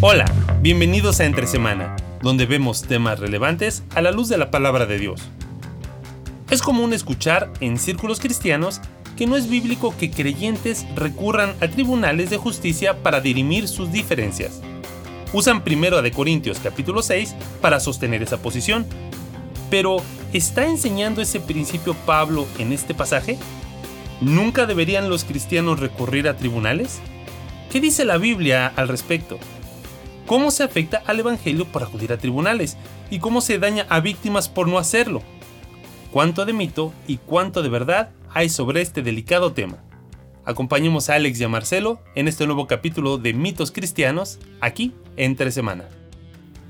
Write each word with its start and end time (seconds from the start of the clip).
Hola, 0.00 0.26
bienvenidos 0.62 1.18
a 1.18 1.24
Entre 1.24 1.48
Semana, 1.48 1.96
donde 2.22 2.46
vemos 2.46 2.82
temas 2.82 3.18
relevantes 3.18 3.82
a 3.96 4.00
la 4.00 4.12
luz 4.12 4.28
de 4.28 4.38
la 4.38 4.48
palabra 4.48 4.86
de 4.86 4.96
Dios. 4.96 5.20
Es 6.50 6.62
común 6.62 6.92
escuchar 6.92 7.52
en 7.58 7.80
círculos 7.80 8.20
cristianos 8.20 8.80
que 9.16 9.26
no 9.26 9.34
es 9.34 9.50
bíblico 9.50 9.92
que 9.98 10.12
creyentes 10.12 10.86
recurran 10.94 11.56
a 11.60 11.66
tribunales 11.66 12.30
de 12.30 12.36
justicia 12.36 13.02
para 13.02 13.20
dirimir 13.20 13.66
sus 13.66 13.90
diferencias. 13.90 14.60
Usan 15.32 15.64
primero 15.64 15.98
a 15.98 16.02
de 16.02 16.12
Corintios 16.12 16.60
capítulo 16.60 17.02
6 17.02 17.34
para 17.60 17.80
sostener 17.80 18.22
esa 18.22 18.40
posición. 18.40 18.86
Pero, 19.68 19.96
¿está 20.32 20.68
enseñando 20.68 21.22
ese 21.22 21.40
principio 21.40 21.94
Pablo 22.06 22.46
en 22.60 22.72
este 22.72 22.94
pasaje? 22.94 23.36
¿Nunca 24.20 24.64
deberían 24.64 25.10
los 25.10 25.24
cristianos 25.24 25.80
recurrir 25.80 26.28
a 26.28 26.36
tribunales? 26.36 27.00
¿Qué 27.72 27.80
dice 27.80 28.04
la 28.04 28.16
Biblia 28.16 28.72
al 28.76 28.86
respecto? 28.86 29.40
¿Cómo 30.28 30.50
se 30.50 30.62
afecta 30.62 31.02
al 31.06 31.18
Evangelio 31.20 31.64
por 31.64 31.82
acudir 31.82 32.12
a 32.12 32.18
tribunales? 32.18 32.76
¿Y 33.10 33.18
cómo 33.18 33.40
se 33.40 33.58
daña 33.58 33.86
a 33.88 34.00
víctimas 34.00 34.50
por 34.50 34.68
no 34.68 34.76
hacerlo? 34.76 35.22
¿Cuánto 36.12 36.44
de 36.44 36.52
mito 36.52 36.92
y 37.06 37.16
cuánto 37.16 37.62
de 37.62 37.70
verdad 37.70 38.10
hay 38.34 38.50
sobre 38.50 38.82
este 38.82 39.00
delicado 39.00 39.54
tema? 39.54 39.78
Acompañemos 40.44 41.08
a 41.08 41.14
Alex 41.14 41.40
y 41.40 41.44
a 41.44 41.48
Marcelo 41.48 42.02
en 42.14 42.28
este 42.28 42.44
nuevo 42.44 42.66
capítulo 42.66 43.16
de 43.16 43.32
Mitos 43.32 43.72
Cristianos, 43.72 44.38
aquí 44.60 44.92
entre 45.16 45.50
semana. 45.50 45.84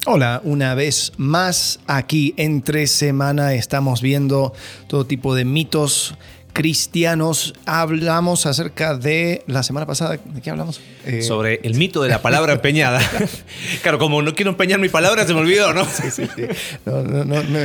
Hola, 0.06 0.40
una 0.44 0.74
vez 0.74 1.12
más 1.16 1.80
aquí 1.88 2.34
entre 2.36 2.86
semana 2.86 3.54
estamos 3.54 4.02
viendo 4.02 4.52
todo 4.86 5.04
tipo 5.04 5.34
de 5.34 5.44
mitos 5.44 6.14
cristianos. 6.58 7.54
Hablamos 7.66 8.44
acerca 8.44 8.96
de 8.96 9.44
la 9.46 9.62
semana 9.62 9.86
pasada, 9.86 10.18
¿de 10.24 10.40
qué 10.40 10.50
hablamos? 10.50 10.80
Eh, 11.06 11.22
Sobre 11.22 11.60
el 11.62 11.76
mito 11.76 12.02
de 12.02 12.08
la 12.08 12.20
palabra 12.20 12.52
empeñada. 12.52 13.00
claro, 13.82 14.00
como 14.00 14.22
no 14.22 14.34
quiero 14.34 14.50
empeñar 14.50 14.80
mi 14.80 14.88
palabra, 14.88 15.24
se 15.24 15.34
me 15.34 15.40
olvidó, 15.40 15.72
¿no? 15.72 15.84
Sí, 15.84 16.10
sí, 16.10 16.24
sí. 16.34 16.42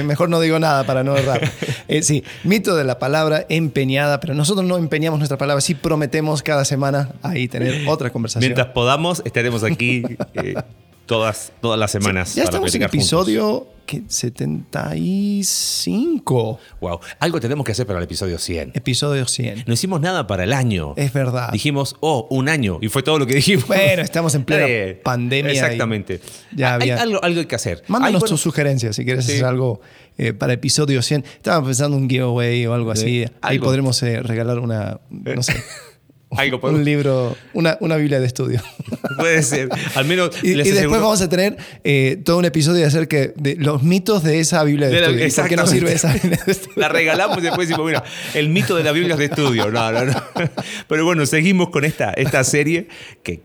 mejor 0.04 0.30
no 0.30 0.40
digo 0.40 0.60
nada 0.60 0.86
para 0.86 1.04
no 1.04 1.18
errar. 1.18 1.42
Eh, 1.88 2.04
sí, 2.04 2.24
mito 2.44 2.76
de 2.76 2.84
la 2.84 3.00
palabra 3.00 3.48
empeñada, 3.50 4.20
pero 4.20 4.36
nosotros 4.36 4.64
no 4.64 4.78
empeñamos 4.78 5.18
nuestra 5.18 5.40
palabra, 5.40 5.60
sí 5.62 5.74
prometemos 5.74 6.44
cada 6.44 6.64
semana 6.64 7.10
ahí 7.24 7.48
tener 7.48 7.88
otra 7.88 8.12
conversación. 8.12 8.48
Mientras 8.48 8.68
podamos, 8.68 9.24
estaremos 9.26 9.64
aquí. 9.64 10.04
Eh, 10.36 10.54
todas, 11.06 11.54
todas 11.62 11.80
las 11.80 11.92
semanas. 11.92 12.36
Ya, 12.36 12.44
estamos 12.44 12.76
en 12.76 12.84
episodio 12.84 13.68
75. 14.08 16.60
Wow. 16.80 17.00
Algo 17.20 17.40
tenemos 17.40 17.66
que 17.66 17.74
hacer 17.74 17.86
para 17.86 18.00
el 18.00 18.06
episodio 18.06 18.40
100. 18.40 18.72
Episodio 18.74 19.28
100. 19.28 19.66
No 19.68 19.74
hicimos 19.74 20.02
nada 20.02 20.26
para 20.28 20.44
el 20.44 20.54
año. 20.54 20.94
Es 20.98 21.14
verdad. 21.14 21.52
Dijimos, 21.52 21.96
oh, 22.00 22.28
un 22.30 22.50
año. 22.50 22.80
Y 22.82 22.90
fue 22.90 23.04
todo 23.04 23.20
lo 23.20 23.28
que 23.28 23.36
dijimos. 23.36 23.68
Bueno, 23.68 24.02
estamos 24.02 24.34
en 24.36 24.46
plena 24.46 24.98
pandemia. 25.04 25.52
Exactamente. 25.52 26.22
Ya 26.56 26.76
había... 26.76 27.02
algo, 27.02 27.22
algo 27.24 27.42
hay 27.42 27.46
que 27.46 27.56
hacer. 27.56 27.84
Mándanos 27.88 28.24
tus 28.26 28.42
sugerencias 28.42 28.96
si 28.96 29.06
quieres 29.06 29.26
hacer 29.26 29.46
algo 29.46 29.82
eh, 30.18 30.34
para 30.34 30.54
episodio 30.54 31.02
100. 31.02 31.26
Estaba 31.26 31.66
pensando 31.66 31.98
un 31.98 32.08
giveaway 32.10 32.66
o 32.66 32.74
algo 32.74 32.92
así. 32.92 33.26
Ahí 33.42 33.60
podremos 33.60 34.02
eh, 34.04 34.22
regalar 34.22 34.60
una, 34.60 35.00
no 35.10 35.44
sé. 35.44 35.54
Un 36.64 36.86
libro, 36.86 37.36
una, 37.54 37.78
una 37.80 37.96
Biblia 37.98 38.20
de 38.20 38.28
estudio. 38.28 38.62
Puede 39.18 39.44
ser. 39.44 39.70
Al 39.96 40.06
menos. 40.06 40.32
Y, 40.44 40.54
después 40.54 41.02
vamos 41.02 41.22
a 41.22 41.30
tener 41.30 41.58
eh, 41.84 42.20
todo 42.24 42.38
un 42.38 42.46
episodio 42.46 42.86
acerca 42.86 43.18
de 43.36 43.56
los 43.58 43.84
mitos 43.84 44.24
de 44.24 44.40
esa 44.40 44.64
Biblia 44.64 44.90
de, 44.90 44.98
estudio. 45.26 45.36
¿Por 45.36 45.50
qué 45.50 45.56
no 45.56 45.68
sirve 45.68 45.94
esa 45.94 46.14
Biblia 46.14 46.40
de 46.46 46.52
estudio? 46.52 46.74
La 46.78 46.90
regalamos 46.90 47.38
y 47.40 47.42
después 47.42 47.68
decimos, 47.68 47.88
mira, 47.88 48.04
el 48.34 48.50
mito 48.50 48.76
de 48.76 48.84
la 48.84 48.92
Biblia 48.92 49.16
de 49.16 49.26
estudio. 49.26 49.70
No, 49.72 49.92
no, 49.92 50.06
no. 50.06 50.24
Pero 50.88 51.06
bueno, 51.06 51.26
seguimos 51.26 51.70
con 51.70 51.86
esta, 51.86 52.12
esta 52.12 52.44
serie 52.44 52.88
que, 53.24 53.42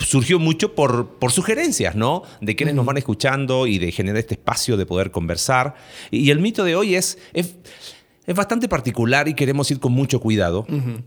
surgió 0.00 0.38
mucho 0.38 0.74
por, 0.74 1.18
por 1.18 1.32
sugerencias, 1.32 1.94
¿no? 1.94 2.22
De 2.40 2.56
quienes 2.56 2.74
nos 2.74 2.86
van 2.86 2.96
escuchando 2.96 3.66
y 3.66 3.78
de 3.78 3.92
generar 3.92 4.18
este 4.18 4.34
espacio 4.34 4.76
de 4.76 4.86
poder 4.86 5.10
conversar. 5.10 5.74
Y 6.10 6.30
el 6.30 6.38
mito 6.38 6.64
de 6.64 6.76
hoy 6.76 6.94
es 6.94 7.18
es 7.32 7.54
bastante 8.34 8.68
particular 8.68 9.28
y 9.28 9.34
queremos 9.34 9.70
ir 9.70 9.80
con 9.80 9.92
mucho 9.92 10.20
cuidado. 10.20 10.66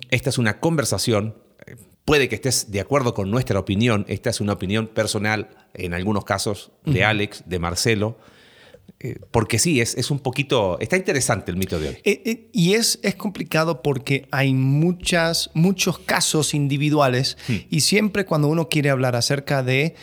Esta 0.09 0.29
es 0.29 0.37
una 0.37 0.59
conversación. 0.59 1.35
Eh, 1.65 1.75
puede 2.03 2.29
que 2.29 2.35
estés 2.35 2.71
de 2.71 2.81
acuerdo 2.81 3.13
con 3.13 3.31
nuestra 3.31 3.59
opinión. 3.59 4.05
Esta 4.07 4.29
es 4.29 4.41
una 4.41 4.53
opinión 4.53 4.87
personal, 4.87 5.49
en 5.73 5.93
algunos 5.93 6.25
casos, 6.25 6.71
de 6.85 7.03
Alex, 7.03 7.43
de 7.45 7.59
Marcelo. 7.59 8.17
Eh, 8.99 9.19
porque 9.31 9.59
sí, 9.59 9.81
es, 9.81 9.95
es, 9.95 10.09
un 10.09 10.19
poquito. 10.19 10.79
Está 10.79 10.95
interesante 10.95 11.51
el 11.51 11.57
mito 11.57 11.79
de 11.79 11.89
hoy. 11.89 11.97
Eh, 12.03 12.49
y 12.53 12.73
es, 12.73 12.99
es 13.03 13.15
complicado 13.15 13.81
porque 13.81 14.27
hay 14.31 14.53
muchas, 14.53 15.49
muchos 15.53 15.99
casos 15.99 16.53
individuales 16.53 17.37
hmm. 17.47 17.55
y 17.69 17.81
siempre 17.81 18.25
cuando 18.25 18.47
uno 18.47 18.69
quiere 18.69 18.89
hablar 18.89 19.15
acerca 19.15 19.63
de 19.63 19.95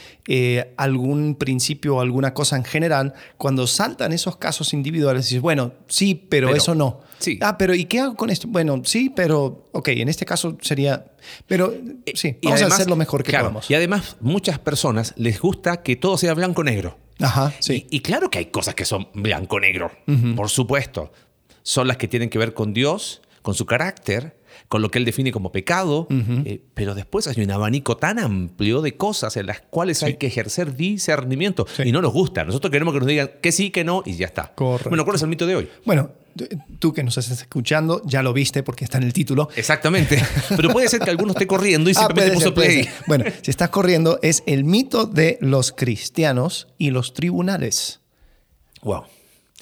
algún 0.77 1.35
principio 1.35 1.97
o 1.97 2.01
alguna 2.01 2.33
cosa 2.33 2.57
en 2.57 2.65
general, 2.65 3.15
cuando 3.39 3.67
saltan 3.67 4.13
esos 4.13 4.37
casos 4.37 4.73
individuales, 4.73 5.25
dices, 5.25 5.41
bueno, 5.41 5.73
sí, 5.89 6.15
pero 6.15 6.55
eso 6.55 6.75
no. 6.75 7.01
Ah, 7.41 7.57
pero 7.59 7.75
¿y 7.75 7.85
qué 7.85 8.01
hago 8.01 8.17
con 8.17 8.31
esto? 8.31 8.49
Bueno, 8.49 8.83
sí, 8.85 9.11
pero, 9.15 9.69
ok, 9.73 9.89
en 9.89 10.09
este 10.09 10.25
caso 10.25 10.57
sería, 10.61 11.07
pero 11.47 11.73
eh, 12.07 12.13
sí, 12.15 12.37
vamos 12.43 12.63
a 12.63 12.67
hacer 12.67 12.89
lo 12.89 12.97
mejor 12.97 13.23
que 13.23 13.33
podamos. 13.33 13.71
Y 13.71 13.75
además, 13.75 14.17
muchas 14.21 14.59
personas 14.59 15.15
les 15.17 15.41
gusta 15.41 15.83
que 15.83 15.97
todo 15.97 16.17
sea 16.19 16.35
blanco-negro. 16.35 16.99
Ajá, 17.23 17.53
sí. 17.61 17.87
Y, 17.91 18.01
claro 18.01 18.31
que 18.31 18.39
hay 18.39 18.47
cosas 18.47 18.75
que 18.75 18.85
son 18.85 19.09
blanco-negro, 19.15 19.91
por 20.37 20.49
supuesto. 20.49 21.13
Son 21.63 21.87
las 21.87 21.97
que 21.97 22.09
tienen 22.09 22.29
que 22.29 22.39
ver 22.39 22.55
con 22.55 22.73
Dios, 22.75 23.23
con 23.43 23.55
su 23.55 23.67
carácter, 23.67 24.42
con 24.69 24.83
lo 24.83 24.91
que 24.91 24.99
él 24.99 25.05
define 25.05 25.33
como 25.33 25.53
pecado, 25.53 26.07
eh, 26.11 26.63
pero 26.75 26.95
después 26.95 27.27
hay 27.27 27.43
un 27.43 27.51
abanico 27.51 27.97
tan 27.97 28.19
amplio 28.19 28.83
de 28.83 28.97
cosas 28.97 29.37
en 29.37 29.47
las 29.47 29.61
cuales 29.61 30.03
hay 30.03 30.17
que 30.17 30.27
ejercer 30.27 30.77
discernimiento 30.77 31.67
y 31.85 31.93
no 31.93 32.03
nos 32.03 32.13
gusta. 32.13 32.45
Nosotros 32.45 32.71
queremos 32.71 32.95
que 32.95 33.01
nos 33.01 33.09
digan 33.09 33.31
que 33.41 33.53
sí, 33.53 33.71
que 33.71 33.85
no 33.85 34.03
y 34.05 34.15
ya 34.17 34.27
está. 34.27 34.53
Correcto. 34.55 34.91
Bueno, 34.91 35.05
¿cuál 35.05 35.17
es 35.17 35.23
el 35.23 35.29
mito 35.29 35.47
de 35.47 35.57
hoy? 35.57 35.69
Bueno, 35.85 36.11
tú 36.79 36.93
que 36.93 37.03
nos 37.03 37.19
estás 37.19 37.41
escuchando 37.41 38.03
ya 38.05 38.23
lo 38.23 38.33
viste 38.33 38.63
porque 38.63 38.85
está 38.85 38.99
en 38.99 39.05
el 39.05 39.13
título. 39.13 39.49
Exactamente. 39.57 40.23
Pero 40.57 40.71
puede 40.71 40.89
ser 40.89 41.01
que 41.01 41.11
alguno 41.11 41.33
esté 41.33 41.47
corriendo 41.47 41.91
y 41.91 41.95
ah, 41.97 42.07
simplemente 42.07 42.35
puso 42.35 42.55
play. 42.55 42.89
Bueno, 43.07 43.25
si 43.43 43.51
estás 43.51 43.71
corriendo, 43.71 44.19
es 44.23 44.43
el 44.47 44.65
mito 44.65 45.07
de 45.07 45.39
los 45.41 45.73
cristianos 45.73 46.69
y 46.79 46.91
los 46.91 47.15
tribunales. 47.15 48.01
Wow. 48.83 49.05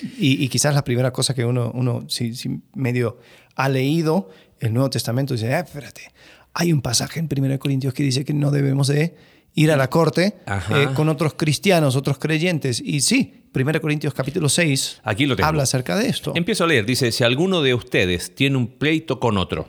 Y, 0.03 0.49
quizás 0.49 0.75
la 0.75 0.83
primera 0.83 1.13
cosa 1.13 1.35
que 1.35 1.45
uno, 1.45 1.71
uno 1.75 2.05
si, 2.09 2.33
medio 2.75 3.19
ha 3.55 3.69
leído 3.69 4.31
el 4.61 4.73
Nuevo 4.73 4.91
Testamento, 4.91 5.35
dice, 5.35 5.53
ah, 5.55 5.61
espérate, 5.61 6.13
hay 6.55 6.73
un 6.73 6.83
pasaje 6.83 7.21
en 7.21 7.29
1 7.31 7.59
Corintios 7.59 7.95
que 7.95 8.03
dice 8.03 8.25
que 8.25 8.35
no 8.35 8.51
debemos 8.51 8.89
de 8.89 9.17
ir 9.55 9.71
a 9.73 9.77
la 9.77 9.91
corte 9.91 10.37
eh, 10.71 10.89
con 10.95 11.09
otros 11.09 11.35
cristianos, 11.35 11.97
otros 11.97 12.19
creyentes. 12.19 12.81
Y 12.81 13.01
sí, 13.01 13.49
1 13.55 13.81
Corintios 13.81 14.15
capítulo 14.15 14.49
6 14.49 15.01
Aquí 15.03 15.27
lo 15.27 15.37
habla 15.45 15.65
acerca 15.65 15.97
de 15.97 16.09
esto. 16.09 16.33
Empiezo 16.35 16.65
a 16.65 16.67
leer, 16.67 16.87
dice, 16.87 17.13
si 17.13 17.25
alguno 17.25 17.63
de 17.63 17.75
ustedes 17.75 18.35
tiene 18.35 18.57
un 18.57 18.67
pleito 18.79 19.19
con 19.19 19.39
otro, 19.39 19.69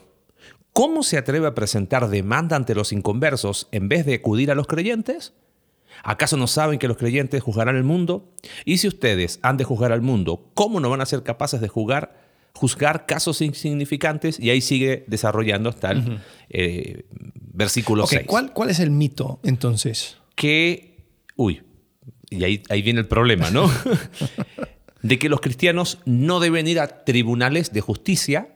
¿cómo 0.73 1.03
se 1.03 1.17
atreve 1.17 1.47
a 1.47 1.55
presentar 1.55 2.09
demanda 2.09 2.55
ante 2.55 2.75
los 2.75 2.91
inconversos 2.91 3.67
en 3.71 3.89
vez 3.89 4.05
de 4.05 4.15
acudir 4.15 4.51
a 4.51 4.55
los 4.55 4.67
creyentes? 4.67 5.33
¿Acaso 6.03 6.37
no 6.37 6.47
saben 6.47 6.79
que 6.79 6.87
los 6.87 6.97
creyentes 6.97 7.43
juzgarán 7.43 7.75
el 7.75 7.83
mundo? 7.83 8.33
Y 8.65 8.77
si 8.77 8.87
ustedes 8.87 9.39
han 9.43 9.57
de 9.57 9.65
juzgar 9.65 9.91
al 9.91 10.01
mundo, 10.01 10.49
¿cómo 10.53 10.79
no 10.79 10.89
van 10.89 11.01
a 11.01 11.05
ser 11.05 11.21
capaces 11.21 11.61
de 11.61 11.67
juzgar, 11.67 12.30
juzgar 12.53 13.05
casos 13.05 13.41
insignificantes? 13.41 14.39
Y 14.39 14.49
ahí 14.49 14.61
sigue 14.61 15.05
desarrollando 15.07 15.69
hasta 15.69 15.91
el 15.91 16.19
eh, 16.49 17.05
versículo 17.53 18.07
6. 18.07 18.23
¿cuál, 18.27 18.53
¿Cuál 18.53 18.69
es 18.69 18.79
el 18.79 18.91
mito 18.91 19.39
entonces? 19.43 20.17
Que, 20.35 20.97
uy, 21.35 21.61
y 22.29 22.43
ahí, 22.43 22.63
ahí 22.69 22.81
viene 22.81 23.01
el 23.01 23.07
problema, 23.07 23.51
¿no? 23.51 23.69
de 25.01 25.19
que 25.19 25.29
los 25.29 25.41
cristianos 25.41 25.99
no 26.05 26.39
deben 26.39 26.67
ir 26.67 26.79
a 26.79 27.03
tribunales 27.03 27.73
de 27.73 27.81
justicia 27.81 28.49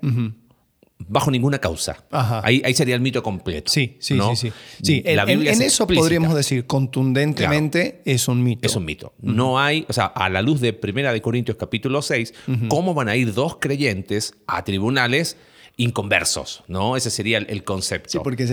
bajo 0.98 1.30
ninguna 1.32 1.60
causa. 1.60 2.06
Ahí, 2.12 2.62
ahí, 2.66 2.74
sería 2.74 2.96
el 2.96 3.02
mito 3.02 3.22
completo. 3.22 3.72
Sí, 3.72 3.98
sí, 4.00 4.18
sí. 4.36 4.52
sí. 4.82 5.04
en, 5.06 5.62
eso 5.62 5.88
podríamos 5.88 6.36
decir 6.36 6.66
contundentemente 6.66 8.02
es 8.06 8.28
un 8.28 8.44
mito. 8.44 8.66
Es 8.66 8.76
un 8.76 8.86
mito. 8.86 9.14
No 9.22 9.60
hay, 9.60 9.86
o 9.88 9.94
sea, 9.94 10.06
a 10.06 10.30
la 10.30 10.42
luz 10.42 10.62
de 10.62 10.74
Primera 10.74 11.14
de 11.14 11.22
Corintios 11.22 11.58
capítulo 11.58 12.02
6, 12.02 12.34
¿cómo 12.70 12.94
van 12.94 13.10
a 13.10 13.16
ir 13.16 13.34
dos 13.34 13.58
creyentes 13.58 14.36
a 14.48 14.64
tribunales? 14.64 15.38
Inconversos, 15.78 16.64
¿no? 16.68 16.96
Ese 16.96 17.10
sería 17.10 17.38
el, 17.38 17.64
concepto. 17.64 18.10
Sí, 18.10 18.20
porque 18.24 18.46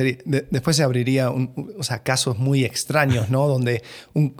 después 0.51 0.77
se 0.77 0.83
abriría 0.83 1.31
o 1.31 1.83
sea, 1.83 2.03
casos 2.03 2.39
muy 2.39 2.65
extraños, 2.65 3.31
¿no? 3.31 3.47
Donde 3.53 3.83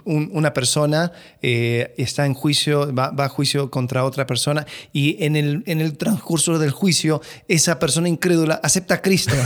una 0.05 0.53
persona 0.53 1.11
eh, 1.41 1.93
está 1.97 2.25
en 2.25 2.33
juicio, 2.33 2.93
va, 2.93 3.13
a 3.17 3.29
juicio 3.29 3.71
contra 3.71 4.03
otra 4.03 4.25
persona 4.25 4.65
y 4.91 5.23
en 5.23 5.35
el, 5.35 5.63
en 5.65 5.81
el 5.81 5.97
transcurso 5.97 6.59
del 6.59 6.71
juicio 6.71 7.21
esa 7.47 7.79
persona 7.79 8.09
incrédula 8.09 8.59
acepta 8.63 8.95
a 8.95 9.01
Cristo. 9.01 9.33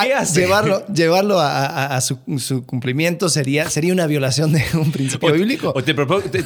Llevarlo, 0.34 0.86
llevarlo 0.86 1.40
a, 1.40 2.00
su, 2.00 2.18
cumplimiento 2.64 3.28
sería, 3.28 3.68
sería 3.68 3.92
una 3.92 4.06
violación 4.06 4.52
de 4.52 4.64
un 4.74 4.90
principio 4.92 5.32
bíblico. 5.32 5.72
O 5.74 5.82
te, 5.82 5.94
te 5.94 6.44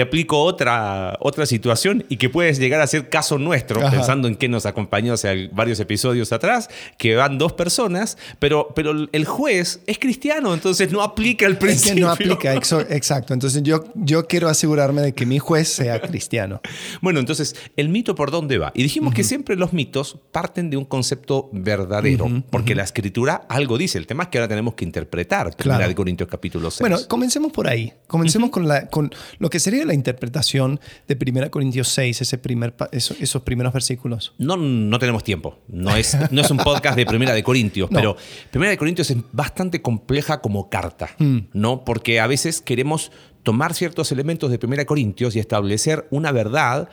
aplico 0.00 0.42
otra, 0.42 1.16
otra 1.20 1.44
situación 1.46 2.04
y 2.08 2.16
que 2.16 2.28
puedes 2.30 2.58
llegar 2.58 2.80
a 2.80 2.86
ser 2.86 3.08
caso 3.08 3.38
nuestro, 3.38 3.80
Ajá. 3.80 3.90
pensando 3.90 4.28
en 4.28 4.36
que 4.36 4.48
nos 4.48 4.64
acompañó 4.66 5.12
hace 5.12 5.48
varios 5.52 5.78
episodios 5.80 6.32
atrás, 6.32 6.68
que 6.98 7.14
van 7.16 7.38
dos 7.38 7.52
personas, 7.52 8.16
pero, 8.38 8.72
pero 8.74 8.92
el 9.12 9.24
juez 9.24 9.80
es 9.86 9.98
cristiano, 9.98 10.54
entonces 10.54 10.90
no 10.92 11.02
aplica 11.02 11.46
el 11.46 11.52
Es 11.52 11.58
principio. 11.58 11.94
que 11.94 12.00
no 12.00 12.10
aplica, 12.10 12.54
exacto. 12.54 13.34
Entonces 13.34 13.62
yo, 13.62 13.84
yo 13.94 14.26
quiero 14.26 14.48
asegurarme 14.48 15.02
de 15.02 15.12
que 15.14 15.26
mi 15.26 15.38
juez 15.38 15.68
sea 15.68 16.00
cristiano. 16.00 16.60
Bueno, 17.00 17.20
entonces, 17.20 17.54
¿el 17.76 17.88
mito 17.88 18.14
por 18.14 18.30
dónde 18.30 18.58
va? 18.58 18.72
Y 18.74 18.82
dijimos 18.82 19.12
que 19.14 19.24
siempre 19.24 19.56
los 19.56 19.72
mitos 19.72 20.18
parten 20.32 20.70
de 20.70 20.76
un 20.76 20.84
concepto 20.84 21.48
verdadero, 21.52 22.28
porque 22.50 22.74
la 22.74 22.82
escritura 22.84 23.44
algo 23.48 23.78
dice. 23.78 23.98
El 23.98 24.06
tema 24.06 24.24
es 24.24 24.28
que 24.30 24.38
ahora 24.38 24.48
tenemos 24.48 24.74
que 24.74 24.84
interpretar. 24.84 25.54
Primera 25.56 25.78
Claro. 25.78 25.88
de 25.88 25.94
Corintios 25.94 26.28
capítulo 26.28 26.70
6. 26.70 26.80
Bueno, 26.80 26.98
comencemos 27.08 27.52
por 27.52 27.68
ahí. 27.68 27.92
Comencemos 28.06 28.50
con, 28.50 28.68
la, 28.68 28.86
con 28.88 29.10
lo 29.38 29.50
que 29.50 29.58
sería 29.60 29.81
la 29.84 29.94
interpretación 29.94 30.80
de 31.08 31.16
1 31.20 31.50
Corintios 31.50 31.88
6, 31.88 32.20
ese 32.22 32.38
primer, 32.38 32.76
pa- 32.76 32.88
eso- 32.92 33.14
esos 33.20 33.42
primeros 33.42 33.72
versículos. 33.72 34.34
No, 34.38 34.56
no 34.56 34.98
tenemos 34.98 35.24
tiempo. 35.24 35.58
No 35.68 35.94
es, 35.96 36.16
no 36.30 36.40
es 36.40 36.50
un 36.50 36.58
podcast 36.58 36.96
de 36.96 37.06
Primera 37.06 37.32
de 37.34 37.42
Corintios, 37.42 37.90
No. 37.92 37.96
pero 37.98 38.16
Primera 38.50 38.70
de 38.70 38.78
Corintios 38.78 39.10
es 39.10 39.16
bastante 39.32 39.82
compleja 39.82 40.40
como 40.40 40.68
carta, 40.70 41.10
¿no? 41.52 41.84
Porque 41.84 42.20
a 42.20 42.26
veces 42.26 42.60
queremos 42.60 43.10
tomar 43.42 43.74
ciertos 43.74 44.12
elementos 44.12 44.50
de 44.50 44.58
Primera 44.58 44.82
de 44.82 44.86
Corintios 44.86 45.34
y 45.34 45.40
establecer 45.40 46.06
una 46.10 46.30
verdad 46.30 46.88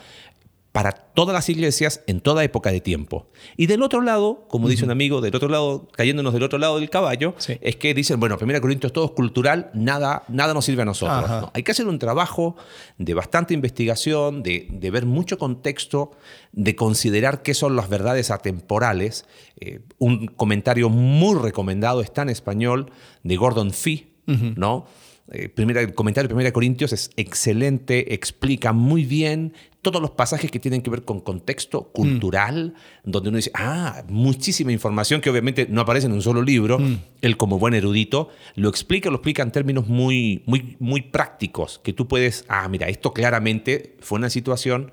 para 0.79 0.91
todas 0.93 1.33
las 1.33 1.49
iglesias 1.49 2.03
en 2.07 2.21
toda 2.21 2.41
época 2.41 2.71
de 2.71 2.79
tiempo. 2.79 3.27
Y 3.57 3.65
del 3.65 3.81
otro 3.83 3.99
lado, 3.99 4.45
como 4.47 4.69
dice 4.69 4.85
un 4.85 4.91
amigo, 4.91 5.19
del 5.19 5.35
otro 5.35 5.49
lado, 5.49 5.89
cayéndonos 5.91 6.31
del 6.33 6.43
otro 6.43 6.57
lado 6.57 6.79
del 6.79 6.89
caballo, 6.89 7.35
Sí. 7.37 7.57
es 7.59 7.75
que 7.75 7.93
dicen, 7.93 8.17
bueno, 8.21 8.37
Primera 8.37 8.59
de 8.59 8.61
Corintios 8.61 8.93
todo 8.93 9.03
es 9.03 9.11
cultural, 9.11 9.71
nada, 9.73 10.23
nada 10.29 10.53
nos 10.53 10.63
sirve 10.63 10.83
a 10.83 10.85
nosotros. 10.85 11.49
Hay 11.53 11.63
que 11.63 11.71
hacer 11.73 11.85
un 11.85 11.99
trabajo 11.99 12.55
de 12.97 13.13
bastante 13.13 13.53
investigación, 13.53 14.41
de, 14.41 14.67
de 14.71 14.89
ver 14.89 15.05
mucho 15.05 15.37
contexto, 15.37 16.11
de 16.53 16.77
considerar 16.77 17.41
qué 17.41 17.53
son 17.53 17.75
las 17.75 17.89
verdades 17.89 18.31
atemporales. 18.31 19.25
Eh, 19.59 19.81
un 19.97 20.27
comentario 20.27 20.87
muy 20.89 21.37
recomendado 21.37 21.99
está 21.99 22.21
en 22.21 22.29
español 22.29 22.89
de 23.23 23.35
Gordon 23.35 23.71
Fee, 23.71 24.13
¿no? 24.55 24.85
Eh, 25.31 25.47
primera- 25.47 25.81
el 25.81 25.93
comentario 25.93 26.27
de 26.27 26.33
1 26.33 26.51
Corintios 26.51 26.91
es 26.91 27.11
excelente, 27.15 28.15
explica 28.15 28.73
muy 28.73 29.05
bien 29.05 29.53
todos 29.81 30.01
los 30.01 30.11
pasajes 30.11 30.51
que 30.51 30.59
tienen 30.59 30.81
que 30.81 30.89
ver 30.89 31.03
con 31.03 31.21
contexto 31.21 31.91
cultural, 31.91 32.73
donde 33.03 33.29
uno 33.29 33.37
dice, 33.37 33.51
ah, 33.53 34.03
muchísima 34.09 34.71
información 34.71 35.21
que 35.21 35.29
obviamente 35.29 35.67
no 35.69 35.81
aparece 35.81 36.07
en 36.07 36.13
un 36.13 36.21
solo 36.21 36.41
libro. 36.41 36.79
Él 37.21 37.37
como 37.37 37.59
buen 37.59 37.73
erudito 37.73 38.29
lo 38.55 38.69
explica, 38.69 39.09
lo 39.09 39.17
explica 39.17 39.41
en 39.41 39.51
términos 39.51 39.87
muy, 39.87 40.43
muy, 40.45 40.75
muy 40.79 41.01
prácticos, 41.01 41.79
que 41.79 41.93
tú 41.93 42.07
puedes, 42.07 42.45
ah, 42.49 42.67
mira, 42.67 42.89
esto 42.89 43.13
claramente 43.13 43.95
fue 44.01 44.17
una 44.17 44.29
situación 44.29 44.91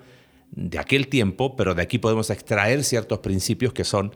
de 0.52 0.78
aquel 0.78 1.08
tiempo, 1.08 1.56
pero 1.56 1.74
de 1.74 1.82
aquí 1.82 1.98
podemos 1.98 2.30
extraer 2.30 2.84
ciertos 2.84 3.18
principios 3.18 3.72
que 3.72 3.84
son 3.84 4.12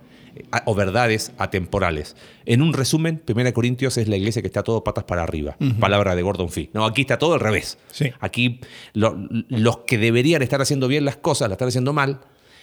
o 0.66 0.74
verdades 0.74 1.32
atemporales. 1.38 2.16
En 2.46 2.62
un 2.62 2.72
resumen, 2.72 3.22
1 3.26 3.52
Corintios 3.52 3.96
es 3.96 4.08
la 4.08 4.16
iglesia 4.16 4.42
que 4.42 4.48
está 4.48 4.62
todo 4.62 4.84
patas 4.84 5.04
para 5.04 5.22
arriba. 5.22 5.56
Palabra 5.78 6.14
de 6.14 6.22
Gordon 6.22 6.50
Fee. 6.50 6.70
No, 6.72 6.84
aquí 6.86 7.02
está 7.02 7.18
todo 7.18 7.34
al 7.34 7.40
revés. 7.40 7.78
Sí. 7.90 8.12
Aquí 8.20 8.60
lo- 8.92 9.16
los 9.48 9.78
que 9.86 9.98
deberían 9.98 10.42
estar 10.42 10.60
haciendo 10.60 10.88
bien 10.88 11.04
las 11.04 11.16
cosas 11.16 11.48
la 11.48 11.54
están 11.54 11.68
haciendo 11.68 11.92
mal 11.92 12.20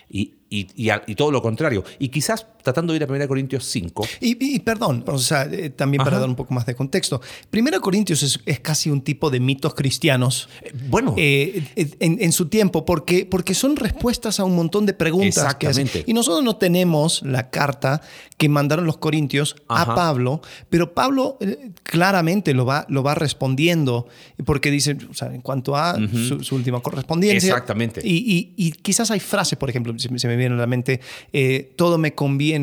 y, 0.10 0.36
y- 0.50 0.68
y 0.75 0.90
a- 0.90 1.04
y 1.06 1.16
todo 1.16 1.31
lo 1.31 1.42
contrario. 1.42 1.84
Y 2.00 2.10
quizás 2.10 2.48
tratando 2.68 2.92
de 2.94 2.98
ir 2.98 3.04
a 3.04 3.08
1 3.08 3.28
Corintios 3.30 3.64
5. 3.66 4.06
Y, 4.19 4.56
y 4.56 4.60
perdón, 4.60 5.04
o 5.08 5.18
sea, 5.19 5.44
eh, 5.44 5.69
también 5.69 6.00
para 6.00 6.18
Ajá. 6.18 6.19
dar 6.22 6.30
un 6.30 6.36
poco 6.36 6.54
más 6.54 6.66
de 6.66 6.75
contexto. 6.75 7.22
Primero 7.50 7.80
Corintios 7.80 8.24
es, 8.24 8.40
es 8.46 8.60
casi 8.60 8.90
un 8.90 9.02
tipo 9.02 9.30
de 9.30 9.40
mitos 9.40 9.74
cristianos. 9.74 10.50
eh, 10.62 10.72
Bueno, 10.90 11.14
eh, 11.18 11.64
en, 12.00 12.18
en 12.22 12.31
su 12.34 12.48
tiempo, 12.50 12.84
porque, 12.84 13.25
porque 13.25 13.54
son 13.54 13.75
respuestas 13.78 14.40
a 14.40 14.44
un 14.44 14.56
montón 14.56 14.86
de 14.86 14.94
preguntas 14.94 15.56
que. 15.56 15.68
Exactamente. 15.68 16.04
Y 16.06 16.14
nosotros 16.14 16.44
no 16.44 16.58
tenemos 16.58 17.22
la 17.24 17.50
carta 17.50 18.02
que 18.38 18.50
mandaron 18.50 18.86
los 18.86 18.98
corintios 18.98 19.56
Ajá. 19.68 19.94
a 19.94 19.96
Pablo, 19.96 20.42
pero 20.69 20.94
Pablo 20.94 21.38
eh, 21.40 21.72
claramente 21.84 22.54
lo 22.54 22.66
va, 22.66 22.86
lo 22.90 23.02
va 23.04 23.16
respondiendo, 23.16 24.08
porque 24.46 24.72
dice, 24.72 24.98
o 25.10 25.14
sea, 25.14 25.34
en 25.34 25.42
cuanto 25.42 25.75
a 25.75 25.96
su, 26.12 26.44
su 26.44 26.56
última 26.56 26.80
correspondencia. 26.81 27.38
Exactamente. 27.50 28.02
Y, 28.04 28.18
y- 28.18 28.54
y 28.58 28.72
quizás 28.74 29.10
hay 29.12 29.19
frases, 29.19 29.58
por 29.58 29.69
ejemplo, 29.69 29.98
se, 29.98 30.10
me- 30.10 30.19
se 30.19 30.28
me 30.28 30.36
viene 30.36 30.56
a 30.56 30.58
la 30.58 30.68
mente, 30.68 31.00
eh, 31.34 31.74
todo 31.75 31.98
me 31.98 32.14
conviene, 32.14 32.56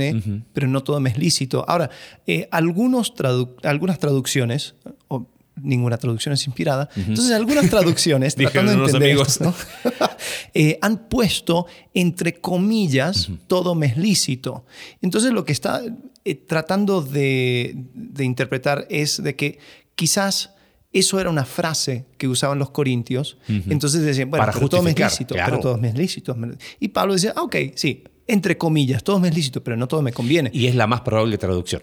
pero 0.52 0.69
no 0.69 0.82
todo 0.82 1.00
me 1.00 1.11
es 1.11 1.19
lícito. 1.19 1.64
Ahora, 1.69 1.91
eh, 2.26 2.49
algunos 2.50 3.14
tradu- 3.14 3.55
algunas 3.62 3.99
traducciones, 3.99 4.75
o 5.08 5.26
ninguna 5.62 5.96
traducción 5.99 6.32
es 6.32 6.46
inspirada, 6.46 6.88
entonces 6.96 7.31
algunas 7.32 7.70
traducciones, 7.70 8.35
tratando 8.37 8.73
de 8.73 8.79
entender 8.85 9.11
amigos. 9.11 9.29
esto, 9.29 9.44
¿no? 9.44 9.55
Eh, 10.55 10.79
han 10.82 11.08
puesto 11.08 11.67
entre 11.94 12.35
comillas 12.41 13.29
todo 13.46 13.75
me 13.75 13.87
es 13.87 13.96
lícito. 13.96 14.64
Entonces 15.02 15.32
lo 15.32 15.44
que 15.44 15.52
está 15.52 15.82
eh, 16.25 16.35
tratando 16.37 17.02
de, 17.02 17.75
de 17.94 18.25
interpretar 18.25 18.87
es 18.88 19.23
de 19.23 19.35
que 19.37 19.58
quizás 19.96 20.50
eso 20.93 21.19
era 21.20 21.29
una 21.29 21.44
frase 21.44 22.05
que 22.19 22.29
usaban 22.29 22.58
los 22.61 22.70
corintios. 22.70 23.37
Entonces 23.49 24.02
decían, 24.02 24.31
bueno, 24.31 24.43
Para 24.46 24.52
pero 24.52 24.69
todo 24.69 24.82
me 24.82 24.91
es 24.93 24.99
lícito, 24.99 25.35
claro. 25.35 25.50
pero 25.50 25.62
todo 25.62 25.76
me 25.79 25.88
es 25.88 25.94
lícito. 25.96 26.37
Y 26.79 26.88
Pablo 26.88 27.14
decía, 27.14 27.32
ah, 27.37 27.43
ok, 27.43 27.56
sí, 27.75 28.05
entre 28.26 28.56
comillas, 28.56 29.05
todo 29.05 29.19
me 29.21 29.29
es 29.29 29.35
lícito, 29.35 29.62
pero 29.62 29.76
no 29.76 29.87
todo 29.87 30.00
me 30.00 30.12
conviene. 30.12 30.50
y 30.53 30.67
es 30.67 30.75
la 30.75 30.87
más 30.87 31.03
probable 31.03 31.37
traducción. 31.38 31.82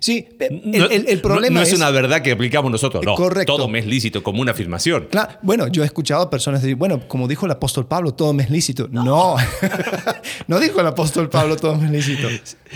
Sí, 0.00 0.26
el, 0.40 0.62
No- 0.78 0.86
el- 0.86 1.06
el 1.08 1.16
no- 1.16 1.22
problema 1.22 1.56
no, 1.56 1.62
es, 1.62 1.68
es 1.72 1.78
una 1.78 1.90
verdad 1.90 2.22
que 2.22 2.32
aplicamos 2.32 2.70
nosotros. 2.72 3.04
No, 3.04 3.14
Correcto. 3.14 3.56
todo 3.56 3.68
me 3.68 3.78
es 3.80 3.86
lícito 3.86 4.22
como 4.22 4.40
una 4.40 4.52
afirmación. 4.52 5.08
Claro, 5.10 5.34
bueno, 5.42 5.66
yo 5.68 5.82
he 5.82 5.86
escuchado 5.86 6.22
a 6.22 6.30
personas 6.30 6.62
decir, 6.62 6.76
bueno, 6.76 7.06
como 7.08 7.28
dijo 7.28 7.44
el 7.46 7.52
apóstol 7.52 7.86
Pablo, 7.86 8.14
todo 8.14 8.32
me 8.32 8.42
es 8.44 8.50
lícito. 8.50 8.88
No, 8.90 9.36
no, 10.46 10.58
dijo 10.60 10.80
el 10.80 10.86
apóstol 10.86 11.28
Pablo, 11.28 11.56
todo 11.56 11.74
me 11.76 11.86
es 11.86 11.90
lícito. 12.06 12.28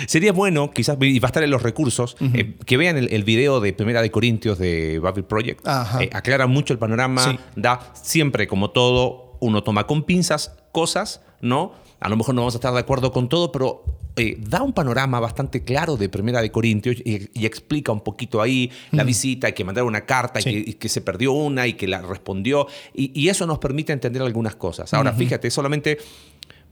Sería 0.06 0.32
bueno, 0.32 0.70
quizás, 0.70 0.96
y 1.00 1.18
va 1.18 1.26
a 1.28 1.30
estar 1.30 1.42
en 1.42 1.50
los 1.50 1.62
recursos, 1.62 2.16
eh, 2.34 2.54
que 2.66 2.76
vean 2.76 2.96
el, 2.96 3.12
el 3.12 3.24
video 3.24 3.60
de 3.60 3.72
Primera 3.72 4.02
de 4.02 4.10
Corintios 4.10 4.58
de 4.58 5.00
Bible 5.02 5.22
Project. 5.22 5.66
Ajá. 5.66 6.02
Eh, 6.02 6.10
aclara 6.12 6.46
mucho 6.46 6.72
el 6.72 6.78
panorama, 6.78 7.24
Sí. 7.24 7.38
da 7.56 7.92
siempre, 7.94 8.46
como 8.46 8.70
todo, 8.70 9.36
uno 9.40 9.62
toma 9.62 9.86
con 9.86 10.02
pinzas 10.04 10.54
cosas, 10.72 11.22
¿no? 11.40 11.72
A 12.00 12.08
lo 12.08 12.16
mejor 12.16 12.34
no 12.34 12.42
vamos 12.42 12.54
a 12.54 12.58
estar 12.58 12.72
de 12.72 12.80
acuerdo 12.80 13.12
con 13.12 13.28
todo, 13.28 13.52
pero 13.52 13.84
eh, 14.16 14.36
da 14.40 14.62
un 14.62 14.72
panorama 14.72 15.20
bastante 15.20 15.62
claro 15.62 15.96
de 15.96 16.08
Primera 16.08 16.40
de 16.40 16.50
Corintios 16.50 16.96
y, 17.04 17.28
y 17.38 17.46
explica 17.46 17.92
un 17.92 18.00
poquito 18.00 18.40
ahí 18.40 18.70
la 18.90 19.04
visita, 19.04 19.48
y 19.48 19.52
que 19.52 19.64
mandar 19.64 19.84
una 19.84 20.04
carta, 20.06 20.40
y 20.40 20.44
que, 20.44 20.50
y 20.50 20.74
que 20.74 20.88
se 20.88 21.00
perdió 21.00 21.32
una 21.32 21.66
y 21.66 21.74
que 21.74 21.86
la 21.86 22.02
respondió. 22.02 22.66
Y, 22.94 23.18
y 23.18 23.28
eso 23.28 23.46
nos 23.46 23.58
permite 23.58 23.92
entender 23.92 24.22
algunas 24.22 24.56
cosas. 24.56 24.92
Ahora, 24.94 25.12
fíjate, 25.12 25.50
solamente 25.50 25.98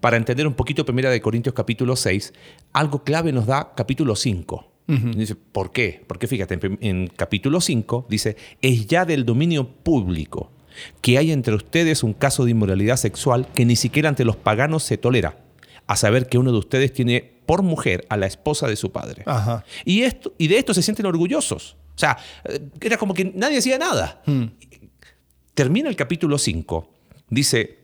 para 0.00 0.17
entender 0.17 0.47
un 0.47 0.55
poquito 0.55 0.85
Primera 0.85 1.11
de 1.11 1.21
Corintios 1.21 1.55
capítulo 1.55 1.97
6, 1.97 2.32
algo 2.73 3.03
clave 3.03 3.32
nos 3.32 3.47
da 3.47 3.73
capítulo 3.75 4.17
5. 4.17 4.73
Dice, 4.87 5.35
¿por 5.35 5.71
qué? 5.71 6.02
Porque 6.07 6.26
fíjate, 6.26 6.54
en, 6.54 6.78
en 6.81 7.07
capítulo 7.09 7.61
5 7.61 8.07
dice, 8.09 8.37
es 8.62 8.87
ya 8.87 9.04
del 9.04 9.26
dominio 9.26 9.69
público 9.69 10.50
que 11.00 11.18
hay 11.18 11.32
entre 11.32 11.54
ustedes 11.54 12.02
un 12.02 12.12
caso 12.12 12.44
de 12.44 12.52
inmoralidad 12.52 12.97
sexual 12.97 13.49
que 13.54 13.64
ni 13.64 13.76
siquiera 13.76 14.08
ante 14.08 14.25
los 14.25 14.37
paganos 14.37 14.82
se 14.82 14.99
tolera, 14.99 15.38
a 15.87 15.97
saber 15.97 16.28
que 16.28 16.38
uno 16.38 16.52
de 16.52 16.58
ustedes 16.58 16.92
tiene 16.92 17.38
por 17.47 17.62
mujer 17.62 18.06
a 18.11 18.16
la 18.16 18.26
esposa 18.26 18.66
de 18.68 18.76
su 18.76 18.92
padre. 18.92 19.23
Ajá. 19.26 19.64
Y, 19.85 20.02
esto, 20.02 20.35
y 20.37 20.49
de 20.49 20.58
esto 20.58 20.75
se 20.75 20.82
sienten 20.82 21.06
orgullosos. 21.06 21.76
O 21.94 21.99
sea, 21.99 22.18
eh, 22.44 22.61
era 22.80 22.97
como 22.97 23.14
que 23.14 23.32
nadie 23.35 23.58
hacía 23.58 23.78
nada. 23.78 24.23
Termina 25.54 25.88
el 25.88 25.97
capítulo 25.97 26.38
5. 26.38 26.90
Dice, 27.30 27.78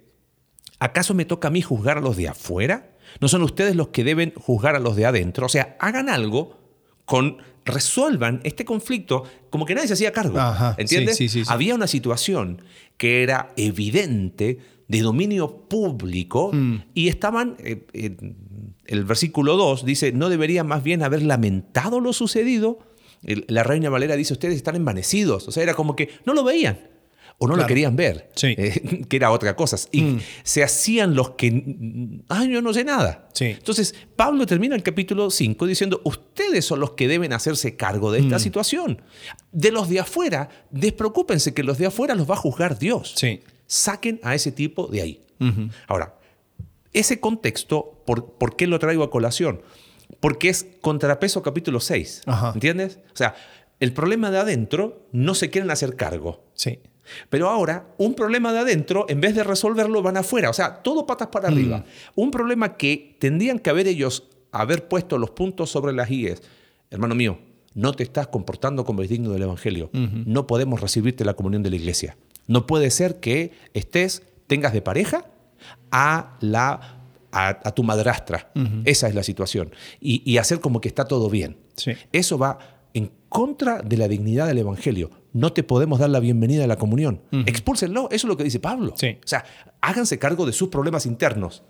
¿acaso 0.78 1.14
me 1.14 1.24
toca 1.24 1.48
a 1.48 1.50
mí 1.50 1.62
juzgar 1.62 1.98
a 1.98 2.00
los 2.00 2.16
de 2.16 2.28
afuera? 2.28 2.90
¿No 3.20 3.28
son 3.28 3.42
ustedes 3.42 3.74
los 3.74 3.88
que 3.88 4.04
deben 4.04 4.32
juzgar 4.36 4.76
a 4.76 4.80
los 4.80 4.96
de 4.96 5.06
adentro? 5.06 5.46
O 5.46 5.48
sea, 5.48 5.76
hagan 5.80 6.08
algo 6.08 6.58
con 7.04 7.38
resuelvan 7.64 8.40
este 8.44 8.64
conflicto 8.64 9.24
como 9.50 9.64
que 9.66 9.74
nadie 9.74 9.88
se 9.88 9.94
hacía 9.94 10.12
cargo. 10.12 10.38
Ajá, 10.38 10.74
¿Entiendes? 10.78 11.16
sí, 11.16 11.28
sí, 11.28 11.40
sí, 11.40 11.44
sí. 11.44 11.50
Había 11.52 11.74
una 11.74 11.86
situación 11.86 12.62
que 12.96 13.22
era 13.22 13.52
evidente 13.56 14.58
de 14.88 15.00
dominio 15.00 15.66
público 15.68 16.50
Mm. 16.52 16.76
y 16.94 17.08
estaban, 17.08 17.56
eh, 17.58 17.86
eh, 17.94 18.16
el 18.86 19.04
versículo 19.04 19.56
2 19.56 19.84
dice, 19.86 20.12
¿no 20.12 20.28
debería 20.28 20.62
más 20.62 20.82
bien 20.82 21.02
haber 21.02 21.22
lamentado 21.22 22.00
lo 22.00 22.12
sucedido? 22.12 22.78
El- 23.22 23.46
la 23.48 23.62
reina 23.62 23.88
Valera 23.88 24.14
dice, 24.16 24.34
ustedes 24.34 24.56
están 24.56 24.76
envanecidos. 24.76 25.48
O 25.48 25.52
sea, 25.52 25.62
era 25.62 25.72
como 25.74 25.96
que 25.96 26.10
no 26.26 26.34
lo 26.34 26.44
veían 26.44 26.78
o 27.44 27.48
no 27.48 27.52
lo 27.54 27.58
Claro. 27.58 27.68
querían 27.68 27.96
ver, 27.96 28.30
Sí. 28.34 28.54
eh, 28.58 29.04
que 29.08 29.16
era 29.16 29.30
otra 29.30 29.54
cosa. 29.56 29.76
Y 29.92 30.02
Mm. 30.02 30.20
se 30.42 30.62
hacían 30.64 31.14
los 31.14 31.30
que, 31.30 32.20
ay, 32.28 32.50
yo 32.50 32.62
no 32.62 32.72
sé 32.74 32.84
nada. 32.84 33.28
Sí. 33.34 33.46
Entonces, 33.46 33.94
Pablo 34.16 34.46
termina 34.46 34.74
el 34.76 34.82
capítulo 34.82 35.30
5 35.30 35.66
diciendo, 35.66 36.00
ustedes 36.04 36.64
son 36.64 36.80
los 36.80 36.92
que 36.92 37.08
deben 37.08 37.32
hacerse 37.32 37.76
cargo 37.76 38.10
de 38.12 38.20
Mm. 38.20 38.24
esta 38.24 38.38
situación. 38.38 39.02
De 39.52 39.70
los 39.70 39.88
de 39.88 40.00
afuera, 40.00 40.48
despreocúpense 40.70 41.54
que 41.54 41.62
los 41.62 41.78
de 41.78 41.86
afuera 41.86 42.14
los 42.14 42.28
va 42.28 42.34
a 42.34 42.38
juzgar 42.38 42.78
Dios. 42.78 43.14
Sí. 43.16 43.40
Saquen 43.66 44.20
a 44.22 44.34
ese 44.34 44.52
tipo 44.52 44.86
de 44.88 45.02
ahí. 45.02 45.20
Ahora, 45.88 46.14
ese 46.92 47.20
contexto, 47.20 48.02
¿por, 48.06 48.34
por 48.38 48.56
qué 48.56 48.66
lo 48.66 48.78
traigo 48.78 49.02
a 49.02 49.10
colación? 49.10 49.60
Porque 50.20 50.48
es 50.48 50.66
contrapeso 50.80 51.42
capítulo 51.42 51.80
6. 51.80 52.22
Ajá. 52.26 52.52
¿Entiendes? 52.54 52.98
O 53.12 53.16
sea, 53.16 53.34
el 53.80 53.92
problema 53.92 54.30
de 54.30 54.38
adentro 54.38 55.06
no 55.12 55.34
se 55.34 55.50
quieren 55.50 55.70
hacer 55.70 55.96
cargo. 55.96 56.44
Sí. 56.54 56.78
Pero 57.28 57.48
ahora, 57.48 57.86
un 57.98 58.14
problema 58.14 58.52
de 58.52 58.60
adentro, 58.60 59.06
en 59.08 59.20
vez 59.20 59.34
de 59.34 59.44
resolverlo, 59.44 60.02
van 60.02 60.16
afuera. 60.16 60.50
O 60.50 60.52
sea, 60.52 60.82
todo 60.82 61.06
patas 61.06 61.28
para 61.28 61.48
arriba. 61.48 61.78
Mm. 61.78 62.20
Un 62.20 62.30
problema 62.30 62.76
que 62.76 63.16
tendrían 63.18 63.58
que 63.58 63.70
haber 63.70 63.86
ellos, 63.86 64.24
haber 64.52 64.88
puesto 64.88 65.18
los 65.18 65.30
puntos 65.30 65.70
sobre 65.70 65.92
las 65.92 66.10
IES. 66.10 66.42
Hermano 66.90 67.14
mío, 67.14 67.38
no 67.74 67.92
te 67.92 68.02
estás 68.04 68.28
comportando 68.28 68.84
como 68.84 69.02
es 69.02 69.08
digno 69.08 69.30
del 69.32 69.42
Evangelio. 69.42 69.90
No 69.92 70.46
podemos 70.46 70.80
recibirte 70.80 71.24
la 71.24 71.34
comunión 71.34 71.62
de 71.62 71.70
la 71.70 71.76
iglesia. 71.76 72.16
No 72.46 72.66
puede 72.66 72.90
ser 72.90 73.20
que 73.20 73.52
estés, 73.72 74.22
tengas 74.46 74.72
de 74.72 74.82
pareja 74.82 75.26
a 75.90 76.36
la 76.40 77.00
a, 77.34 77.48
a 77.48 77.74
tu 77.74 77.82
madrastra. 77.82 78.52
Esa 78.84 79.08
es 79.08 79.14
la 79.14 79.24
situación. 79.24 79.72
Y, 80.00 80.22
y 80.30 80.38
hacer 80.38 80.60
como 80.60 80.80
que 80.80 80.88
está 80.88 81.06
todo 81.06 81.28
bien. 81.28 81.56
Sí. 81.76 81.92
Eso 82.12 82.38
va 82.38 82.58
en 82.94 83.10
contra 83.28 83.82
de 83.82 83.96
la 83.96 84.08
dignidad 84.08 84.46
del 84.46 84.58
Evangelio. 84.58 85.10
No 85.34 85.52
te 85.52 85.64
podemos 85.64 85.98
dar 85.98 86.10
la 86.10 86.20
bienvenida 86.20 86.62
a 86.62 86.66
la 86.68 86.76
comunión. 86.76 87.20
Expúlsenlo. 87.44 88.04
Eso 88.06 88.26
es 88.26 88.28
lo 88.28 88.36
que 88.36 88.44
dice 88.44 88.60
Pablo. 88.60 88.94
Sí. 88.96 89.18
O 89.22 89.26
sea, 89.26 89.44
háganse 89.80 90.16
cargo 90.16 90.46
de 90.46 90.52
sus 90.52 90.68
problemas 90.68 91.06
internos. 91.06 91.64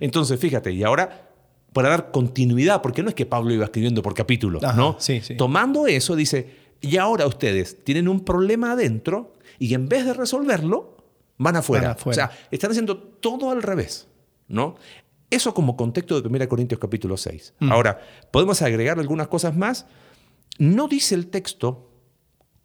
Entonces, 0.00 0.40
fíjate, 0.40 0.72
y 0.72 0.82
ahora, 0.82 1.30
para 1.72 1.90
dar 1.90 2.10
continuidad, 2.10 2.82
porque 2.82 3.04
no 3.04 3.08
es 3.08 3.14
que 3.14 3.24
Pablo 3.24 3.54
iba 3.54 3.64
escribiendo 3.64 4.02
por 4.02 4.14
capítulo, 4.14 4.58
Ajá, 4.60 4.76
¿no? 4.76 4.96
sí, 4.98 5.20
sí. 5.20 5.36
Tomando 5.36 5.86
eso, 5.86 6.16
dice, 6.16 6.56
y 6.80 6.96
ahora 6.96 7.24
ustedes 7.28 7.84
tienen 7.84 8.08
un 8.08 8.24
problema 8.24 8.72
adentro 8.72 9.34
y 9.60 9.74
en 9.74 9.88
vez 9.88 10.04
de 10.04 10.14
resolverlo, 10.14 10.96
van 11.38 11.54
afuera. 11.54 11.90
Van 11.90 11.96
afuera. 11.96 12.24
O 12.24 12.28
sea, 12.28 12.38
están 12.50 12.72
haciendo 12.72 12.98
todo 12.98 13.52
al 13.52 13.62
revés, 13.62 14.08
¿no? 14.48 14.74
Eso 15.30 15.54
como 15.54 15.76
contexto 15.76 16.20
de 16.20 16.28
1 16.28 16.48
Corintios 16.48 16.80
capítulo 16.80 17.16
6. 17.16 17.54
Mm. 17.60 17.70
Ahora, 17.70 18.00
podemos 18.32 18.60
agregar 18.60 18.98
algunas 18.98 19.28
cosas 19.28 19.56
más. 19.56 19.86
No 20.58 20.88
dice 20.88 21.14
el 21.14 21.28
texto 21.28 21.93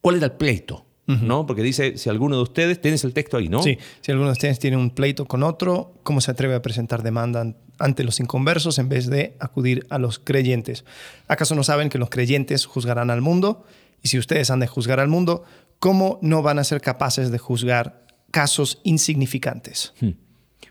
cuál 0.02 0.16
era 0.18 0.26
el 0.28 0.32
pleito, 0.34 0.86
¿no? 1.08 1.46
Porque 1.48 1.64
dice, 1.64 1.98
si 1.98 2.08
alguno 2.10 2.36
de 2.36 2.44
ustedes, 2.44 2.80
tienes 2.82 3.04
el 3.04 3.14
texto 3.14 3.38
ahí, 3.38 3.50
¿no? 3.50 3.64
Sí, 3.64 3.78
si 4.02 4.12
alguno 4.12 4.28
de 4.30 4.34
ustedes 4.34 4.60
tiene 4.60 4.78
un 4.78 4.92
pleito 4.92 5.26
con 5.26 5.42
otro, 5.44 5.94
¿cómo 6.04 6.22
se 6.22 6.30
atreve 6.32 6.54
a 6.54 6.62
presentar 6.62 7.02
demanda 7.02 7.42
an- 7.42 7.58
ante 7.80 8.04
los 8.04 8.20
inconversos 8.20 8.78
en 8.78 8.90
vez 8.90 9.08
de 9.08 9.36
acudir 9.40 9.88
a 9.90 9.98
los 9.98 10.20
creyentes? 10.20 10.86
¿Acaso 11.28 11.56
no 11.56 11.64
saben 11.64 11.90
que 11.90 11.98
los 11.98 12.10
creyentes 12.12 12.66
juzgarán 12.66 13.10
al 13.10 13.22
mundo? 13.22 13.64
Y 14.04 14.10
si 14.10 14.20
ustedes 14.20 14.52
han 14.52 14.60
de 14.60 14.68
juzgar 14.68 15.00
al 15.00 15.08
mundo, 15.08 15.44
¿cómo 15.80 16.20
no 16.22 16.42
van 16.44 16.60
a 16.60 16.64
ser 16.64 16.80
capaces 16.80 17.32
de 17.32 17.40
juzgar 17.40 18.06
casos 18.32 18.80
insignificantes? 18.84 19.94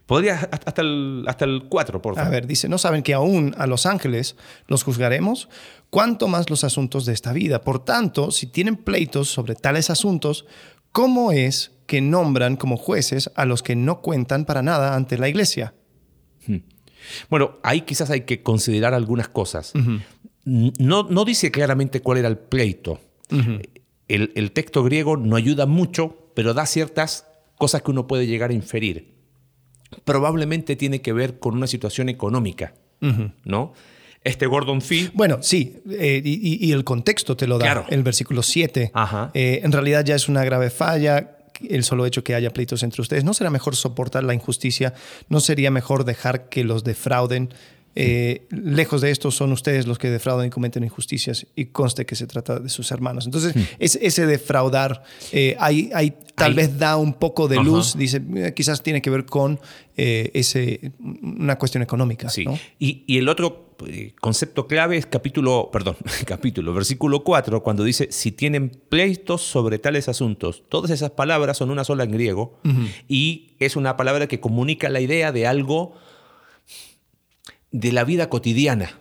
Podría 0.08 0.48
hasta 0.50 0.80
el, 0.80 1.24
hasta 1.28 1.44
el 1.44 1.64
4, 1.68 2.00
por 2.00 2.14
A 2.14 2.16
favor. 2.16 2.32
ver, 2.32 2.46
dice, 2.46 2.66
¿no 2.66 2.78
saben 2.78 3.02
que 3.02 3.12
aún 3.12 3.54
a 3.58 3.66
los 3.66 3.84
ángeles 3.84 4.36
los 4.66 4.82
juzgaremos? 4.82 5.50
¿Cuánto 5.90 6.28
más 6.28 6.48
los 6.48 6.64
asuntos 6.64 7.04
de 7.04 7.12
esta 7.12 7.34
vida? 7.34 7.60
Por 7.60 7.84
tanto, 7.84 8.30
si 8.30 8.46
tienen 8.46 8.76
pleitos 8.76 9.28
sobre 9.28 9.54
tales 9.54 9.90
asuntos, 9.90 10.46
¿cómo 10.92 11.30
es 11.30 11.72
que 11.86 12.00
nombran 12.00 12.56
como 12.56 12.78
jueces 12.78 13.30
a 13.34 13.44
los 13.44 13.62
que 13.62 13.76
no 13.76 14.00
cuentan 14.00 14.46
para 14.46 14.62
nada 14.62 14.96
ante 14.96 15.18
la 15.18 15.28
iglesia? 15.28 15.74
Bueno, 17.28 17.58
ahí 17.62 17.82
quizás 17.82 18.08
hay 18.10 18.22
que 18.22 18.42
considerar 18.42 18.94
algunas 18.94 19.28
cosas. 19.28 19.72
no, 20.46 21.02
no 21.02 21.24
dice 21.26 21.50
claramente 21.50 22.00
cuál 22.00 22.16
era 22.16 22.28
el 22.28 22.38
pleito. 22.38 22.98
el, 24.08 24.32
el 24.34 24.52
texto 24.52 24.82
griego 24.84 25.18
no 25.18 25.36
ayuda 25.36 25.66
mucho, 25.66 26.32
pero 26.34 26.54
da 26.54 26.64
ciertas 26.64 27.26
cosas 27.58 27.82
que 27.82 27.90
uno 27.90 28.06
puede 28.06 28.26
llegar 28.26 28.50
a 28.50 28.54
inferir. 28.54 29.17
Probablemente 30.12 30.74
tiene 30.76 31.00
que 31.00 31.12
ver 31.12 31.38
con 31.38 31.54
una 31.54 31.66
situación 31.66 32.08
económica, 32.08 32.74
¿no? 33.44 33.72
Este 34.24 34.46
Gordon 34.46 34.82
Fee 34.82 35.10
Bueno, 35.14 35.38
sí, 35.40 35.76
eh, 35.90 36.20
y, 36.24 36.72
el 36.72 36.82
contexto 36.84 37.36
te 37.36 37.46
lo 37.46 37.56
da 37.58 37.66
Claro. 37.66 37.86
el 37.88 38.02
versículo 38.02 38.42
7. 38.42 38.90
Ajá. 38.92 39.30
Eh, 39.32 39.60
en 39.62 39.70
realidad 39.70 40.04
ya 40.04 40.16
es 40.16 40.28
una 40.28 40.44
grave 40.44 40.70
falla 40.70 41.36
el 41.68 41.84
solo 41.84 42.06
hecho 42.06 42.22
que 42.24 42.34
haya 42.34 42.50
pleitos 42.52 42.82
entre 42.82 43.02
ustedes. 43.02 43.24
¿No 43.24 43.34
será 43.34 43.50
mejor 43.50 43.76
soportar 43.76 44.24
la 44.24 44.34
injusticia? 44.34 44.94
¿No 45.28 45.40
sería 45.40 45.70
mejor 45.70 46.04
dejar 46.04 46.48
que 46.48 46.64
los 46.64 46.84
defrauden? 46.84 47.50
Eh, 48.00 48.46
lejos 48.50 49.00
de 49.00 49.10
esto 49.10 49.30
son 49.32 49.50
ustedes 49.50 49.86
los 49.88 49.98
que 49.98 50.08
defraudan 50.08 50.46
y 50.46 50.50
cometen 50.50 50.84
injusticias 50.84 51.46
y 51.56 51.66
conste 51.66 52.06
que 52.06 52.14
se 52.14 52.26
trata 52.28 52.60
de 52.60 52.68
sus 52.68 52.90
hermanos. 52.92 53.26
Entonces, 53.26 53.54
es- 53.80 53.98
ese 54.00 54.24
defraudar 54.26 55.02
eh, 55.32 55.56
ahí 55.58 55.90
tal 56.36 56.54
vez 56.54 56.78
da 56.78 56.96
un 56.96 57.14
poco 57.14 57.48
de 57.48 57.56
Ajá. 57.56 57.64
luz, 57.64 57.96
dice, 57.96 58.22
quizás 58.54 58.82
tiene 58.82 59.02
que 59.02 59.10
ver 59.10 59.26
con 59.26 59.58
eh, 59.96 60.30
ese, 60.34 60.92
una 61.00 61.58
cuestión 61.58 61.82
económica. 61.82 62.28
Sí. 62.30 62.44
¿no? 62.44 62.56
Y, 62.78 63.02
y 63.08 63.18
el 63.18 63.28
otro 63.28 63.66
concepto 64.20 64.66
clave 64.66 64.96
es 64.96 65.06
capítulo, 65.06 65.70
perdón, 65.72 65.96
capítulo, 66.26 66.72
versículo 66.74 67.24
4, 67.24 67.62
cuando 67.62 67.82
dice, 67.84 68.08
si 68.10 68.30
tienen 68.32 68.70
pleitos 68.70 69.42
sobre 69.42 69.78
tales 69.78 70.08
asuntos. 70.08 70.62
Todas 70.68 70.90
esas 70.92 71.10
palabras 71.10 71.56
son 71.56 71.70
una 71.70 71.82
sola 71.84 72.04
en 72.04 72.12
griego 72.12 72.58
y 73.08 73.54
es 73.58 73.74
una 73.76 73.96
palabra 73.96 74.26
que 74.28 74.38
comunica 74.40 74.88
la 74.88 75.00
idea 75.00 75.32
de 75.32 75.46
algo 75.48 75.94
de 77.70 77.92
la 77.92 78.04
vida 78.04 78.28
cotidiana. 78.28 78.98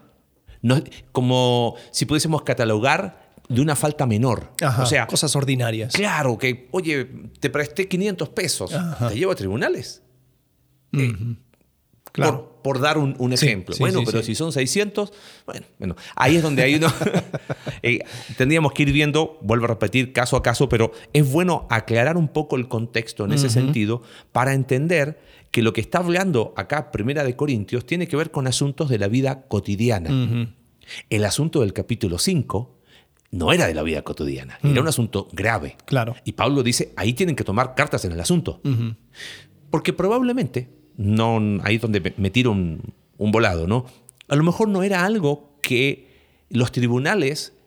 No, 0.62 0.82
como 1.12 1.76
si 1.92 2.06
pudiésemos 2.06 2.42
catalogar 2.42 3.34
de 3.48 3.62
una 3.62 3.76
falta 3.76 4.06
menor. 4.06 4.52
Ajá, 4.62 4.84
o 4.84 4.86
sea, 4.86 5.08
cosas 5.08 5.36
ordinarias. 5.36 5.94
claro 5.94 6.38
que, 6.38 6.68
oye, 6.72 7.06
te 7.40 7.50
presté 7.50 7.88
500 7.88 8.30
pesos, 8.30 8.72
¿te 9.08 9.16
llevo 9.16 9.32
a 9.32 9.36
tribunales? 9.36 10.04
Eh, 10.94 11.14
Claro. 12.12 12.60
por, 12.64 12.76
por 12.76 12.80
dar 12.82 12.98
un, 12.98 13.12
ejemplo. 13.32 13.76
sí, 13.76 13.80
bueno, 13.80 14.00
sí, 14.00 14.06
pero 14.08 14.24
si 14.24 14.34
son 14.34 14.52
600, 14.52 15.14
bueno, 15.46 15.66
bueno, 15.78 15.96
ahí 16.16 16.38
es 16.38 16.44
donde 16.44 16.64
hay 16.64 16.76
uno. 16.76 16.92
Eh, 17.84 18.00
tendríamos 18.38 18.72
que 18.74 18.84
ir 18.84 18.92
viendo, 18.92 19.38
vuelvo 19.42 19.66
a 19.66 19.68
repetir, 19.68 20.12
caso 20.12 20.36
a 20.36 20.42
caso, 20.42 20.68
pero 20.68 20.92
es 21.14 21.32
bueno 21.32 21.68
aclarar 21.70 22.18
un 22.18 22.28
poco 22.28 22.56
el 22.56 22.68
contexto 22.68 23.26
en 23.26 23.34
ese 23.34 23.50
sentido 23.50 24.02
para 24.32 24.54
entender 24.54 25.20
que 25.58 25.64
lo 25.64 25.74
que 25.74 25.82
está 25.82 25.98
hablando 25.98 26.54
acá, 26.56 26.92
Primera 26.92 27.24
de 27.24 27.36
Corintios, 27.36 27.84
tiene 27.84 28.08
que 28.08 28.16
ver 28.16 28.30
con 28.30 28.46
asuntos 28.46 28.90
de 28.90 29.00
la 29.00 29.08
vida 29.08 29.48
cotidiana. 29.48 30.46
El 31.10 31.26
asunto 31.26 31.62
del 31.62 31.74
capítulo 31.74 32.20
5 32.20 32.78
no 33.32 33.52
era 33.52 33.66
de 33.66 33.74
la 33.74 33.82
vida 33.82 34.04
cotidiana, 34.04 34.60
era 34.62 34.82
un 34.82 34.88
asunto 34.88 35.28
grave. 35.32 35.76
Claro. 35.86 36.16
Y 36.26 36.34
Pablo 36.34 36.62
dice, 36.62 36.94
ahí 36.96 37.14
tienen 37.14 37.36
que 37.36 37.44
tomar 37.44 37.74
cartas 37.74 38.06
en 38.06 38.12
el 38.12 38.20
asunto. 38.20 38.62
Porque 39.72 39.94
probablemente, 39.94 40.70
no, 40.96 41.40
ahí 41.64 41.78
es 41.78 41.82
donde 41.82 42.14
me, 42.16 42.30
tiro 42.30 42.52
un, 42.52 42.94
un 43.18 43.32
volado, 43.32 43.66
¿no? 43.66 43.88
A 44.28 44.36
lo 44.36 44.44
mejor 44.44 44.68
no 44.68 44.84
era 44.84 45.06
algo 45.06 45.58
que 45.64 46.08
los 46.52 46.72
tribunales, 46.72 47.58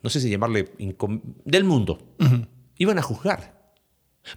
no 0.00 0.10
sé 0.10 0.20
si 0.20 0.30
llamarle, 0.30 0.70
del 1.44 1.64
mundo, 1.64 1.98
iban 2.78 2.98
a 2.98 3.02
juzgar. 3.02 3.74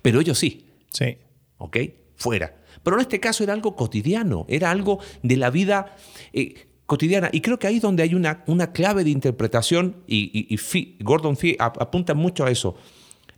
Pero 0.01 0.22
ellos 0.22 0.39
sí, 0.39 0.66
Sí. 0.92 1.18
¿Ok? 1.60 1.78
Fuera. 2.16 2.56
Pero 2.84 2.98
en 2.98 3.01
este 3.01 3.20
caso 3.20 3.44
era 3.44 3.54
algo 3.54 3.75
cotidiano, 3.75 4.46
era 4.50 4.72
algo 4.72 5.00
de 5.24 5.38
la 5.38 5.50
vida 5.51 5.96
eh, 6.34 6.68
cotidiana. 6.86 7.30
Y 7.32 7.42
creo 7.42 7.60
que 7.60 7.68
ahí 7.68 7.75
es 7.78 7.82
donde 7.84 8.01
hay 8.04 8.16
una, 8.16 8.44
una 8.48 8.72
clave 8.74 9.04
de 9.04 9.12
interpretación, 9.12 9.98
y, 10.08 10.32
y- 10.34 10.54
y 10.54 10.58
Fee- 10.58 10.98
Gordon 11.01 11.38
Fee 11.38 11.56
ap- 11.60 11.80
apunta 11.82 12.13
mucho 12.16 12.44
a 12.46 12.51
eso. 12.51 12.75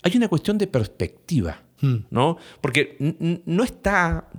Hay 0.03 0.15
una 0.17 0.27
cuestión 0.29 0.57
de 0.57 0.65
perspectiva, 0.67 1.61
¿no? 2.09 2.37
Porque 2.61 2.97
no 3.45 3.63
está... 3.63 4.29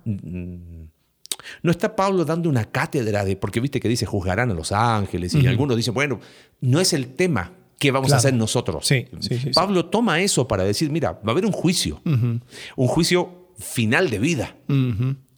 No 1.62 1.70
está 1.72 1.96
Pablo 1.96 2.24
dando 2.24 2.48
una 2.48 2.64
cátedra 2.66 3.24
de, 3.24 3.36
porque 3.36 3.58
viste 3.60 3.80
que 3.80 3.88
dice 3.88 4.06
juzgarán 4.06 4.50
a 4.52 4.54
los 4.54 4.70
ángeles 4.70 5.34
y 5.34 5.46
algunos 5.48 5.76
dicen, 5.76 5.92
bueno, 5.92 6.20
no 6.60 6.78
es 6.80 6.92
el 6.92 7.14
tema 7.14 7.52
que 7.80 7.90
vamos 7.90 8.08
Claro. 8.08 8.16
a 8.16 8.18
hacer 8.20 8.34
nosotros. 8.34 8.86
Sí, 8.86 9.06
sí, 9.18 9.28
sí, 9.28 9.38
sí. 9.38 9.50
Pablo 9.52 9.86
toma 9.86 10.20
eso 10.20 10.46
para 10.46 10.62
decir, 10.62 10.88
mira, 10.90 11.12
va 11.14 11.20
a 11.26 11.30
haber 11.32 11.44
un 11.44 11.50
juicio, 11.52 12.00
un 12.04 12.86
juicio 12.86 13.41
final 13.62 14.10
de 14.10 14.18
vida. 14.18 14.56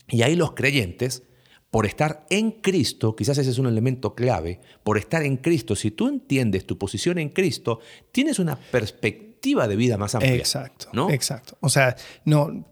Y 0.09 0.21
ahí 0.21 0.35
los 0.35 0.51
creyentes, 0.53 1.23
por 1.71 1.85
estar 1.85 2.25
en 2.29 2.51
Cristo, 2.51 3.15
quizás 3.15 3.37
ese 3.37 3.49
es 3.49 3.57
un 3.59 3.67
elemento 3.67 4.15
clave, 4.15 4.59
por 4.83 4.97
estar 4.97 5.23
en 5.23 5.37
Cristo, 5.37 5.75
si 5.75 5.91
tú 5.91 6.07
entiendes 6.07 6.65
tu 6.65 6.77
posición 6.77 7.17
en 7.17 7.29
Cristo, 7.29 7.79
tienes 8.11 8.39
una 8.39 8.55
perspectiva 8.55 9.67
de 9.67 9.75
vida 9.75 9.97
más 9.97 10.15
amplia. 10.15 10.35
Exacto. 10.35 10.87
¿no? 10.93 11.09
Exacto. 11.09 11.57
O 11.61 11.69
sea, 11.69 11.95
no 12.23 12.65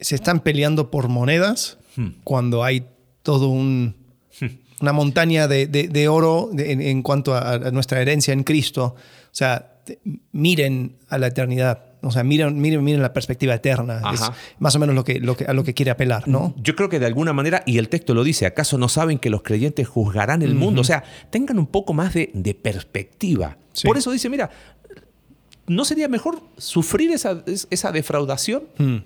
se 0.00 0.14
están 0.14 0.40
peleando 0.40 0.90
por 0.90 1.08
monedas 1.08 1.78
Hmm. 1.96 2.08
cuando 2.24 2.64
hay 2.64 2.86
todo 3.22 3.48
un 3.48 3.94
una 4.80 4.92
montaña 4.92 5.46
de, 5.48 5.66
de- 5.68 5.86
de 5.88 6.08
oro 6.08 6.50
de- 6.52 6.72
en, 6.72 6.80
en 6.82 7.02
cuanto 7.02 7.34
a, 7.34 7.52
a 7.54 7.70
nuestra 7.70 8.02
herencia 8.02 8.32
en 8.34 8.42
Cristo. 8.42 8.96
O 8.96 9.28
sea, 9.30 9.80
miren 10.32 10.96
a 11.08 11.18
la 11.18 11.28
eternidad. 11.28 11.93
O 12.08 12.10
sea, 12.10 12.22
miren, 12.24 12.60
miren, 12.60 12.82
miren 12.84 13.02
la 13.02 13.12
perspectiva 13.12 13.54
eterna. 13.54 14.00
Es 14.12 14.20
más 14.58 14.74
o 14.76 14.78
menos 14.78 14.94
lo 14.94 15.04
que, 15.04 15.20
lo 15.20 15.36
que, 15.36 15.44
a 15.44 15.52
lo 15.52 15.64
que 15.64 15.74
quiere 15.74 15.90
apelar, 15.90 16.28
¿no? 16.28 16.54
Yo 16.56 16.74
creo 16.76 16.88
que 16.88 16.98
de 16.98 17.06
alguna 17.06 17.32
manera, 17.32 17.62
y 17.66 17.78
el 17.78 17.88
texto 17.88 18.14
lo 18.14 18.24
dice, 18.24 18.46
¿acaso 18.46 18.78
no 18.78 18.88
saben 18.88 19.18
que 19.18 19.30
los 19.30 19.42
creyentes 19.42 19.88
juzgarán 19.88 20.42
el 20.42 20.54
mundo? 20.54 20.80
O 20.80 20.84
sea, 20.84 21.04
tengan 21.30 21.58
un 21.58 21.66
poco 21.66 21.92
más 21.94 22.14
de, 22.14 22.30
de 22.34 22.54
perspectiva. 22.54 23.56
Sí. 23.72 23.86
Por 23.86 23.96
eso 23.98 24.10
dice, 24.10 24.28
mira, 24.28 24.50
¿no 25.66 25.84
sería 25.84 26.08
mejor 26.08 26.42
sufrir 26.58 27.10
esa, 27.12 27.42
es- 27.46 27.66
esa 27.70 27.90
defraudación 27.92 28.64
Mm. 28.78 28.96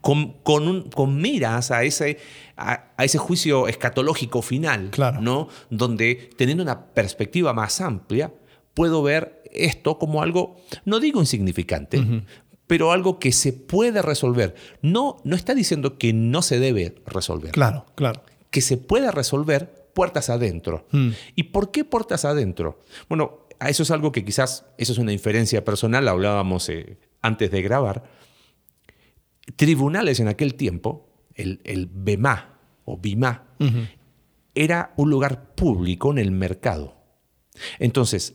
con, 0.00 0.32
con 0.42 0.68
un- 0.68 0.82
con 0.90 1.20
miras 1.20 1.70
a 1.70 1.82
ese, 1.84 2.18
a, 2.56 2.84
a 2.96 3.04
ese 3.04 3.18
juicio 3.18 3.68
escatológico 3.68 4.42
final? 4.42 4.90
Claro. 4.90 5.20
¿no? 5.20 5.48
Donde 5.70 6.30
teniendo 6.36 6.62
una 6.62 6.86
perspectiva 6.86 7.52
más 7.52 7.80
amplia, 7.80 8.32
puedo 8.74 9.02
ver 9.02 9.42
esto 9.54 9.98
como 9.98 10.22
algo, 10.22 10.56
no 10.84 11.00
digo 11.00 11.20
insignificante, 11.20 12.02
pero 12.66 12.92
algo 12.92 13.18
que 13.18 13.32
se 13.32 13.52
puede 13.52 14.02
resolver. 14.02 14.54
No, 14.82 15.16
no 15.24 15.36
está 15.36 15.54
diciendo 15.54 15.98
que 15.98 16.12
no 16.12 16.42
se 16.42 16.58
debe 16.58 16.96
resolver. 17.06 17.52
Claro, 17.52 17.86
claro. 17.94 18.22
Que 18.50 18.60
se 18.60 18.76
puede 18.76 19.10
resolver 19.10 19.90
puertas 19.94 20.28
adentro. 20.28 20.86
Mm. 20.90 21.10
¿Y 21.36 21.42
por 21.44 21.70
qué 21.70 21.84
puertas 21.84 22.24
adentro? 22.24 22.80
Bueno, 23.08 23.46
eso 23.68 23.82
es 23.82 23.90
algo 23.90 24.12
que 24.12 24.24
quizás, 24.24 24.66
eso 24.78 24.92
es 24.92 24.98
una 24.98 25.12
inferencia 25.12 25.64
personal, 25.64 26.08
hablábamos 26.08 26.68
eh, 26.68 26.98
antes 27.22 27.50
de 27.50 27.62
grabar. 27.62 28.04
Tribunales 29.56 30.20
en 30.20 30.28
aquel 30.28 30.54
tiempo, 30.54 31.08
el, 31.34 31.60
el 31.64 31.86
BEMA 31.86 32.58
o 32.84 32.98
BIMA, 32.98 33.44
era 34.54 34.92
un 34.96 35.10
lugar 35.10 35.54
público 35.54 36.10
en 36.12 36.18
el 36.18 36.30
mercado. 36.30 36.96
Entonces, 37.78 38.34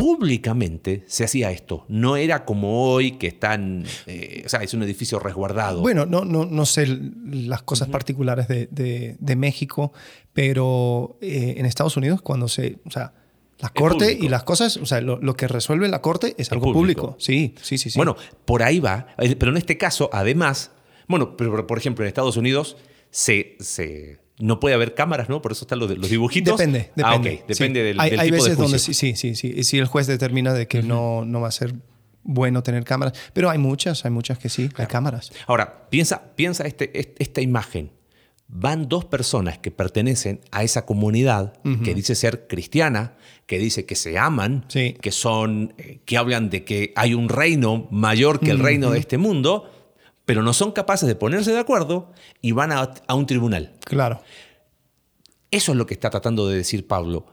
públicamente 0.00 1.04
se 1.06 1.24
hacía 1.24 1.50
esto. 1.50 1.84
No 1.88 2.16
era 2.16 2.44
como 2.44 2.90
hoy 2.92 3.12
que 3.12 3.26
están, 3.28 3.84
eh, 4.06 4.42
o 4.46 4.48
sea, 4.48 4.60
es 4.62 4.72
un 4.74 4.82
edificio 4.82 5.18
resguardado. 5.18 5.80
Bueno, 5.80 6.06
no, 6.06 6.24
no, 6.24 6.44
no 6.46 6.66
sé 6.66 6.86
las 7.30 7.62
cosas 7.62 7.88
particulares 7.88 8.48
de, 8.48 8.66
de- 8.70 9.16
de 9.18 9.36
México, 9.36 9.92
pero 10.32 11.18
eh, 11.20 11.54
en 11.58 11.66
Estados 11.66 11.96
Unidos 11.96 12.22
cuando 12.22 12.48
se, 12.48 12.78
o 12.84 12.90
sea, 12.90 13.12
la 13.58 13.68
corte 13.68 14.16
y 14.18 14.28
las 14.28 14.42
cosas, 14.44 14.78
o 14.78 14.86
sea, 14.86 15.00
lo, 15.02 15.18
lo 15.20 15.34
que 15.34 15.46
resuelve 15.46 15.86
la 15.88 16.00
corte 16.00 16.34
es 16.38 16.50
algo 16.50 16.72
público. 16.72 17.02
público. 17.02 17.16
Sí, 17.20 17.54
sí, 17.60 17.76
sí, 17.78 17.90
sí. 17.90 17.98
Bueno, 17.98 18.16
por 18.46 18.62
ahí 18.62 18.80
va. 18.80 19.08
Eh, 19.18 19.36
Pero 19.36 19.50
en 19.52 19.58
este 19.58 19.76
caso, 19.76 20.08
además, 20.12 20.70
bueno, 21.08 21.36
pero, 21.36 21.50
pero, 21.50 21.66
por 21.66 21.76
ejemplo, 21.76 22.04
en 22.04 22.08
Estados 22.08 22.36
Unidos 22.38 22.76
se, 23.10 23.56
se- 23.60 24.18
no 24.40 24.58
puede 24.60 24.74
haber 24.74 24.94
cámaras, 24.94 25.28
¿no? 25.28 25.40
Por 25.42 25.52
eso 25.52 25.64
están 25.64 25.78
los, 25.78 25.96
los 25.96 26.10
dibujitos. 26.10 26.56
depende, 26.58 26.90
depende. 26.96 27.04
Ah, 27.04 27.16
ok. 27.16 27.26
sí. 27.26 27.44
Depende 27.48 27.82
del, 27.82 28.00
hay, 28.00 28.10
del 28.10 28.20
hay 28.20 28.30
tipo 28.30 28.42
veces 28.42 28.56
de 28.56 28.62
donde 28.62 28.78
sí, 28.78 28.94
sí, 28.94 29.14
sí, 29.16 29.34
sí. 29.34 29.62
Si 29.64 29.78
el 29.78 29.86
juez 29.86 30.06
determina 30.06 30.52
de 30.52 30.66
que 30.66 30.82
no, 30.82 31.24
no 31.24 31.40
va 31.40 31.48
a 31.48 31.52
ser 31.52 31.74
bueno 32.22 32.62
tener 32.62 32.84
cámaras, 32.84 33.14
pero 33.32 33.48
hay 33.50 33.58
muchas, 33.58 34.04
hay 34.04 34.10
muchas 34.10 34.38
que 34.38 34.48
sí, 34.48 34.68
hay 34.76 34.86
cámaras. 34.86 35.32
Ahora, 35.46 35.88
piensa, 35.90 36.22
piensa 36.36 36.66
este, 36.66 36.90
este- 36.98 37.22
esta 37.22 37.40
imagen. 37.40 37.92
Van 38.52 38.88
dos 38.88 39.04
personas 39.04 39.58
que 39.58 39.70
pertenecen 39.70 40.40
a 40.50 40.64
esa 40.64 40.84
comunidad 40.84 41.52
que 41.84 41.94
dice 41.94 42.16
ser 42.16 42.48
cristiana, 42.48 43.14
que 43.46 43.58
dice 43.60 43.86
que 43.86 43.94
se 43.94 44.18
aman, 44.18 44.64
Sí. 44.66 44.96
que 45.00 45.12
son, 45.12 45.72
eh, 45.78 46.00
que 46.04 46.16
hablan 46.18 46.50
de 46.50 46.64
que 46.64 46.92
hay 46.96 47.14
un 47.14 47.28
reino 47.28 47.86
mayor 47.92 48.40
que 48.40 48.50
el 48.50 48.58
reino 48.58 48.90
de 48.90 48.98
este 48.98 49.18
mundo, 49.18 49.70
pero 50.30 50.42
no 50.42 50.52
son 50.52 50.72
capaces 50.72 51.08
de 51.08 51.14
ponerse 51.16 51.50
de 51.52 51.58
acuerdo 51.58 52.12
y 52.40 52.52
van 52.52 52.70
a, 52.72 52.90
a 53.06 53.14
un 53.14 53.26
tribunal. 53.26 53.74
Claro. 53.84 54.22
Eso 55.50 55.72
es 55.72 55.78
lo 55.78 55.86
que 55.86 55.94
está 55.94 56.10
tratando 56.10 56.46
de 56.48 56.56
decir 56.56 56.86
Pablo 56.86 57.26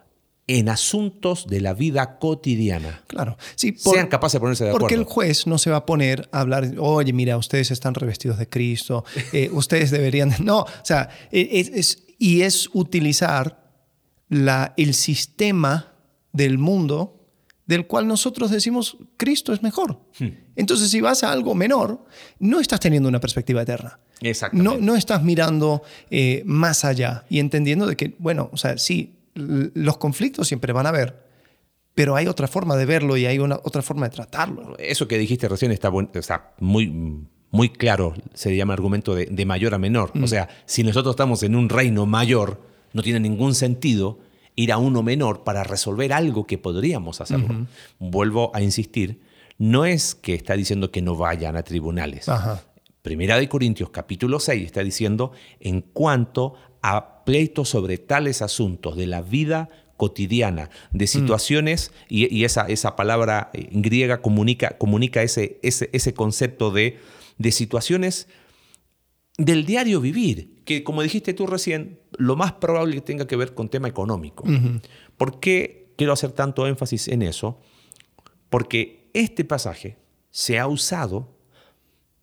en 0.47 0.69
asuntos 0.69 1.45
de 1.47 1.59
la 1.61 1.73
vida 1.73 2.17
cotidiana. 2.19 3.03
Claro, 3.07 3.37
sí, 3.55 3.75
Sean 3.77 4.07
capaces 4.07 4.33
de 4.35 4.39
ponerse 4.39 4.63
de 4.63 4.71
Porque 4.71 4.95
el 4.95 5.01
acuerdo. 5.01 5.13
juez 5.13 5.45
no 5.45 5.57
se 5.57 5.69
va 5.69 5.77
a 5.77 5.85
poner 5.85 6.29
a 6.31 6.39
hablar, 6.39 6.71
oye, 6.79 7.11
mira, 7.13 7.37
ustedes 7.37 7.69
están 7.69 7.93
revestidos 7.95 8.37
de 8.37 8.47
Cristo, 8.47 9.03
eh, 9.33 9.49
ustedes 9.53 9.91
deberían... 9.91 10.33
No, 10.39 10.59
o 10.61 10.67
sea, 10.83 11.09
e, 11.31 11.49
es, 11.59 11.69
es- 11.69 12.03
y 12.17 12.41
es 12.41 12.69
utilizar 12.73 13.61
la, 14.29 14.73
el 14.77 14.93
sistema 14.95 15.93
del 16.31 16.57
mundo 16.57 17.16
del 17.67 17.85
cual 17.85 18.07
nosotros 18.07 18.49
decimos 18.49 18.97
Cristo 19.17 19.53
es 19.53 19.61
mejor. 19.61 19.99
Hmm. 20.19 20.29
Entonces, 20.55 20.89
si 20.89 21.01
vas 21.01 21.23
a 21.23 21.31
algo 21.31 21.53
menor, 21.53 22.03
no 22.39 22.59
estás 22.59 22.79
teniendo 22.79 23.07
una 23.09 23.19
perspectiva 23.19 23.61
eterna. 23.61 23.99
No, 24.53 24.77
no 24.77 24.95
estás 24.95 25.21
mirando 25.21 25.83
eh, 26.09 26.41
más 26.45 26.83
allá 26.85 27.25
y 27.29 27.39
entendiendo 27.39 27.85
de 27.85 27.95
que, 27.95 28.15
bueno, 28.17 28.49
o 28.51 28.57
sea, 28.57 28.77
sí, 28.77 29.13
los 29.35 29.97
conflictos 29.97 30.47
siempre 30.47 30.73
van 30.73 30.87
a 30.87 30.89
haber, 30.89 31.23
pero 31.93 32.15
hay 32.15 32.25
otra 32.27 32.47
forma 32.47 32.75
de 32.75 32.85
verlo 32.85 33.17
y 33.17 33.25
hay 33.25 33.37
una, 33.39 33.59
otra 33.63 33.81
forma 33.81 34.07
de 34.09 34.15
tratarlo. 34.15 34.75
Eso 34.79 35.07
que 35.07 35.17
dijiste 35.17 35.47
recién 35.47 35.71
está, 35.71 35.89
buen- 35.89 36.09
está 36.13 36.53
muy, 36.59 36.87
muy 37.51 37.69
claro, 37.69 38.15
se 38.33 38.55
llama 38.55 38.73
argumento 38.73 39.13
de, 39.13 39.25
de 39.27 39.45
mayor 39.45 39.73
a 39.75 39.77
menor. 39.77 40.11
O 40.23 40.27
sea, 40.27 40.47
si 40.65 40.83
nosotros 40.83 41.13
estamos 41.13 41.43
en 41.43 41.55
un 41.55 41.69
reino 41.69 42.05
mayor, 42.05 42.61
no 42.93 43.03
tiene 43.03 43.19
ningún 43.19 43.53
sentido 43.53 44.19
ir 44.57 44.73
a 44.73 44.77
uno 44.79 45.03
menor 45.03 45.43
para 45.45 45.63
resolver 45.63 46.11
algo 46.11 46.45
que 46.45 46.57
podríamos 46.57 47.21
hacerlo. 47.21 47.67
Vuelvo 47.99 48.51
a 48.53 48.61
insistir, 48.61 49.21
no 49.57 49.85
es 49.85 50.15
que 50.15 50.33
está 50.33 50.55
diciendo 50.55 50.91
que 50.91 51.01
no 51.01 51.15
vayan 51.15 51.55
a 51.55 51.63
tribunales. 51.63 52.27
Ajá. 52.27 52.63
Primera 53.03 53.37
de 53.37 53.47
Corintios 53.47 53.91
capítulo 53.91 54.39
6 54.39 54.65
está 54.65 54.83
diciendo 54.83 55.31
en 55.61 55.81
cuanto 55.81 56.55
a 56.81 57.23
pleitos 57.23 57.69
sobre 57.69 57.99
tales 57.99 58.41
asuntos 58.41 58.97
de 58.97 59.07
la 59.07 59.21
vida 59.21 59.69
cotidiana, 59.95 60.69
de 60.91 61.07
situaciones, 61.07 61.91
y, 62.09 62.33
y 62.35 62.43
esa, 62.43 62.67
esa 62.67 62.95
palabra 62.95 63.49
eh, 63.53 63.69
griega 63.71 64.21
comunica, 64.21 64.77
comunica 64.77 65.23
ese, 65.23 65.59
ese, 65.63 65.89
ese 65.93 66.13
concepto 66.13 66.71
de, 66.71 66.99
de 67.37 67.51
situaciones 67.51 68.27
del 69.37 69.65
diario 69.65 70.01
vivir, 70.01 70.56
que 70.67 70.83
como 70.83 71.01
dijiste 71.01 71.33
tú 71.33 71.47
recién, 71.47 71.97
lo 72.17 72.35
más 72.35 72.51
probable 72.51 72.95
que 72.95 73.01
tenga 73.01 73.25
que 73.25 73.37
ver 73.37 73.53
con 73.53 73.69
tema 73.69 73.87
económico. 73.87 74.43
¿Por 75.15 75.39
qué 75.39 75.93
quiero 75.95 76.11
hacer 76.11 76.33
tanto 76.33 76.67
énfasis 76.67 77.07
en 77.07 77.21
eso? 77.21 77.57
Porque 78.49 79.09
este 79.13 79.45
pasaje 79.45 79.97
se 80.29 80.59
ha 80.59 80.67
usado 80.67 81.33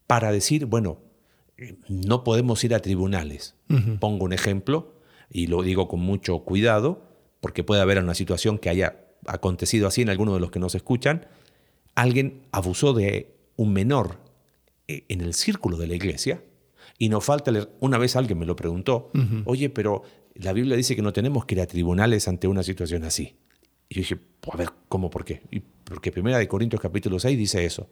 para 0.07 0.31
decir, 0.31 0.67
bueno, 0.67 0.99
eh, 1.57 1.77
no 1.89 2.23
podemos 2.23 2.63
ir 2.65 2.75
a 2.75 2.81
tribunales. 2.81 3.55
Pongo 3.99 4.27
un 4.27 4.35
ejemplo 4.35 4.95
y 5.31 5.47
lo 5.47 5.63
digo 5.63 5.89
con 5.89 6.01
mucho 6.01 6.41
cuidado, 6.41 7.03
porque 7.41 7.65
puede 7.65 7.81
haber 7.81 7.99
una 7.99 8.15
situación 8.15 8.59
que 8.59 8.69
haya 8.69 9.07
acontecido 9.27 9.89
así 9.89 10.03
en 10.03 10.11
alguno 10.11 10.35
de 10.35 10.41
los 10.41 10.51
que 10.51 10.61
nos 10.61 10.75
escuchan. 10.75 11.27
Alguien 11.95 12.43
abusó 12.53 12.93
de 12.93 13.35
un 13.57 13.73
menor 13.73 14.19
eh, 14.87 15.07
en 15.09 15.23
el 15.23 15.33
círculo 15.33 15.79
de 15.79 15.87
la 15.87 15.95
iglesia 15.95 16.43
y 16.99 17.09
no 17.09 17.21
falta 17.21 17.51
leer. 17.51 17.71
Una 17.81 17.99
vez 17.99 18.17
alguien 18.17 18.39
me 18.39 18.47
lo 18.47 18.57
preguntó, 18.57 19.11
oye, 19.47 19.71
pero 19.71 20.03
la 20.35 20.53
Biblia 20.53 20.77
dice 20.77 20.95
que 20.97 21.03
no 21.03 21.13
tenemos 21.13 21.45
que 21.45 21.55
ir 21.55 21.61
a 21.61 21.67
tribunales 21.67 22.27
ante 22.29 22.47
una 22.49 22.63
situación 22.63 23.05
así. 23.05 23.37
Y 23.89 23.97
yo 23.97 24.01
dije, 24.01 24.17
pues, 24.17 24.55
a 24.55 24.59
ver, 24.59 24.71
¿cómo? 24.89 25.11
¿Por 25.11 25.25
qué? 25.25 25.43
Y 25.51 25.61
porque 25.61 26.11
Primera 26.13 26.39
de 26.39 26.49
Corintios 26.49 26.81
capítulo 26.81 27.19
6 27.19 27.37
dice 27.39 27.65
eso. 27.65 27.89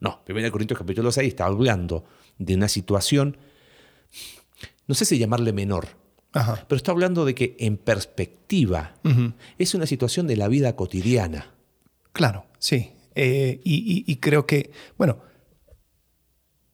No, 0.00 0.22
Primera 0.24 0.46
de 0.46 0.52
Corintios 0.52 0.78
capítulo 0.78 1.10
6 1.12 1.28
está 1.28 1.46
hablando 1.46 2.04
de 2.38 2.54
una 2.54 2.68
situación, 2.68 3.36
no 4.86 4.94
sé 4.94 5.04
si 5.04 5.18
llamarle 5.18 5.52
menor, 5.52 5.88
Ajá. 6.32 6.64
pero 6.68 6.76
está 6.76 6.90
hablando 6.92 7.24
de 7.24 7.34
que 7.34 7.56
en 7.60 7.76
perspectiva 7.76 8.94
es 9.58 9.74
una 9.74 9.86
situación 9.86 10.26
de 10.26 10.36
la 10.36 10.48
vida 10.48 10.74
cotidiana. 10.76 11.54
Claro, 12.12 12.46
sí. 12.58 12.90
Eh, 13.14 13.60
y, 13.64 13.74
y- 14.06 14.10
y 14.10 14.16
creo 14.16 14.46
que, 14.46 14.70
bueno, 14.98 15.18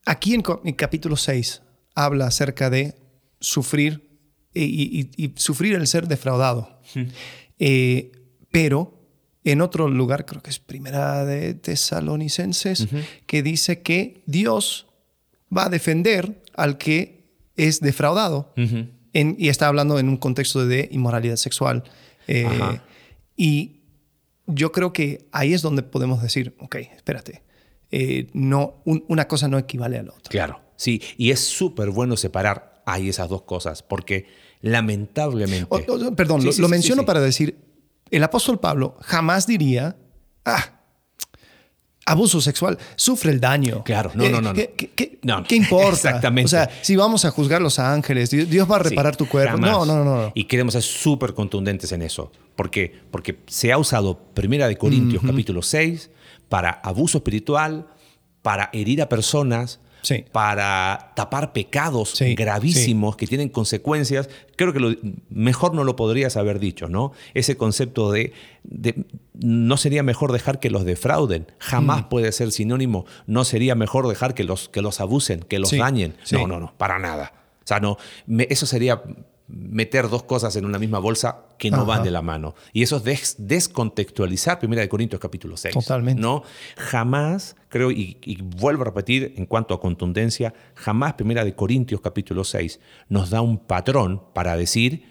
aquí 0.09 0.33
en, 0.33 0.43
en 0.65 0.73
capítulo 0.75 1.15
6 1.15 1.61
habla 1.95 2.27
acerca 2.27 2.69
de 2.69 2.95
sufrir 3.39 4.09
y, 4.53 4.63
y- 4.63 5.09
y 5.25 5.33
sufrir 5.35 5.75
el 5.75 5.87
ser 5.87 6.07
defraudado. 6.07 6.79
Eh, 7.59 8.11
pero 8.51 8.97
en 9.43 9.61
otro 9.61 9.87
lugar, 9.87 10.25
creo 10.25 10.41
que 10.41 10.49
es 10.49 10.59
primera 10.59 11.25
de 11.25 11.53
Tesalonicenses, 11.53 12.87
que 13.25 13.43
dice 13.43 13.81
que 13.81 14.23
Dios 14.25 14.87
va 15.55 15.65
a 15.65 15.69
defender 15.69 16.43
al 16.55 16.77
que 16.77 17.29
es 17.55 17.79
defraudado. 17.79 18.53
En- 19.13 19.35
y 19.39 19.49
está 19.49 19.67
hablando 19.67 19.97
en 19.99 20.07
un 20.09 20.17
contexto 20.17 20.65
de 20.65 20.87
inmoralidad 20.91 21.35
sexual. 21.37 21.83
Eh, 22.27 22.45
y 23.35 23.81
yo 24.45 24.71
creo 24.71 24.93
que 24.93 25.27
ahí 25.31 25.53
es 25.53 25.61
donde 25.61 25.81
podemos 25.83 26.21
decir, 26.21 26.55
ok, 26.59 26.75
espérate, 26.95 27.41
eh, 27.91 28.27
no, 28.33 28.81
un- 28.85 29.03
una 29.07 29.27
cosa 29.27 29.47
no 29.47 29.57
equivale 29.57 29.97
a 29.97 30.03
la 30.03 30.11
otra. 30.11 30.29
Claro, 30.29 30.61
sí, 30.75 31.01
y 31.17 31.31
es 31.31 31.39
súper 31.39 31.89
bueno 31.89 32.15
separar 32.17 32.81
ahí 32.85 33.09
esas 33.09 33.29
dos 33.29 33.43
cosas, 33.43 33.83
porque 33.83 34.25
lamentablemente... 34.61 35.67
O- 35.69 35.77
o- 35.77 36.15
perdón, 36.15 36.41
Sí, 36.41 36.47
lo, 36.47 36.53
sí, 36.53 36.61
lo 36.61 36.67
sí, 36.67 36.71
menciono 36.71 37.05
para 37.05 37.19
decir, 37.19 37.57
el 38.11 38.23
apóstol 38.23 38.59
Pablo 38.59 38.97
jamás 39.01 39.45
diría, 39.47 39.95
ah, 40.45 40.75
abuso 42.05 42.41
sexual, 42.41 42.77
sufre 42.95 43.31
el 43.31 43.39
daño. 43.39 43.83
Claro, 43.83 44.11
no, 44.15 44.23
no, 44.29 44.41
no, 44.41 44.53
no. 44.53 44.53
¿Qué, 44.53 45.19
No, 45.21 45.41
no. 45.41 45.43
qué 45.47 45.55
importa? 45.55 45.89
Exactamente. 46.09 46.45
O 46.45 46.49
sea, 46.49 46.69
si 46.81 46.95
vamos 46.95 47.23
a 47.25 47.29
juzgar 47.31 47.61
los 47.61 47.77
ángeles, 47.77 48.31
Dios, 48.31 48.69
va 48.69 48.77
a 48.77 48.83
Sí, 48.83 48.89
reparar 48.89 49.15
tu 49.15 49.27
cuerpo. 49.27 49.51
jamás. 49.51 49.71
No, 49.71 49.85
no, 49.85 50.03
no, 50.03 50.15
no. 50.23 50.31
Y 50.33 50.45
queremos 50.45 50.73
ser 50.73 50.81
súper 50.81 51.33
contundentes 51.35 51.91
en 51.91 52.01
eso. 52.01 52.31
¿Por 52.55 52.71
qué? 52.71 52.91
Porque 53.11 53.39
se 53.47 53.71
ha 53.71 53.77
usado 53.77 54.17
Primera 54.33 54.67
de 54.67 54.75
Corintios 54.77 55.21
capítulo 55.23 55.61
6 55.61 56.09
para 56.49 56.71
abuso 56.83 57.19
espiritual, 57.19 57.87
para 58.41 58.69
herir 58.73 59.01
a 59.01 59.09
personas, 59.09 59.79
Sí. 60.01 60.23
para 60.31 61.11
tapar 61.13 61.51
pecados 61.51 62.11
Sí, 62.11 62.33
gravísimos 62.33 63.17
que 63.17 63.27
tienen 63.27 63.49
consecuencias. 63.49 64.29
Creo 64.55 64.71
que 64.71 64.79
lo, 64.79 64.95
mejor 65.29 65.73
no 65.75 65.83
lo 65.83 65.97
podrías 65.97 66.37
haber 66.37 66.57
dicho, 66.59 66.87
¿no? 66.87 67.11
Ese 67.33 67.57
concepto 67.57 68.09
de, 68.09 68.31
de 68.63 69.03
no 69.33 69.75
sería 69.75 70.01
mejor 70.01 70.31
dejar 70.31 70.61
que 70.61 70.69
los 70.69 70.85
defrauden. 70.85 71.47
Jamás 71.59 72.03
Mm. 72.05 72.09
puede 72.09 72.31
ser 72.31 72.53
sinónimo. 72.53 73.05
No 73.27 73.43
sería 73.43 73.75
mejor 73.75 74.07
dejar 74.07 74.33
que 74.35 74.45
los, 74.45 74.69
que 74.69 74.81
los 74.81 75.01
abusen, 75.01 75.41
que 75.41 75.59
los 75.59 75.71
dañen. 75.71 76.15
No, 76.31 76.47
no, 76.47 76.59
no, 76.61 76.73
para 76.77 76.97
nada. 76.97 77.33
O 77.63 77.67
sea, 77.69 77.81
no, 77.81 77.97
me- 78.25 78.47
eso 78.49 78.65
sería 78.65 79.01
meter 79.51 80.09
dos 80.09 80.23
cosas 80.23 80.55
en 80.55 80.65
una 80.65 80.77
misma 80.77 80.99
bolsa 80.99 81.45
que 81.57 81.71
no 81.71 81.85
van 81.85 82.03
de 82.03 82.11
la 82.11 82.21
mano. 82.21 82.53
Y 82.71 82.83
eso 82.83 82.97
es 82.97 83.03
des- 83.03 83.35
descontextualizar 83.39 84.59
1 84.61 84.75
de 84.75 84.87
Corintios 84.87 85.19
capítulo 85.19 85.57
6. 85.57 85.73
Totalmente. 85.73 86.21
¿no? 86.21 86.43
Jamás, 86.77 87.55
creo, 87.67 87.89
y, 87.91 88.17
y 88.21 88.41
vuelvo 88.41 88.83
a 88.83 88.85
repetir 88.85 89.33
en 89.37 89.45
cuanto 89.47 89.73
a 89.73 89.79
contundencia, 89.81 90.53
jamás 90.75 91.15
1 91.19 91.43
de 91.43 91.55
Corintios 91.55 91.99
capítulo 92.01 92.43
6 92.43 92.79
nos 93.09 93.31
da 93.31 93.41
un 93.41 93.57
patrón 93.57 94.21
para 94.33 94.55
decir, 94.55 95.03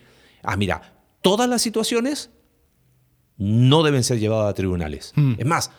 ah, 0.42 0.56
mira, 0.56 1.00
todas 1.20 1.48
las 1.48 1.60
situaciones 1.60 2.30
no 3.36 3.82
deben 3.82 4.04
ser 4.04 4.18
llevadas 4.18 4.50
a 4.50 4.54
tribunales. 4.54 5.12
Hmm. 5.16 5.34
Es 5.38 5.46
más, 5.46 5.70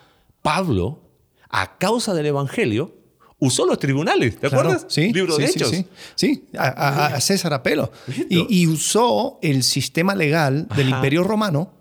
Pablo, 0.42 1.02
a 1.48 1.78
causa 1.78 2.14
del 2.14 2.26
Evangelio, 2.26 2.94
usó 3.40 3.66
los 3.66 3.78
tribunales, 3.78 4.34
¿te 4.38 4.48
Claro, 4.48 4.60
acuerdas? 4.70 4.86
Sí, 4.88 5.12
Libro 5.12 5.34
sí, 5.36 5.42
de 5.42 5.48
sí, 5.48 5.54
Hechos. 5.58 5.70
Sí, 5.70 5.86
sí, 6.14 6.44
a, 6.56 6.68
a- 6.68 7.06
a 7.16 7.20
César 7.20 7.52
Apelo. 7.54 7.90
Y, 8.28 8.46
y 8.62 8.66
usó 8.68 9.38
el 9.42 9.62
sistema 9.64 10.14
legal 10.14 10.68
del 10.76 10.88
Ajá. 10.88 10.96
Imperio 10.98 11.24
Romano 11.24 11.72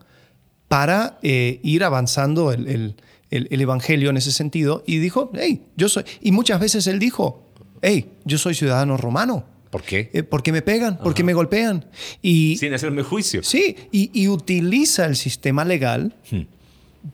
para 0.67 1.19
eh, 1.21 1.59
ir 1.63 1.83
avanzando 1.83 2.51
el, 2.51 2.67
el- 2.67 2.95
el- 3.31 3.47
el 3.51 3.61
Evangelio 3.61 4.09
en 4.09 4.17
ese 4.17 4.31
sentido. 4.31 4.83
Y 4.87 4.97
dijo, 4.97 5.31
hey, 5.35 5.63
yo 5.75 5.89
soy... 5.89 6.03
Y 6.21 6.31
muchas 6.31 6.59
veces 6.59 6.87
él 6.87 6.97
dijo, 6.99 7.43
hey, 7.81 8.09
yo 8.25 8.37
soy 8.37 8.53
ciudadano 8.55 8.97
romano. 8.97 9.43
¿Por 9.69 9.83
qué? 9.83 10.09
Eh, 10.13 10.23
¿Por 10.23 10.41
qué 10.41 10.51
me 10.51 10.61
pegan? 10.63 10.97
¿Por 10.97 11.13
qué 11.13 11.23
me 11.23 11.33
golpean? 11.33 11.85
Y, 12.23 12.57
Sin 12.57 12.73
hacerme 12.73 13.03
juicio. 13.03 13.43
Sí, 13.43 13.75
y, 13.91 14.09
y 14.19 14.27
utiliza 14.27 15.05
el 15.05 15.15
sistema 15.15 15.63
legal 15.65 16.15
Hmm. 16.31 16.41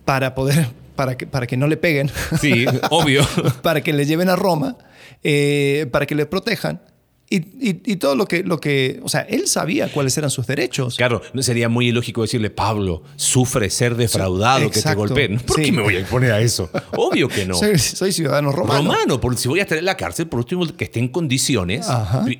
para 0.05 0.34
poder, 0.36 0.67
para 0.95 1.17
que, 1.17 1.27
para 1.27 1.47
que 1.47 1.58
no 1.58 1.67
le 1.67 1.77
peguen, 1.77 2.10
Sí, 2.39 2.65
obvio. 2.89 3.21
para 3.62 3.81
que 3.81 3.93
le 3.93 4.05
lleven 4.05 4.29
a 4.29 4.36
Roma, 4.36 4.77
eh, 5.23 5.88
para 5.91 6.05
que 6.05 6.15
le 6.15 6.25
protejan. 6.25 6.81
Y, 7.27 7.38
y- 7.38 7.81
y 7.84 7.95
todo 7.95 8.15
lo 8.15 8.27
que, 8.27 8.43
lo 8.43 8.60
que, 8.60 8.99
o 9.01 9.10
sea, 9.10 9.21
él 9.21 9.47
sabía 9.47 9.91
cuáles 9.91 10.15
eran 10.15 10.29
sus 10.29 10.45
derechos. 10.45 10.95
Claro, 10.95 11.23
no 11.34 11.41
sería 11.41 11.69
muy 11.69 11.88
ilógico 11.88 12.21
decirle, 12.21 12.51
Pablo, 12.51 13.01
sufre 13.15 13.71
ser 13.71 13.95
defraudado, 13.95 14.69
que 14.69 14.79
te 14.79 14.93
golpeen. 14.93 15.39
¿Por 15.39 15.55
sí. 15.55 15.63
qué 15.63 15.71
me 15.71 15.81
voy 15.81 15.97
a 15.97 16.05
poner 16.05 16.31
a 16.34 16.39
eso? 16.39 16.69
Obvio 16.95 17.27
que 17.27 17.47
no. 17.47 17.55
Soy, 17.60 17.79
soy 17.79 18.12
ciudadano 18.12 18.51
romano. 18.51 18.91
Romano, 18.91 19.19
porque 19.19 19.39
si 19.39 19.47
voy 19.47 19.58
a 19.60 19.63
estar 19.63 19.75
en 19.79 19.86
la 19.86 19.97
cárcel, 19.97 20.27
por 20.27 20.38
último, 20.41 20.67
que 20.77 20.84
esté 20.84 20.99
en 20.99 21.08
condiciones. 21.08 21.88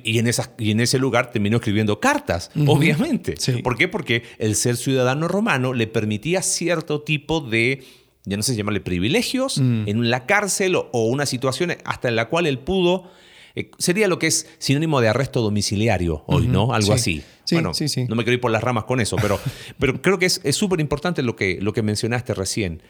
Y 0.04 0.20
en, 0.20 0.28
esas, 0.28 0.50
y 0.56 0.70
en 0.70 0.78
ese 0.78 1.00
lugar 1.00 1.32
terminó 1.32 1.56
escribiendo 1.56 1.98
cartas, 1.98 2.52
obviamente. 2.64 3.34
Sí. 3.38 3.54
¿Por 3.64 3.76
qué? 3.76 3.88
Porque 3.88 4.22
el 4.38 4.54
ser 4.54 4.76
ciudadano 4.76 5.26
romano 5.26 5.72
le 5.72 5.88
permitía 5.88 6.42
cierto 6.42 7.00
tipo 7.02 7.40
de, 7.40 7.82
ya 8.26 8.36
no 8.36 8.42
sé 8.42 8.52
si 8.52 8.58
llamarle 8.58 8.80
privilegios, 8.82 9.58
Mm. 9.58 9.88
en 9.88 10.10
la 10.10 10.26
cárcel 10.26 10.74
o, 10.76 10.90
o 10.92 11.06
una 11.06 11.24
situación 11.24 11.72
hasta 11.84 12.08
en 12.08 12.16
la 12.16 12.28
cual 12.28 12.46
él 12.46 12.58
pudo. 12.58 13.10
eh, 13.58 13.70
sería 13.78 14.06
lo 14.06 14.18
que 14.18 14.26
es 14.26 14.46
sinónimo 14.58 15.00
de 15.00 15.08
arresto 15.08 15.40
domiciliario 15.40 16.24
hoy, 16.26 16.46
¿no? 16.46 16.74
Algo 16.74 16.88
Sí. 16.88 16.92
así. 16.92 17.22
Sí, 17.44 17.54
bueno, 17.54 17.72
sí, 17.72 17.88
sí. 17.88 18.04
no 18.06 18.14
me 18.14 18.22
quiero 18.22 18.34
ir 18.34 18.40
por 18.42 18.50
las 18.50 18.62
ramas 18.62 18.84
con 18.84 19.00
eso, 19.00 19.16
pero, 19.16 19.40
pero 19.78 20.02
creo 20.02 20.18
que 20.18 20.26
es 20.26 20.42
súper 20.54 20.78
importante 20.78 21.22
lo 21.22 21.36
que, 21.36 21.58
lo 21.62 21.72
que 21.72 21.80
mencionaste 21.82 22.34
recién. 22.34 22.82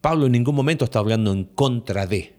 Pablo 0.00 0.24
en 0.24 0.32
ningún 0.32 0.54
momento 0.54 0.86
está 0.86 1.00
hablando 1.00 1.32
en 1.34 1.44
contra 1.44 2.06
de. 2.06 2.32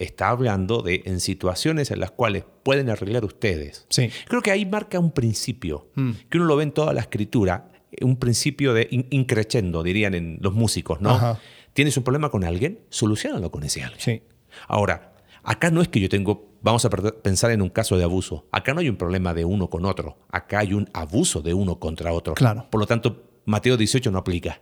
Está 0.00 0.30
hablando 0.30 0.82
de 0.82 1.02
en 1.06 1.20
situaciones 1.20 1.92
en 1.92 2.00
las 2.00 2.10
cuales 2.10 2.44
pueden 2.64 2.90
arreglar 2.90 3.24
ustedes. 3.24 3.86
Sí. 3.90 4.10
Creo 4.26 4.42
que 4.42 4.50
ahí 4.50 4.66
marca 4.66 4.98
un 4.98 5.12
principio, 5.12 5.86
Mm. 5.94 6.10
que 6.28 6.38
uno 6.38 6.46
lo 6.46 6.56
ve 6.56 6.64
en 6.64 6.72
toda 6.72 6.92
la 6.92 7.00
escritura, 7.02 7.70
un 8.02 8.16
principio 8.16 8.72
de 8.74 8.88
in- 8.90 9.06
increchendo, 9.10 9.82
dirían 9.82 10.14
en 10.14 10.38
los 10.40 10.54
músicos, 10.54 11.00
¿no? 11.00 11.10
Ajá. 11.10 11.38
¿Tienes 11.72 11.96
un 11.96 12.04
problema 12.04 12.30
con 12.30 12.44
alguien? 12.44 12.80
Solucionalo 12.90 13.50
con 13.50 13.64
ese 13.64 13.82
alguien. 13.82 14.00
Sí. 14.00 14.22
Ahora, 14.68 15.14
acá 15.42 15.70
no 15.70 15.82
es 15.82 15.88
que 15.88 16.00
yo 16.00 16.08
tengo, 16.08 16.52
vamos 16.62 16.84
a 16.84 16.90
pensar 16.90 17.50
en 17.50 17.62
un 17.62 17.68
caso 17.70 17.96
de 17.98 18.04
abuso, 18.04 18.46
acá 18.52 18.72
no 18.74 18.80
hay 18.80 18.88
un 18.88 18.96
problema 18.96 19.34
de 19.34 19.44
uno 19.44 19.68
con 19.68 19.84
otro, 19.84 20.18
acá 20.30 20.60
hay 20.60 20.72
un 20.74 20.88
abuso 20.92 21.42
de 21.42 21.52
uno 21.54 21.78
contra 21.80 22.12
otro. 22.12 22.34
Claro. 22.34 22.66
Por 22.70 22.80
lo 22.80 22.86
tanto, 22.86 23.24
Mateo 23.44 23.76
18 23.76 24.10
no 24.10 24.18
aplica. 24.18 24.60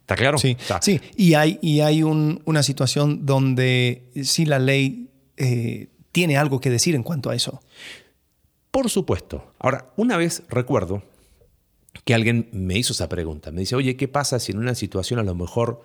¿Está 0.00 0.16
claro? 0.16 0.38
Sí, 0.38 0.56
sí. 0.80 1.00
Y 1.16 1.34
hay, 1.34 1.58
y 1.62 1.80
hay 1.80 2.02
un- 2.02 2.40
una 2.46 2.62
situación 2.62 3.26
donde 3.26 4.10
sí 4.24 4.44
la 4.46 4.58
ley 4.58 5.10
eh, 5.36 5.88
tiene 6.12 6.36
algo 6.36 6.58
que 6.60 6.70
decir 6.70 6.94
en 6.94 7.02
cuanto 7.02 7.30
a 7.30 7.34
eso. 7.36 7.60
Por 8.70 8.88
supuesto. 8.88 9.52
Ahora, 9.58 9.92
una 9.96 10.16
vez 10.16 10.42
recuerdo 10.48 11.02
que 12.04 12.14
alguien 12.14 12.48
me 12.52 12.78
hizo 12.78 12.92
esa 12.92 13.08
pregunta. 13.08 13.50
Me 13.52 13.60
dice, 13.60 13.76
oye, 13.76 13.96
¿qué 13.96 14.08
pasa 14.08 14.38
si 14.38 14.52
en 14.52 14.58
una 14.58 14.74
situación 14.74 15.20
a 15.20 15.22
lo 15.22 15.34
mejor 15.34 15.82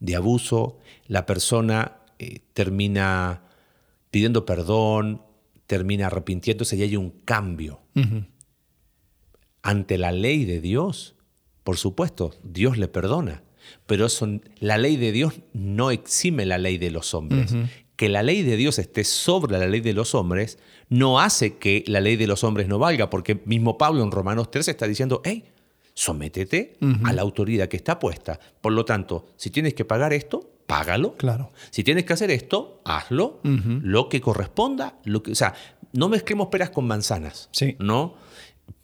de 0.00 0.16
abuso 0.16 0.78
la 1.08 1.26
persona 1.26 1.98
eh, 2.18 2.40
termina 2.54 3.42
pidiendo 4.10 4.46
perdón, 4.46 5.22
termina 5.66 6.06
arrepintiéndose 6.06 6.76
y 6.76 6.82
hay 6.82 6.96
un 6.96 7.10
cambio? 7.24 7.80
Ante 9.62 9.98
la 9.98 10.12
ley 10.12 10.44
de 10.44 10.60
Dios, 10.60 11.16
por 11.64 11.76
supuesto, 11.76 12.32
Dios 12.44 12.78
le 12.78 12.88
perdona. 12.88 13.42
Pero 13.86 14.06
eso- 14.06 14.28
la 14.60 14.78
ley 14.78 14.96
de 14.96 15.10
Dios 15.10 15.34
no 15.52 15.90
exime 15.90 16.46
la 16.46 16.58
ley 16.58 16.78
de 16.78 16.90
los 16.92 17.14
hombres. 17.14 17.52
Que 17.96 18.08
la 18.08 18.22
ley 18.22 18.42
de 18.42 18.56
Dios 18.56 18.78
esté 18.78 19.02
sobre 19.04 19.58
la 19.58 19.66
ley 19.66 19.80
de 19.80 19.92
los 19.94 20.14
hombres 20.14 20.58
no 20.88 21.18
hace 21.18 21.56
que 21.56 21.82
la 21.88 22.00
ley 22.00 22.14
de 22.16 22.26
los 22.28 22.44
hombres 22.44 22.68
no 22.68 22.78
valga, 22.78 23.10
porque 23.10 23.40
mismo 23.46 23.76
Pablo 23.78 24.04
en 24.04 24.12
Romanos 24.12 24.50
3 24.52 24.68
está 24.68 24.86
diciendo, 24.86 25.20
hey, 25.24 25.44
sométete 25.96 26.76
a 27.04 27.12
la 27.14 27.22
autoridad 27.22 27.68
que 27.68 27.78
está 27.78 27.98
puesta. 27.98 28.38
Por 28.60 28.74
lo 28.74 28.84
tanto, 28.84 29.28
si 29.36 29.48
tienes 29.50 29.72
que 29.72 29.86
pagar 29.86 30.12
esto, 30.12 30.50
págalo. 30.66 31.14
Claro. 31.16 31.50
Si 31.70 31.82
tienes 31.82 32.04
que 32.04 32.12
hacer 32.12 32.30
esto, 32.30 32.82
hazlo. 32.84 33.40
Lo 33.42 34.08
que 34.10 34.20
corresponda. 34.20 34.98
Lo 35.04 35.22
que, 35.22 35.32
o 35.32 35.34
sea, 35.34 35.54
no 35.94 36.10
mezclemos 36.10 36.48
peras 36.48 36.68
con 36.70 36.86
manzanas. 36.86 37.48
Sí. 37.50 37.76
¿no? 37.78 38.14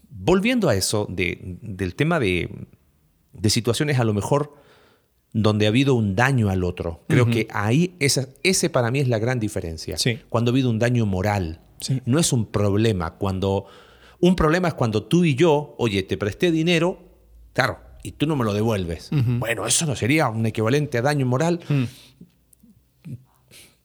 Volviendo 0.09 0.71
a 0.71 0.75
eso, 0.75 1.07
de- 1.11 1.39
del 1.61 1.95
tema 1.95 2.19
de, 2.19 2.49
de 3.35 3.51
situaciones 3.51 3.99
a 3.99 4.05
lo 4.05 4.15
mejor 4.15 4.57
donde 5.35 5.67
ha 5.67 5.69
habido 5.69 5.95
un 5.95 6.15
daño 6.17 6.49
al 6.49 6.65
otro. 6.65 7.05
Creo 7.09 7.27
que 7.27 7.47
ahí, 7.51 7.95
esa, 8.01 8.27
ese 8.43 8.71
para 8.71 8.91
mí 8.91 9.01
es 9.01 9.09
la 9.09 9.19
gran 9.19 9.39
diferencia. 9.39 9.99
Sí. 9.99 10.19
Cuando 10.31 10.51
ha 10.51 10.53
habido 10.53 10.71
un 10.71 10.79
daño 10.79 11.05
moral. 11.05 11.61
Sí. 11.81 12.01
No 12.07 12.19
es 12.19 12.33
un 12.33 12.47
problema. 12.47 13.15
Cuando, 13.19 13.67
un 14.23 14.35
problema 14.37 14.69
es 14.69 14.75
cuando 14.75 15.03
tú 15.03 15.25
y 15.25 15.35
yo, 15.35 15.75
oye, 15.79 16.03
te 16.05 16.17
presté 16.17 16.51
dinero, 16.51 16.99
claro, 17.53 17.79
y 18.03 18.13
tú 18.13 18.27
no 18.27 18.37
me 18.37 18.45
lo 18.45 18.55
devuelves. 18.55 19.11
Bueno, 19.13 19.67
eso 19.67 19.85
no 19.85 19.95
sería 19.97 20.29
un 20.29 20.47
equivalente 20.47 20.99
a 20.99 21.03
daño 21.03 21.27
moral. 21.27 21.61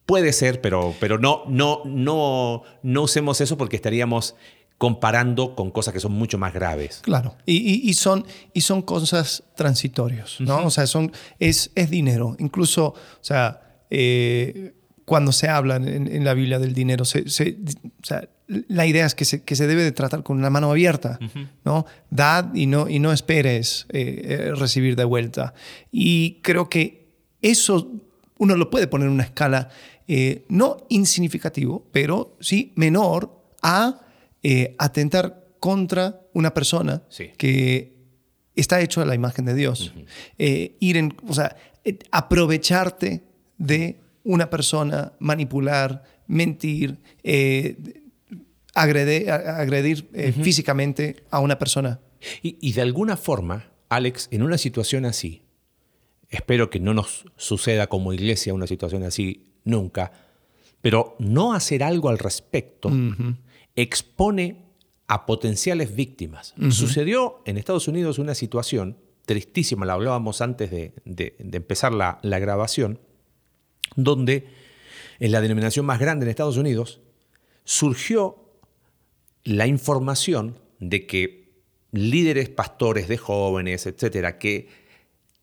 Puede 0.06 0.32
ser, 0.32 0.62
pero, 0.62 0.96
pero 1.02 1.18
no, 1.20 1.44
no, 1.48 1.82
no, 1.86 2.64
no 2.82 3.02
usemos 3.02 3.42
eso 3.42 3.58
porque 3.58 3.76
estaríamos 3.76 4.36
comparando 4.78 5.54
con 5.56 5.70
cosas 5.72 5.94
que 5.94 6.00
son 6.00 6.14
mucho 6.14 6.38
más 6.38 6.54
graves. 6.54 7.00
Claro. 7.04 7.36
Y, 7.46 7.56
y- 7.58 7.90
y 7.90 7.94
son, 7.96 8.26
y 8.54 8.62
son 8.62 8.84
cosas 8.84 9.44
transitorios, 9.56 10.38
¿no? 10.40 10.66
O 10.66 10.70
sea, 10.70 10.88
son, 10.88 11.12
es, 11.40 11.72
es 11.76 11.90
dinero. 11.90 12.36
Incluso, 12.40 12.90
o 12.90 12.96
sea, 13.22 13.80
eh, 13.90 14.76
cuando 15.04 15.32
se 15.32 15.50
habla 15.50 15.76
en, 15.78 16.08
en 16.08 16.24
la 16.24 16.34
Biblia 16.36 16.60
del 16.60 16.74
dinero, 16.74 17.04
se, 17.06 17.28
se- 17.30 17.58
o 18.02 18.06
sea, 18.06 18.30
la 18.48 18.86
idea 18.86 19.06
es 19.06 19.14
que 19.16 19.26
se, 19.26 19.44
que 19.44 19.56
se 19.56 19.68
debe 19.68 19.84
de 19.84 19.92
tratar 19.92 20.24
con 20.24 20.38
una 20.38 20.50
mano 20.50 20.72
abierta, 20.72 21.20
¿no? 21.66 21.86
Dad 22.10 22.54
y 22.56 22.66
no, 22.66 22.88
y 22.90 23.00
no 23.00 23.12
esperes 23.12 23.86
eh, 23.90 24.22
eh, 24.24 24.52
recibir 24.56 24.96
de 24.96 25.04
vuelta. 25.04 25.54
Y 25.92 26.40
creo 26.42 26.70
que 26.70 27.10
eso 27.42 27.92
uno 28.38 28.56
lo 28.56 28.70
puede 28.70 28.88
poner 28.88 29.08
en 29.08 29.14
una 29.16 29.24
escala 29.24 29.70
eh, 30.08 30.46
no 30.48 30.78
insignificativo, 30.90 31.86
pero 31.92 32.38
sí 32.40 32.72
menor 32.76 33.44
a 33.62 34.00
eh, 34.44 34.76
atentar 34.80 35.44
contra 35.60 36.22
una 36.34 36.54
persona 36.54 37.02
Sí. 37.10 37.32
que 37.38 37.98
está 38.56 38.80
hecho 38.80 39.02
a 39.02 39.06
la 39.06 39.16
imagen 39.16 39.44
de 39.46 39.56
Dios. 39.56 39.92
Ir 40.38 40.98
en, 40.98 41.16
o 41.28 41.34
sea, 41.34 41.56
aprovecharte 42.12 43.24
de 43.58 44.00
una 44.24 44.50
persona, 44.50 45.14
manipular, 45.20 46.04
mentir, 46.28 46.98
eh, 47.24 47.78
agredir 48.82 50.10
eh, 50.14 50.32
físicamente 50.32 51.24
a 51.32 51.40
una 51.40 51.58
persona. 51.60 52.00
Y, 52.42 52.58
y 52.62 52.74
de 52.74 52.82
alguna 52.82 53.18
forma, 53.18 53.72
Alex, 53.90 54.28
en 54.32 54.44
una 54.44 54.58
situación 54.58 55.06
así, 55.06 55.44
espero 56.30 56.70
que 56.70 56.80
no 56.80 56.94
nos 56.94 57.26
suceda 57.38 57.88
como 57.88 58.14
iglesia 58.14 58.54
una 58.54 58.68
situación 58.68 59.04
así 59.04 59.54
nunca, 59.64 60.12
pero 60.82 61.16
no 61.20 61.54
hacer 61.54 61.84
algo 61.84 62.10
al 62.10 62.18
respecto 62.20 62.90
expone 63.76 64.66
a 65.08 65.26
potenciales 65.26 65.96
víctimas. 65.96 66.54
Sucedió 66.72 67.42
en 67.46 67.58
Estados 67.58 67.88
Unidos 67.88 68.20
una 68.20 68.36
situación 68.36 68.98
tristísima, 69.26 69.86
la 69.86 69.94
hablábamos 69.94 70.42
antes 70.42 70.72
de, 70.72 70.94
de- 71.06 71.36
de 71.40 71.58
empezar 71.58 71.94
la, 71.94 72.20
la 72.24 72.40
grabación, 72.40 73.00
donde 73.96 74.48
en 75.20 75.32
la 75.32 75.42
denominación 75.42 75.86
más 75.86 76.00
grande 76.00 76.26
en 76.26 76.30
Estados 76.30 76.58
Unidos 76.58 77.02
surgió 77.64 78.47
la 79.48 79.66
información 79.66 80.60
de 80.80 81.08
que 81.08 81.64
líderes 81.92 82.50
pastores 82.50 83.08
de 83.08 83.18
jóvenes, 83.18 83.86
etcétera, 83.86 84.38
que, 84.40 84.68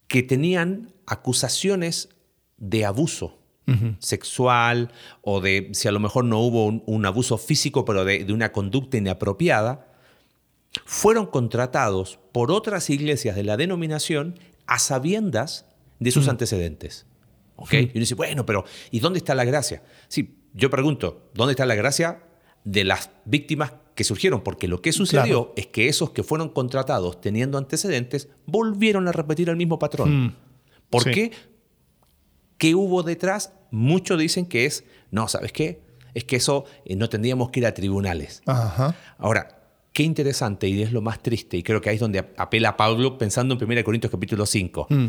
que 0.09 0.23
tenían 0.23 0.93
acusaciones 1.07 2.11
de 2.59 2.85
abuso 2.85 3.41
sexual 3.99 4.93
o 5.23 5.41
de, 5.41 5.71
si 5.73 5.89
a 5.89 5.93
lo 5.93 5.99
mejor 5.99 6.27
no 6.27 6.39
hubo 6.41 6.67
un, 6.67 6.83
un 6.85 7.07
abuso 7.07 7.39
físico, 7.39 7.87
pero 7.87 8.05
de, 8.05 8.25
de 8.25 8.33
una 8.35 8.53
conducta 8.53 8.99
inapropiada, 8.99 9.91
fueron 10.85 11.25
contratados 11.25 12.19
por 12.33 12.51
otras 12.53 12.91
iglesias 12.91 13.37
de 13.37 13.45
la 13.45 13.57
denominación 13.57 14.39
a 14.67 14.79
sabiendas 14.79 15.65
de 15.99 16.11
sus 16.11 16.29
antecedentes. 16.29 17.07
¿Ok? 17.57 17.73
Y 17.73 17.85
uno 17.85 18.01
dice, 18.01 18.15
bueno, 18.15 18.45
pero 18.45 18.67
¿y 18.91 19.01
dónde 19.01 19.19
está 19.19 19.35
la 19.35 19.47
gracia? 19.47 19.83
Sí, 20.09 20.37
yo 20.53 20.69
pregunto, 20.69 21.31
¿dónde 21.33 21.53
está 21.53 21.65
la 21.65 21.75
gracia 21.75 22.23
de 22.65 22.85
las 22.85 23.09
víctimas 23.25 23.73
que 23.95 24.05
surgieron? 24.05 24.43
Porque 24.43 24.69
lo 24.69 24.83
que 24.83 24.93
sucedió 24.93 25.53
es 25.57 25.67
que 25.69 25.89
esos 25.89 26.11
que 26.11 26.23
fueron 26.23 26.49
contratados 26.49 27.21
teniendo 27.21 27.59
antecedentes 27.59 28.29
volvieron 28.47 29.07
a 29.09 29.13
repetir 29.13 29.49
el 29.49 29.57
mismo 29.57 29.79
patrón. 29.79 30.27
Mm. 30.27 30.37
¿Por 30.91 31.05
Sí. 31.05 31.11
qué? 31.13 31.33
¿Qué 32.59 32.75
hubo 32.75 33.03
detrás? 33.03 33.53
Muchos 33.71 34.19
dicen 34.19 34.47
que 34.47 34.67
es, 34.67 34.85
no, 35.11 35.29
¿sabes 35.29 35.53
qué? 35.53 35.83
Es 36.15 36.25
que 36.25 36.37
eso 36.37 36.65
eh, 36.85 36.95
no 36.97 37.09
tendríamos 37.09 37.51
que 37.51 37.61
ir 37.61 37.67
a 37.67 37.75
tribunales. 37.75 38.43
Ajá. 38.47 38.95
Ahora, 39.19 39.63
qué 39.93 40.03
interesante 40.05 40.69
y 40.69 40.83
es 40.83 40.93
lo 40.93 41.01
más 41.03 41.23
triste, 41.23 41.57
y 41.57 41.63
creo 41.63 41.81
que 41.81 41.89
ahí 41.91 41.97
es 41.97 42.01
donde 42.01 42.19
apela 42.37 42.77
Pablo 42.77 43.19
pensando 43.19 43.55
en 43.55 43.63
1 43.63 43.85
Corintios 43.85 44.11
capítulo 44.11 44.47
5. 44.47 44.87
Mm. 44.91 45.07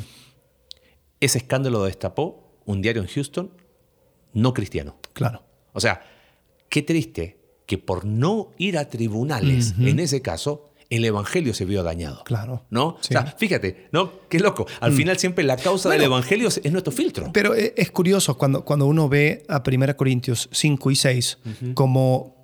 Ese 1.20 1.38
escándalo 1.38 1.80
lo 1.80 1.86
destapó 1.86 2.60
un 2.66 2.82
diario 2.82 3.02
en 3.02 3.08
Houston 3.08 3.52
no 4.34 4.54
cristiano. 4.54 4.98
Claro. 5.14 5.44
O 5.74 5.80
sea, 5.80 6.02
qué 6.70 6.82
triste 6.82 7.45
que 7.66 7.78
por 7.78 8.06
no 8.06 8.52
ir 8.58 8.78
a 8.78 8.90
tribunales, 8.90 9.74
en 9.80 10.00
ese 10.00 10.22
caso, 10.22 10.72
el 10.90 11.04
evangelio 11.04 11.54
se 11.54 11.66
vio 11.66 11.84
dañado. 11.84 12.24
Claro. 12.26 12.64
¿No? 12.70 12.98
Sí. 13.02 13.16
O 13.16 13.22
sea, 13.22 13.26
fíjate, 13.38 13.88
¿no? 13.92 14.12
Qué 14.30 14.40
loco. 14.40 14.68
Al 14.80 14.94
final 14.94 15.18
siempre 15.18 15.44
la 15.44 15.58
causa 15.58 15.90
del 15.90 16.04
evangelio 16.04 16.48
es 16.48 16.72
nuestro 16.72 16.92
filtro. 16.94 17.32
Pero 17.34 17.56
e- 17.56 17.74
es 17.76 17.92
curioso 17.92 18.38
cuando, 18.38 18.64
cuando 18.64 18.86
uno 18.86 19.10
ve 19.10 19.44
a 19.48 19.64
1 19.66 19.98
Corintios 19.98 20.48
5 20.52 20.92
y 20.92 20.96
6 20.96 21.38
como, 21.74 22.36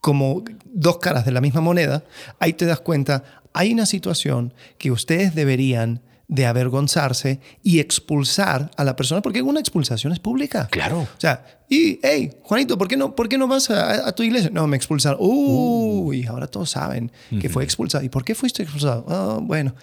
como 0.00 0.42
dos 0.64 0.98
caras 0.98 1.24
de 1.24 1.32
la 1.32 1.40
misma 1.40 1.60
moneda, 1.60 2.04
ahí 2.40 2.52
te 2.54 2.66
das 2.66 2.80
cuenta, 2.80 3.22
hay 3.52 3.72
una 3.72 3.86
situación 3.86 4.52
que 4.78 4.90
ustedes 4.90 5.34
deberían 5.34 6.02
de 6.28 6.44
avergonzarse 6.46 7.40
y 7.62 7.78
expulsar 7.78 8.70
a 8.76 8.82
la 8.84 8.96
persona, 8.96 9.22
porque 9.22 9.42
una 9.42 9.60
expulsación 9.60 10.12
es 10.12 10.18
pública. 10.18 10.66
Claro. 10.70 11.02
O 11.02 11.20
sea, 11.20 11.44
y, 11.68 12.00
hey, 12.02 12.32
Juanito, 12.42 12.76
¿por 12.76 12.88
qué 12.88 12.96
no, 12.96 13.14
por 13.14 13.28
qué 13.28 13.38
no 13.38 13.46
vas 13.46 13.70
a, 13.70 14.08
a 14.08 14.12
tu 14.12 14.22
iglesia? 14.24 14.50
No, 14.52 14.66
me 14.66 14.76
expulsaron. 14.76 15.18
Uy, 15.20 16.26
ahora 16.26 16.46
todos 16.48 16.70
saben 16.70 17.12
que 17.40 17.48
fue 17.48 17.62
expulsado. 17.64 18.02
¿Y 18.04 18.08
por 18.08 18.24
qué 18.24 18.34
fuiste 18.34 18.62
expulsado? 18.64 19.04
Ah, 19.08 19.38
bueno. 19.40 19.74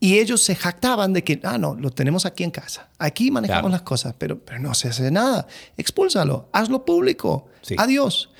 Y 0.00 0.18
ellos 0.18 0.42
se 0.42 0.54
jactaban 0.54 1.12
de 1.14 1.24
que, 1.24 1.40
ah, 1.44 1.56
no, 1.56 1.74
lo 1.74 1.90
tenemos 1.90 2.26
aquí 2.26 2.44
en 2.44 2.50
casa. 2.50 2.90
Aquí 2.98 3.30
manejamos 3.30 3.62
Claro. 3.62 3.72
las 3.72 3.82
cosas, 3.82 4.14
pero, 4.18 4.38
pero 4.44 4.58
no 4.60 4.74
se 4.74 4.88
hace 4.88 5.10
nada. 5.10 5.46
Expúlsalo, 5.78 6.48
hazlo 6.52 6.84
público. 6.84 7.46
Sí. 7.62 7.74
Adiós. 7.78 8.30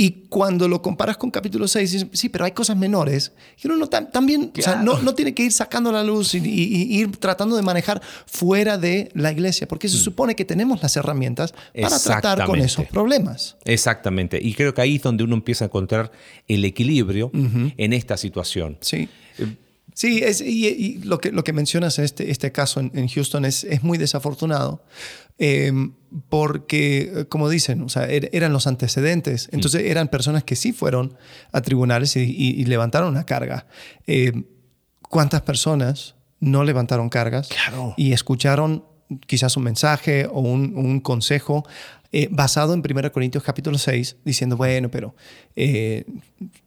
Y 0.00 0.26
cuando 0.28 0.68
lo 0.68 0.80
comparas 0.80 1.16
con 1.16 1.28
capítulo 1.30 1.66
6, 1.66 1.90
dices, 1.90 2.08
sí, 2.12 2.28
pero 2.28 2.44
hay 2.44 2.52
cosas 2.52 2.76
menores. 2.76 3.32
Y 3.62 3.66
uno 3.66 3.76
no, 3.76 3.90
tam- 3.90 4.10
también, 4.12 4.52
o 4.56 4.62
sea, 4.62 4.76
no, 4.76 5.02
no 5.02 5.12
tiene 5.14 5.34
que 5.34 5.42
ir 5.42 5.50
sacando 5.52 5.90
la 5.90 6.04
luz 6.04 6.34
y, 6.34 6.38
y- 6.38 6.42
y 6.94 7.00
ir 7.00 7.16
tratando 7.16 7.56
de 7.56 7.62
manejar 7.62 8.00
fuera 8.26 8.78
de 8.78 9.10
la 9.14 9.32
iglesia, 9.32 9.66
porque 9.66 9.88
se 9.88 9.96
supone 9.98 10.36
que 10.36 10.44
tenemos 10.44 10.80
las 10.82 10.96
herramientas 10.96 11.52
para 11.80 11.98
tratar 11.98 12.44
con 12.46 12.58
Mm. 12.60 12.62
Esos 12.62 12.86
problemas. 12.86 13.56
Exactamente. 13.64 14.38
Y 14.40 14.54
creo 14.54 14.72
que 14.72 14.82
ahí 14.82 14.96
es 14.96 15.02
donde 15.02 15.24
uno 15.24 15.34
empieza 15.34 15.64
a 15.64 15.66
encontrar 15.66 16.12
el 16.46 16.64
equilibrio 16.64 17.30
en 17.34 17.92
esta 17.92 18.16
situación. 18.16 18.78
Sí. 18.80 19.08
Sí, 19.94 20.20
es, 20.22 20.40
y, 20.40 20.66
y 20.68 20.98
lo, 21.02 21.18
que, 21.20 21.32
lo 21.32 21.42
que 21.42 21.52
mencionas, 21.52 21.98
este, 21.98 22.30
este 22.30 22.52
caso 22.52 22.78
en, 22.78 22.92
en 22.94 23.08
Houston, 23.08 23.44
es, 23.44 23.64
es 23.64 23.82
muy 23.82 23.98
desafortunado. 23.98 24.80
Eh, 25.38 25.72
porque, 26.28 27.26
como 27.28 27.48
dicen, 27.48 27.82
o 27.82 27.88
sea, 27.88 28.08
er- 28.08 28.30
eran 28.32 28.52
los 28.52 28.66
antecedentes. 28.66 29.48
Entonces 29.52 29.82
eran 29.84 30.08
personas 30.08 30.44
que 30.44 30.56
sí 30.56 30.72
fueron 30.72 31.16
a 31.52 31.60
tribunales 31.60 32.16
y, 32.16 32.20
y- 32.20 32.60
y 32.60 32.64
levantaron 32.64 33.10
una 33.10 33.24
carga. 33.24 33.66
Eh, 34.06 34.32
¿Cuántas 35.02 35.42
personas 35.42 36.14
no 36.40 36.64
levantaron 36.64 37.08
cargas 37.08 37.48
Claro. 37.48 37.94
y 37.96 38.12
escucharon 38.12 38.84
quizás 39.26 39.56
un 39.56 39.64
mensaje 39.64 40.26
o 40.30 40.40
un, 40.40 40.74
un 40.76 41.00
consejo 41.00 41.66
eh, 42.12 42.28
basado 42.30 42.72
en 42.74 42.80
1 42.80 43.12
Corintios 43.12 43.42
capítulo 43.44 43.76
6, 43.78 44.16
diciendo, 44.24 44.56
bueno, 44.56 44.90
pero 44.90 45.14
eh, 45.56 46.04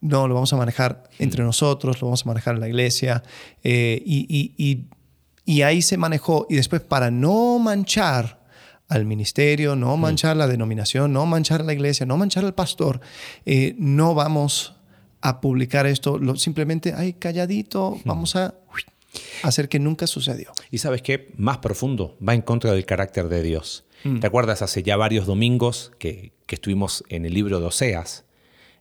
no, 0.02 0.28
lo 0.28 0.34
vamos 0.36 0.52
a 0.54 0.58
manejar 0.58 1.04
entre 1.20 1.44
nosotros, 1.44 2.00
lo 2.02 2.08
vamos 2.08 2.24
a 2.26 2.28
manejar 2.28 2.56
en 2.56 2.62
la 2.62 2.68
iglesia. 2.68 3.24
eh, 3.64 4.02
y, 4.06 4.26
y- 4.30 4.54
y- 4.58 4.86
y 5.44 5.62
ahí 5.64 5.82
se 5.82 5.98
manejó. 5.98 6.46
Y 6.50 6.56
después, 6.56 6.82
para 6.82 7.10
no 7.12 7.58
manchar 7.60 8.41
al 8.92 9.06
ministerio, 9.06 9.76
no 9.76 9.96
manchar 9.98 10.36
la 10.38 10.48
denominación, 10.48 11.14
no 11.14 11.26
manchar 11.26 11.62
a 11.62 11.64
la 11.64 11.74
iglesia, 11.74 12.06
no 12.06 12.18
manchar 12.18 12.46
al 12.46 12.54
pastor, 12.54 13.00
eh, 13.46 13.74
no 13.78 14.14
vamos 14.14 14.76
a 15.22 15.40
publicar 15.42 15.86
esto, 15.86 16.18
lo- 16.18 16.36
simplemente, 16.36 16.94
ay, 16.96 17.14
calladito, 17.14 17.98
vamos 18.06 18.36
a 18.36 18.54
uy, 18.74 18.82
hacer 19.44 19.70
que 19.70 19.80
nunca 19.80 20.08
sucedió. 20.08 20.52
Y 20.72 20.80
sabes 20.80 21.02
qué? 21.02 21.32
Más 21.38 21.60
profundo, 21.60 22.18
va 22.28 22.34
en 22.34 22.42
contra 22.42 22.74
del 22.74 22.86
carácter 22.86 23.30
de 23.30 23.42
Dios. 23.44 23.86
¿Te 24.20 24.26
acuerdas 24.26 24.64
hace 24.64 24.82
ya 24.82 24.98
varios 24.98 25.28
domingos 25.28 25.92
que, 26.00 26.34
que 26.48 26.56
estuvimos 26.56 27.04
en 27.10 27.26
el 27.26 27.34
libro 27.36 27.60
de 27.60 27.68
Oseas? 27.68 28.26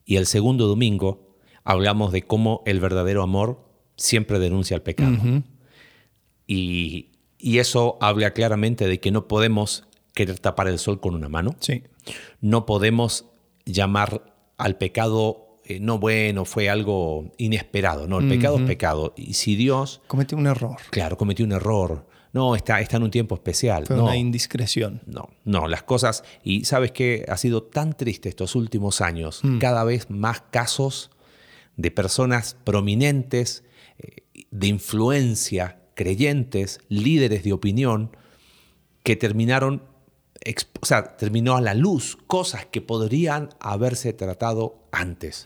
Y 0.07 0.17
el 0.17 0.25
segundo 0.27 0.67
domingo 0.67 1.37
hablamos 1.63 2.11
de 2.11 2.23
cómo 2.23 2.63
el 2.65 2.81
verdadero 2.81 3.23
amor 3.23 3.63
siempre 3.97 4.39
denuncia 4.39 4.75
el 4.75 4.81
pecado. 4.83 5.19
y, 6.47 7.11
y 7.39 7.59
eso 7.59 7.99
habla 8.01 8.33
claramente 8.33 8.87
de 8.89 8.99
que 8.99 9.11
no 9.11 9.29
podemos 9.29 9.85
querer 10.21 10.39
tapar 10.39 10.69
el 10.69 10.79
sol 10.79 11.01
con 11.01 11.15
una 11.15 11.29
mano. 11.29 11.57
Sí. 11.61 11.83
No 12.43 12.67
podemos 12.67 13.25
llamar 13.65 14.35
al 14.59 14.77
pecado, 14.77 15.61
eh, 15.65 15.81
no 15.81 15.99
bueno, 15.99 16.45
fue 16.45 16.69
algo 16.69 17.33
inesperado. 17.39 18.07
No, 18.07 18.19
el 18.19 18.29
pecado 18.29 18.59
es 18.59 18.65
pecado. 18.65 19.15
Y 19.17 19.35
si 19.35 19.57
Dios, 19.57 20.03
Cometí 20.09 20.35
un 20.35 20.47
error. 20.47 20.77
claro, 20.91 21.17
cometió 21.17 21.47
un 21.47 21.53
error, 21.53 22.07
no, 22.33 22.55
está, 22.55 22.81
está 22.81 22.99
en 22.99 23.05
un 23.05 23.11
tiempo 23.11 23.35
especial. 23.35 23.87
Fue 23.87 23.97
no, 23.97 24.05
una 24.05 24.17
indiscreción. 24.17 25.01
no, 25.07 25.31
no, 25.45 25.67
las 25.67 25.85
cosas. 25.85 26.23
Y 26.45 26.67
sabes 26.67 26.93
que 26.93 27.25
ha 27.27 27.39
sido 27.39 27.63
tan 27.63 27.97
triste 27.97 28.29
estos 28.29 28.55
últimos 28.55 29.01
años, 29.01 29.41
cada 29.59 29.85
vez 29.85 30.11
más 30.11 30.43
casos 30.51 31.11
de 31.77 31.91
personas 31.91 32.57
prominentes, 32.63 33.65
eh, 33.99 34.45
de 34.51 34.67
influencia, 34.67 35.81
creyentes, 35.95 36.81
líderes 36.89 37.43
de 37.43 37.55
opinión, 37.55 38.15
que 39.03 39.17
terminaron, 39.17 39.83
o 40.81 40.87
sea, 40.87 41.17
terminó 41.17 41.57
a 41.57 41.61
la 41.61 41.75
luz 41.75 42.17
cosas 42.27 42.67
que 42.67 42.81
podrían 42.81 43.51
haberse 43.61 44.13
tratado 44.13 44.87
antes. 44.93 45.45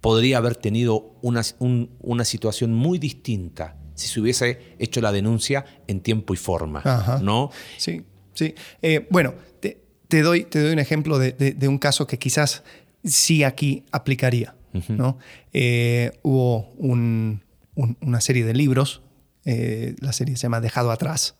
Podría 0.00 0.38
haber 0.38 0.56
tenido 0.56 1.14
una, 1.22 1.42
un- 1.60 1.90
una 2.00 2.24
situación 2.24 2.74
muy 2.74 2.98
distinta 2.98 3.76
si 3.94 4.08
se 4.08 4.20
hubiese 4.20 4.74
hecho 4.78 5.00
la 5.00 5.12
denuncia 5.12 5.64
en 5.86 6.00
tiempo 6.00 6.34
y 6.34 6.36
forma, 6.36 6.80
Ajá. 6.84 7.20
¿no? 7.22 7.50
Sí, 7.76 8.02
sí. 8.34 8.54
Eh, 8.80 9.06
bueno, 9.10 9.34
te, 9.60 9.80
te 10.08 10.22
doy, 10.22 10.44
te 10.44 10.60
doy 10.60 10.72
un 10.72 10.78
ejemplo 10.80 11.18
de, 11.18 11.32
de- 11.32 11.52
de 11.52 11.68
un 11.68 11.78
caso 11.78 12.06
que 12.06 12.18
quizás 12.18 12.64
sí 13.04 13.44
aquí 13.44 13.84
aplicaría. 13.92 14.56
¿no? 14.88 15.18
Eh, 15.52 16.12
hubo 16.22 16.70
un- 16.78 17.44
un- 17.74 17.96
una 18.00 18.20
serie 18.22 18.44
de 18.46 18.54
libros, 18.54 19.02
eh, 19.44 19.94
la 20.00 20.12
serie 20.14 20.34
se 20.36 20.44
llama 20.44 20.60
Dejado 20.62 20.90
Atrás, 20.90 21.36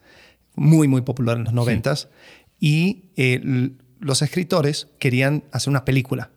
muy, 0.55 0.87
muy 0.87 1.01
popular 1.01 1.38
en 1.38 1.44
los 1.44 1.55
noventas, 1.55 2.11
y 2.62 3.07
eh, 3.16 3.40
los 3.98 4.22
escritores 4.22 4.87
querían 5.01 5.42
hacer 5.51 5.70
una 5.70 5.85
película. 5.85 6.31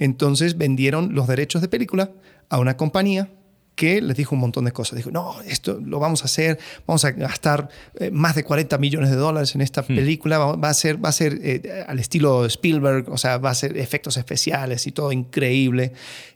Entonces 0.00 0.58
vendieron 0.58 1.14
los 1.14 1.28
derechos 1.28 1.62
de 1.62 1.68
película 1.68 2.10
a 2.48 2.58
una 2.58 2.76
compañía 2.76 3.30
que 3.76 4.00
les 4.02 4.16
dijo 4.16 4.34
un 4.34 4.40
montón 4.40 4.64
de 4.64 4.72
cosas. 4.72 4.96
Dijo, 4.96 5.12
no, 5.12 5.40
esto 5.42 5.80
lo 5.80 6.00
vamos 6.00 6.22
a 6.22 6.24
hacer, 6.24 6.58
vamos 6.84 7.04
a 7.04 7.12
gastar 7.12 7.68
eh, 8.00 8.10
más 8.10 8.34
de 8.34 8.42
40 8.42 8.76
millones 8.78 9.10
de 9.10 9.14
dólares 9.14 9.54
en 9.54 9.60
esta 9.60 9.84
película, 9.84 10.38
va, 10.38 10.56
va 10.56 10.68
a 10.68 10.74
ser, 10.74 11.02
va 11.02 11.10
a 11.10 11.12
ser 11.12 11.38
eh, 11.44 11.84
al 11.86 12.00
estilo 12.00 12.44
Spielberg, 12.46 13.08
o 13.08 13.16
sea, 13.16 13.38
va 13.38 13.50
a 13.50 13.54
ser 13.54 13.78
efectos 13.78 14.16
especiales 14.16 14.84
y 14.88 14.90
todo 14.90 15.12
increíble. 15.12 15.92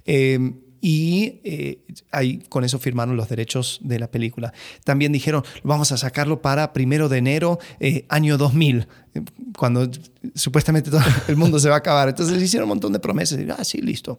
Eh, 0.07 0.53
y 0.85 1.41
eh, 1.45 1.79
ahí 2.11 2.43
con 2.49 2.65
eso 2.65 2.79
firmaron 2.81 3.17
los 3.17 3.29
derechos 3.29 3.79
de 3.85 3.99
la 4.01 4.11
película. 4.11 4.53
También 4.85 5.13
dijeron, 5.13 5.45
vamos 5.63 5.93
a 5.93 5.97
sacarlo 5.97 6.43
para 6.43 6.73
primero 6.73 7.09
de 7.09 7.19
enero, 7.19 7.59
eh, 7.79 8.05
año 8.09 8.37
2000, 8.37 8.89
eh, 9.15 9.21
cuando 9.57 9.89
supuestamente 10.35 10.91
todo 10.91 11.01
el 11.29 11.37
mundo 11.37 11.59
se 11.61 11.69
va 11.69 11.77
a 11.77 11.79
acabar. 11.79 12.09
Entonces 12.09 12.35
les 12.35 12.43
hicieron 12.45 12.65
un 12.65 12.71
montón 12.71 12.93
de 12.93 12.99
promesas. 12.99 13.39
Y, 13.41 13.47
ah, 13.51 13.63
sí, 13.65 13.81
listo. 13.81 14.19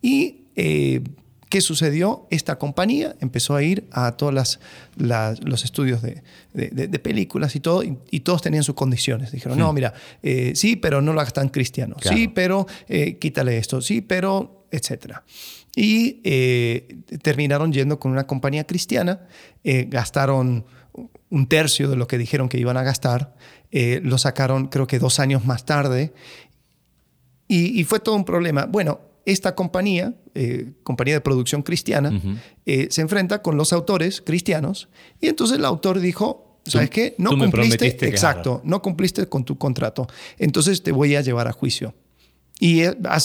Y 0.00 0.44
eh, 0.56 1.02
¿Qué 1.50 1.60
sucedió? 1.60 2.26
Esta 2.30 2.58
compañía 2.58 3.14
empezó 3.20 3.54
a 3.54 3.62
ir 3.62 3.86
a 3.92 4.12
todos 4.12 4.34
las, 4.34 4.58
las- 4.96 5.44
los 5.44 5.62
estudios 5.64 6.02
de, 6.02 6.22
de- 6.52 6.70
de- 6.70 6.88
de 6.88 6.98
películas 6.98 7.54
y 7.54 7.60
todo, 7.60 7.84
y, 7.84 7.96
y 8.10 8.20
todos 8.20 8.42
tenían 8.42 8.64
sus 8.64 8.74
condiciones. 8.74 9.30
Dijeron, 9.30 9.56
no, 9.58 9.72
mira, 9.72 9.94
eh, 10.22 10.52
sí, 10.56 10.74
pero 10.74 11.00
no 11.00 11.12
lo 11.12 11.20
hagas 11.20 11.32
tan 11.32 11.48
cristiano. 11.50 11.94
Claro. 12.00 12.16
Sí, 12.16 12.26
pero 12.26 12.66
eh, 12.88 13.18
quítale 13.18 13.56
esto. 13.58 13.80
Sí, 13.82 14.00
pero, 14.00 14.66
etcétera. 14.72 15.22
Y 15.76 16.20
eh, 16.24 17.02
terminaron 17.22 17.72
yendo 17.72 17.98
con 17.98 18.12
una 18.12 18.26
compañía 18.26 18.64
cristiana, 18.64 19.26
eh, 19.64 19.86
gastaron 19.88 20.64
un 21.30 21.48
tercio 21.48 21.90
de 21.90 21.96
lo 21.96 22.06
que 22.06 22.18
dijeron 22.18 22.48
que 22.48 22.58
iban 22.58 22.76
a 22.76 22.84
gastar, 22.84 23.34
eh, 23.72 24.00
lo 24.04 24.18
sacaron 24.18 24.68
creo 24.68 24.86
que 24.86 25.00
dos 25.00 25.18
años 25.18 25.44
más 25.44 25.64
tarde 25.64 26.12
y, 27.48 27.78
y 27.80 27.84
fue 27.84 27.98
todo 27.98 28.14
un 28.14 28.24
problema. 28.24 28.66
Bueno, 28.66 29.00
esta 29.26 29.54
compañía, 29.54 30.14
compañía 30.82 31.14
de 31.14 31.20
producción 31.22 31.62
cristiana, 31.62 32.12
se 32.66 33.00
enfrenta 33.00 33.40
con 33.40 33.56
los 33.56 33.72
autores 33.72 34.20
cristianos 34.20 34.90
y 35.18 35.28
entonces 35.28 35.58
el 35.58 35.64
autor 35.64 35.98
dijo, 35.98 36.60
¿sabes 36.66 36.90
qué? 36.90 37.14
No 37.16 37.30
cumpliste, 37.30 37.86
exacto, 38.06 38.60
no 38.64 38.82
cumpliste 38.82 39.26
con 39.26 39.44
tu 39.44 39.56
contrato, 39.56 40.06
entonces 40.38 40.82
te 40.82 40.92
voy 40.92 41.16
a 41.16 41.22
llevar 41.22 41.48
a 41.48 41.52
juicio. 41.52 41.94
Y 42.60 42.82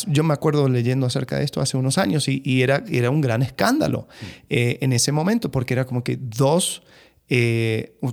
yo 0.08 0.24
me 0.24 0.34
acuerdo 0.34 0.68
leyendo 0.68 1.06
acerca 1.06 1.38
de 1.38 1.46
esto 1.46 1.62
hace 1.62 1.78
unos 1.78 1.98
años 1.98 2.28
y, 2.28 2.62
era, 2.64 2.84
era 2.90 3.12
un 3.12 3.22
gran 3.22 3.42
escándalo 3.44 4.08
en 4.50 4.92
ese 4.92 5.12
momento 5.12 5.52
porque 5.52 5.76
era 5.76 5.86
como 5.86 6.04
que 6.04 6.18
dos, 6.20 6.82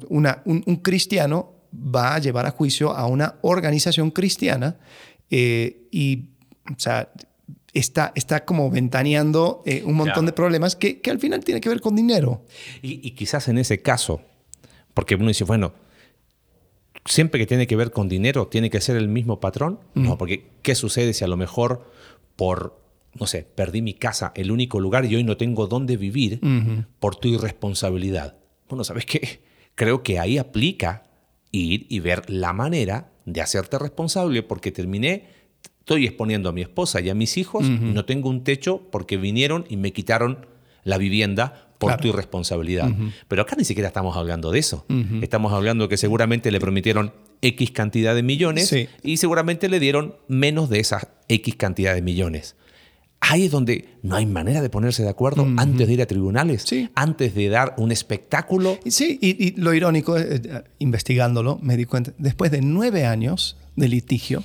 una, 0.08 0.42
un 0.44 0.76
cristiano 0.76 1.56
va 1.74 2.14
a 2.14 2.18
llevar 2.18 2.46
a 2.46 2.50
juicio 2.50 2.92
a 2.92 3.06
una 3.06 3.36
organización 3.42 4.10
cristiana 4.10 4.76
eh, 5.30 5.88
y, 5.90 6.30
o 6.70 6.78
sea, 6.78 7.10
está, 7.72 8.12
está 8.14 8.44
como 8.44 8.70
ventaneando 8.70 9.62
eh, 9.66 9.82
un 9.84 9.94
montón 9.94 10.26
de 10.26 10.32
problemas 10.32 10.76
que, 10.76 11.00
que, 11.00 11.10
al 11.10 11.18
final 11.18 11.44
tiene 11.44 11.60
que 11.60 11.68
ver 11.68 11.80
con 11.80 11.96
dinero. 11.96 12.44
Y, 12.82 13.10
quizás 13.12 13.48
en 13.48 13.58
ese 13.58 13.82
caso, 13.82 14.20
porque 14.94 15.14
uno 15.16 15.28
dice, 15.28 15.44
bueno, 15.44 15.72
siempre 17.06 17.40
que 17.40 17.46
tiene 17.46 17.66
que 17.66 17.76
ver 17.76 17.90
con 17.90 18.08
dinero, 18.08 18.48
tiene 18.48 18.70
que 18.70 18.80
ser 18.80 18.96
el 18.96 19.08
mismo 19.08 19.40
patrón. 19.40 19.80
No, 19.94 20.18
porque 20.18 20.50
¿qué 20.62 20.74
sucede 20.74 21.12
si 21.12 21.24
a 21.24 21.28
lo 21.28 21.36
mejor 21.36 21.90
por, 22.36 22.80
no 23.18 23.26
sé, 23.26 23.42
perdí 23.42 23.82
mi 23.82 23.94
casa, 23.94 24.32
el 24.34 24.50
único 24.50 24.80
lugar 24.80 25.04
y 25.04 25.16
hoy 25.16 25.24
no 25.24 25.36
tengo 25.36 25.66
dónde 25.66 25.96
vivir 25.96 26.40
por 27.00 27.16
tu 27.16 27.28
irresponsabilidad? 27.28 28.36
Bueno, 28.68 28.84
¿sabes 28.84 29.06
qué? 29.06 29.40
Creo 29.74 30.02
que 30.02 30.18
ahí 30.18 30.38
aplica 30.38 31.04
ir 31.52 31.86
y 31.88 32.00
ver 32.00 32.28
la 32.30 32.52
manera 32.52 33.12
de 33.24 33.40
hacerte 33.40 33.78
responsable 33.78 34.42
porque 34.42 34.72
terminé, 34.72 35.28
estoy 35.80 36.06
exponiendo 36.06 36.48
a 36.48 36.52
mi 36.52 36.62
esposa 36.62 37.00
y 37.00 37.10
a 37.10 37.14
mis 37.14 37.36
hijos 37.36 37.66
y 37.66 37.92
no 37.92 38.04
tengo 38.04 38.28
un 38.28 38.42
techo 38.44 38.82
porque 38.90 39.16
vinieron 39.16 39.66
y 39.68 39.76
me 39.76 39.92
quitaron 39.92 40.46
la 40.84 40.98
vivienda 40.98 41.65
por 41.78 41.96
tu 41.96 42.08
irresponsabilidad. 42.08 42.90
Pero 43.28 43.42
acá 43.42 43.56
ni 43.56 43.64
siquiera 43.64 43.88
estamos 43.88 44.16
hablando 44.16 44.50
de 44.50 44.58
eso. 44.58 44.84
Estamos 45.22 45.52
hablando 45.52 45.88
que 45.88 45.96
seguramente 45.96 46.50
le 46.50 46.60
prometieron 46.60 47.12
X 47.42 47.70
cantidad 47.70 48.14
de 48.14 48.22
millones 48.22 48.74
y 49.02 49.16
seguramente 49.16 49.68
le 49.68 49.80
dieron 49.80 50.16
menos 50.28 50.68
de 50.70 50.80
esas 50.80 51.08
X 51.28 51.56
cantidad 51.56 51.94
de 51.94 52.02
millones. 52.02 52.56
Ahí 53.20 53.46
es 53.46 53.50
donde 53.50 53.88
no 54.02 54.14
hay 54.14 54.26
manera 54.26 54.60
de 54.60 54.68
ponerse 54.68 55.02
de 55.02 55.08
acuerdo 55.08 55.46
antes 55.56 55.88
de 55.88 55.92
ir 55.94 56.02
a 56.02 56.06
tribunales, 56.06 56.66
antes 56.94 57.34
de 57.34 57.48
dar 57.48 57.74
un 57.78 57.90
espectáculo. 57.90 58.78
Sí, 58.86 59.18
y, 59.20 59.58
lo 59.60 59.74
irónico, 59.74 60.16
eh, 60.18 60.40
eh, 60.44 60.62
investigándolo, 60.78 61.58
me 61.62 61.76
di 61.76 61.86
cuenta, 61.86 62.12
después 62.18 62.50
de 62.50 62.60
nueve 62.60 63.06
años 63.06 63.56
de 63.74 63.88
litigio, 63.88 64.44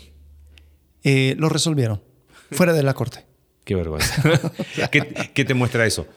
eh, 1.04 1.36
lo 1.38 1.50
resolvieron 1.50 2.02
fuera 2.52 2.74
de 2.74 2.84
la 2.84 2.94
corte. 2.94 3.26
Qué 3.66 3.76
vergüenza. 3.76 4.24
¿Qué 4.92 5.46
te 5.46 5.54
muestra 5.54 5.86
eso? 5.86 6.08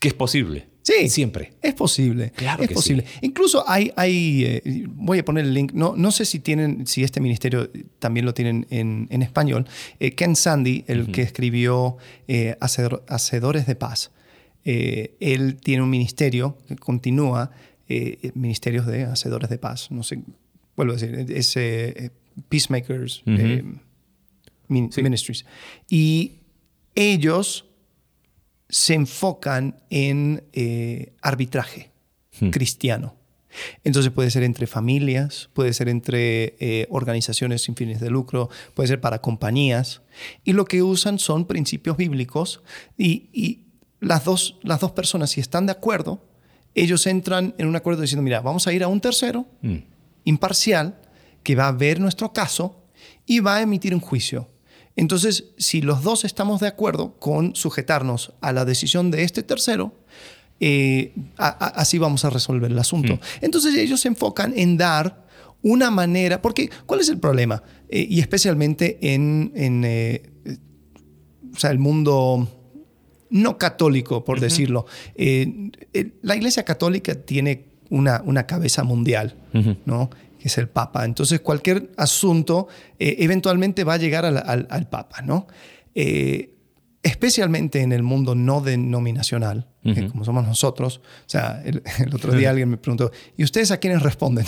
Que 0.00 0.08
es 0.08 0.14
posible. 0.14 0.68
Sí, 0.86 1.08
siempre. 1.08 1.54
Es 1.62 1.74
posible. 1.74 2.30
Claro 2.36 2.62
es 2.62 2.68
que 2.68 2.74
posible. 2.74 3.04
Incluso 3.20 3.68
hay, 3.68 3.90
hay 3.96 4.44
eh, 4.44 4.84
voy 4.88 5.18
a 5.18 5.24
poner 5.24 5.44
el 5.44 5.52
link, 5.52 5.72
no, 5.72 5.96
no 5.96 6.12
sé 6.12 6.24
si 6.24 6.38
tienen, 6.38 6.86
si 6.86 7.02
este 7.02 7.20
ministerio 7.20 7.68
también 7.98 8.24
lo 8.24 8.34
tienen 8.34 8.68
en, 8.70 9.08
en 9.10 9.22
español. 9.22 9.66
Eh, 9.98 10.12
Ken 10.12 10.36
Sandy, 10.36 10.84
el 10.86 11.10
que 11.10 11.22
escribió 11.22 11.96
eh, 12.28 12.56
Hacedores 12.60 13.66
de 13.66 13.74
Paz, 13.74 14.12
él 14.62 15.56
tiene 15.62 15.82
un 15.82 15.90
ministerio 15.90 16.58
que 16.68 16.76
continúa, 16.76 17.50
ministerios 18.34 18.86
de 18.86 19.04
Hacedores 19.04 19.48
de 19.48 19.58
Paz, 19.58 19.92
no 19.92 20.02
sé, 20.02 20.20
vuelvo 20.76 20.94
a 20.94 20.96
decir, 20.96 21.26
es 21.32 22.10
Peacemakers 22.48 23.22
Ministries. 24.68 25.44
Y 25.88 26.40
ellos 26.96 27.65
se 28.68 28.94
enfocan 28.94 29.80
en 29.90 30.44
eh, 30.52 31.14
arbitraje 31.22 31.92
hmm. 32.40 32.50
cristiano. 32.50 33.14
Entonces 33.84 34.12
puede 34.12 34.30
ser 34.30 34.42
entre 34.42 34.66
familias, 34.66 35.48
puede 35.54 35.72
ser 35.72 35.88
entre 35.88 36.56
eh, 36.60 36.86
organizaciones 36.90 37.62
sin 37.62 37.74
fines 37.74 38.00
de 38.00 38.10
lucro, 38.10 38.50
puede 38.74 38.88
ser 38.88 39.00
para 39.00 39.20
compañías. 39.20 40.02
Y 40.44 40.52
lo 40.52 40.66
que 40.66 40.82
usan 40.82 41.18
son 41.18 41.46
principios 41.46 41.96
bíblicos 41.96 42.62
y, 42.98 43.62
las, 44.00 44.24
dos, 44.24 44.58
las 44.62 44.80
dos 44.80 44.92
personas, 44.92 45.30
si 45.30 45.40
están 45.40 45.64
de 45.66 45.72
acuerdo, 45.72 46.22
ellos 46.74 47.06
entran 47.06 47.54
en 47.56 47.66
un 47.66 47.76
acuerdo 47.76 48.02
diciendo, 48.02 48.22
mira, 48.22 48.40
vamos 48.40 48.66
a 48.66 48.72
ir 48.72 48.82
a 48.82 48.88
un 48.88 49.00
tercero 49.00 49.46
hmm. 49.62 49.76
imparcial 50.24 51.00
que 51.42 51.54
va 51.54 51.68
a 51.68 51.72
ver 51.72 51.98
nuestro 51.98 52.32
caso 52.32 52.82
y 53.24 53.40
va 53.40 53.56
a 53.56 53.62
emitir 53.62 53.94
un 53.94 54.00
juicio. 54.00 54.50
Entonces, 54.96 55.52
si 55.58 55.82
los 55.82 56.02
dos 56.02 56.24
estamos 56.24 56.60
de 56.60 56.68
acuerdo 56.68 57.14
con 57.18 57.54
sujetarnos 57.54 58.32
a 58.40 58.52
la 58.52 58.64
decisión 58.64 59.10
de 59.10 59.22
este 59.22 59.42
tercero, 59.42 59.94
eh, 60.58 61.14
así 61.36 61.98
vamos 61.98 62.24
a 62.24 62.30
resolver 62.30 62.70
el 62.72 62.78
asunto. 62.78 63.14
Hmm. 63.14 63.20
Entonces 63.42 63.76
ellos 63.76 64.00
se 64.00 64.08
enfocan 64.08 64.54
en 64.56 64.78
dar 64.78 65.26
una 65.62 65.90
manera, 65.90 66.40
porque 66.40 66.70
¿cuál 66.86 67.00
es 67.00 67.10
el 67.10 67.18
problema? 67.18 67.62
Eh, 67.88 68.06
y 68.08 68.20
especialmente 68.20 68.98
en, 69.14 69.52
eh, 69.54 70.22
el 71.62 71.78
mundo 71.78 72.48
no 73.28 73.58
católico, 73.58 74.24
por 74.24 74.40
decirlo. 74.40 74.86
la 75.16 76.36
Iglesia 76.36 76.64
Católica 76.64 77.14
tiene 77.14 77.66
una, 77.90 78.22
una 78.24 78.46
cabeza 78.46 78.82
mundial, 78.84 79.36
¿no? 79.84 80.10
Es 80.46 80.58
el 80.58 80.68
Papa. 80.68 81.04
Entonces 81.04 81.40
cualquier 81.40 81.90
asunto 81.96 82.68
eh, 82.98 83.16
eventualmente 83.20 83.84
va 83.84 83.94
a 83.94 83.96
llegar 83.98 84.24
al, 84.24 84.88
Papa, 84.88 85.22
¿no? 85.22 85.46
Eh, 85.94 86.52
especialmente 87.02 87.82
en 87.82 87.92
el 87.92 88.02
mundo 88.02 88.34
no 88.34 88.60
denominacional, 88.60 89.68
como 90.10 90.24
somos 90.24 90.44
nosotros. 90.44 91.00
O 91.04 91.28
sea, 91.28 91.62
el, 91.64 91.82
otro 92.12 92.32
día 92.36 92.50
alguien 92.50 92.68
me 92.68 92.76
preguntó, 92.76 93.12
¿y 93.36 93.44
ustedes 93.44 93.70
a 93.70 93.78
quiénes 93.78 94.02
responden? 94.02 94.44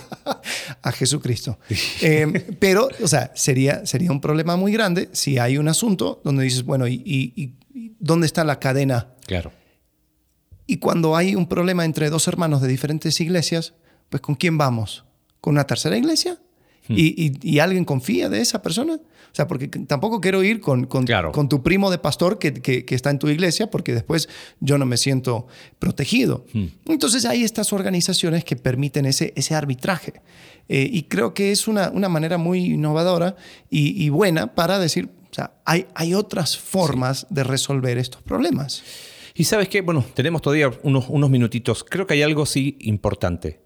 a 0.82 0.92
Jesucristo. 0.92 1.58
Eh, 2.02 2.54
pero, 2.58 2.88
o 3.02 3.08
sea, 3.08 3.32
sería, 3.34 3.86
sería 3.86 4.12
un 4.12 4.20
problema 4.20 4.56
muy 4.56 4.70
grande 4.70 5.08
si 5.12 5.38
hay 5.38 5.56
un 5.56 5.66
asunto 5.66 6.20
donde 6.24 6.44
dices, 6.44 6.62
bueno, 6.62 6.86
¿y, 6.86 7.02
y 7.04 7.54
dónde 7.98 8.26
está 8.26 8.44
la 8.44 8.60
cadena? 8.60 9.08
Claro. 9.26 9.50
Y 10.66 10.76
cuando 10.78 11.16
hay 11.16 11.34
un 11.34 11.48
problema 11.48 11.84
entre 11.84 12.10
dos 12.10 12.28
hermanos 12.28 12.60
de 12.60 12.68
diferentes 12.68 13.20
iglesias, 13.20 13.74
pues 14.10 14.20
¿con 14.20 14.34
quién 14.34 14.58
vamos? 14.58 15.05
Con 15.46 15.54
una 15.54 15.64
tercera 15.64 15.96
iglesia 15.96 16.40
hmm. 16.88 16.94
y, 16.96 17.58
alguien 17.60 17.84
confía 17.84 18.28
de 18.28 18.40
esa 18.40 18.62
persona. 18.62 18.94
O 18.94 19.34
sea, 19.36 19.46
porque 19.46 19.68
tampoco 19.68 20.20
quiero 20.20 20.42
ir 20.42 20.60
con, 20.60 20.86
con, 20.86 21.06
con 21.30 21.48
tu 21.48 21.62
primo 21.62 21.88
de 21.88 21.98
pastor 21.98 22.40
que, 22.40 22.52
que, 22.52 22.84
está 22.96 23.10
en 23.10 23.20
tu 23.20 23.28
iglesia, 23.28 23.70
porque 23.70 23.94
después 23.94 24.28
yo 24.58 24.76
no 24.76 24.86
me 24.86 24.96
siento 24.96 25.46
protegido. 25.78 26.44
Hmm. 26.52 26.64
Entonces 26.86 27.26
hay 27.26 27.44
estas 27.44 27.72
organizaciones 27.72 28.42
que 28.42 28.56
permiten 28.56 29.06
ese, 29.06 29.32
ese 29.36 29.54
arbitraje. 29.54 30.14
Eh, 30.68 30.90
y 30.92 31.04
creo 31.04 31.32
que 31.32 31.52
es 31.52 31.68
una, 31.68 31.90
una 31.90 32.08
manera 32.08 32.38
muy 32.38 32.64
innovadora 32.64 33.36
y, 33.70 34.08
buena 34.08 34.52
para 34.56 34.80
decir, 34.80 35.10
o 35.30 35.34
sea, 35.34 35.52
hay, 35.64 35.86
hay 35.94 36.12
otras 36.14 36.58
formas 36.58 37.28
de 37.30 37.44
resolver 37.44 37.98
estos 37.98 38.20
problemas. 38.20 38.82
Y 39.36 39.44
sabes 39.44 39.68
qué, 39.68 39.80
bueno, 39.80 40.04
tenemos 40.12 40.42
todavía 40.42 40.72
unos, 40.82 41.04
unos 41.08 41.30
minutitos. 41.30 41.84
Creo 41.84 42.04
que 42.04 42.14
hay 42.14 42.22
algo 42.22 42.46
sí 42.46 42.78
importante 42.80 43.65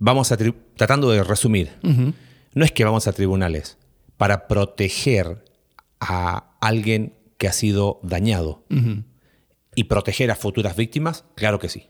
vamos 0.00 0.32
a 0.32 0.38
tratando 0.76 1.10
de 1.10 1.22
resumir, 1.22 1.70
no 1.82 2.64
es 2.64 2.72
que 2.72 2.84
vamos 2.84 3.06
a 3.06 3.12
tribunales 3.12 3.78
para 4.16 4.48
proteger 4.48 5.44
a 6.00 6.56
alguien 6.60 7.14
que 7.38 7.46
ha 7.46 7.52
sido 7.52 8.00
dañado 8.02 8.64
y 9.76 9.84
proteger 9.84 10.32
a 10.32 10.34
futuras 10.34 10.74
víctimas, 10.74 11.24
claro 11.36 11.60
que 11.60 11.68
sí. 11.68 11.86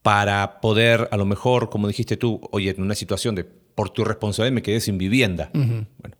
Para 0.00 0.60
poder, 0.60 1.08
a 1.10 1.16
lo 1.16 1.26
mejor, 1.26 1.68
como 1.68 1.88
dijiste 1.88 2.16
tú, 2.16 2.40
oye, 2.52 2.70
en 2.70 2.82
una 2.82 2.94
situación 2.94 3.34
de 3.34 3.44
por 3.44 3.90
tu 3.90 4.04
responsabilidad 4.04 4.54
me 4.54 4.62
quedé 4.62 4.80
sin 4.80 4.96
vivienda. 4.96 5.50
Bueno, 5.52 6.16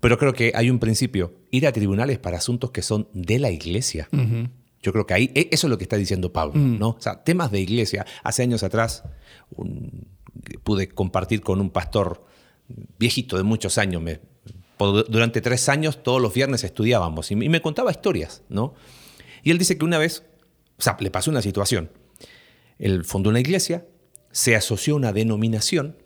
pero 0.00 0.18
creo 0.18 0.32
que 0.32 0.52
hay 0.54 0.70
un 0.70 0.78
principio, 0.78 1.34
ir 1.50 1.66
a 1.66 1.72
tribunales 1.72 2.18
para 2.18 2.38
asuntos 2.38 2.70
que 2.70 2.82
son 2.82 3.08
de 3.12 3.38
la 3.38 3.50
iglesia. 3.50 4.08
Yo 4.84 4.92
creo 4.92 5.06
que 5.06 5.14
ahí, 5.14 5.32
e, 5.34 5.48
eso 5.50 5.66
es 5.66 5.70
lo 5.70 5.78
que 5.78 5.84
está 5.84 5.96
diciendo 5.96 6.30
Pablo, 6.32 6.54
¿no? 6.54 6.90
O 6.90 7.00
sea, 7.00 7.24
temas 7.24 7.50
de 7.50 7.58
iglesia. 7.58 8.04
Hace 8.22 8.42
años 8.42 8.62
atrás 8.62 9.02
pude 10.62 10.88
compartir 10.88 11.40
con 11.40 11.58
un 11.60 11.70
pastor 11.70 12.22
viejito 12.98 13.38
de 13.38 13.42
muchos 13.44 13.78
años. 13.78 14.02
durante 14.78 15.40
tres 15.40 15.70
años, 15.70 16.02
todos 16.02 16.20
los 16.20 16.34
viernes 16.34 16.64
estudiábamos 16.64 17.30
y, 17.30 17.36
me 17.36 17.62
contaba 17.62 17.90
historias, 17.90 18.42
¿no? 18.50 18.74
Y 19.42 19.50
él 19.50 19.58
dice 19.58 19.78
que 19.78 19.86
una 19.86 19.98
vez, 19.98 20.22
o 20.78 20.82
sea, 20.82 20.98
le 21.00 21.10
pasó 21.10 21.30
una 21.30 21.40
situación. 21.40 21.90
Él 22.78 23.04
fundó 23.04 23.30
una 23.30 23.40
iglesia, 23.40 23.86
se 24.32 24.54
asoció 24.54 24.94
a 24.94 24.96
una 24.98 25.12
denominación. 25.14 25.96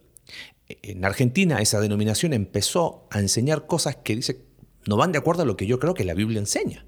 En 0.68 1.04
Argentina 1.04 1.60
esa 1.60 1.80
denominación 1.80 2.32
empezó 2.32 3.08
a 3.10 3.18
enseñar 3.18 3.66
cosas 3.66 3.96
que 3.96 4.14
dice 4.14 4.46
no 4.86 4.96
van 4.96 5.12
de 5.12 5.18
acuerdo 5.18 5.42
a 5.42 5.46
lo 5.46 5.56
que 5.56 5.66
yo 5.66 5.78
creo 5.78 5.94
que 5.94 6.04
la 6.04 6.14
Biblia 6.14 6.38
enseña. 6.38 6.86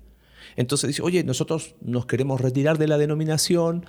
Entonces 0.60 0.88
dice, 0.88 1.00
oye, 1.00 1.24
nosotros 1.24 1.74
nos 1.80 2.04
queremos 2.04 2.38
retirar 2.38 2.76
de 2.76 2.86
la 2.86 2.98
denominación, 2.98 3.86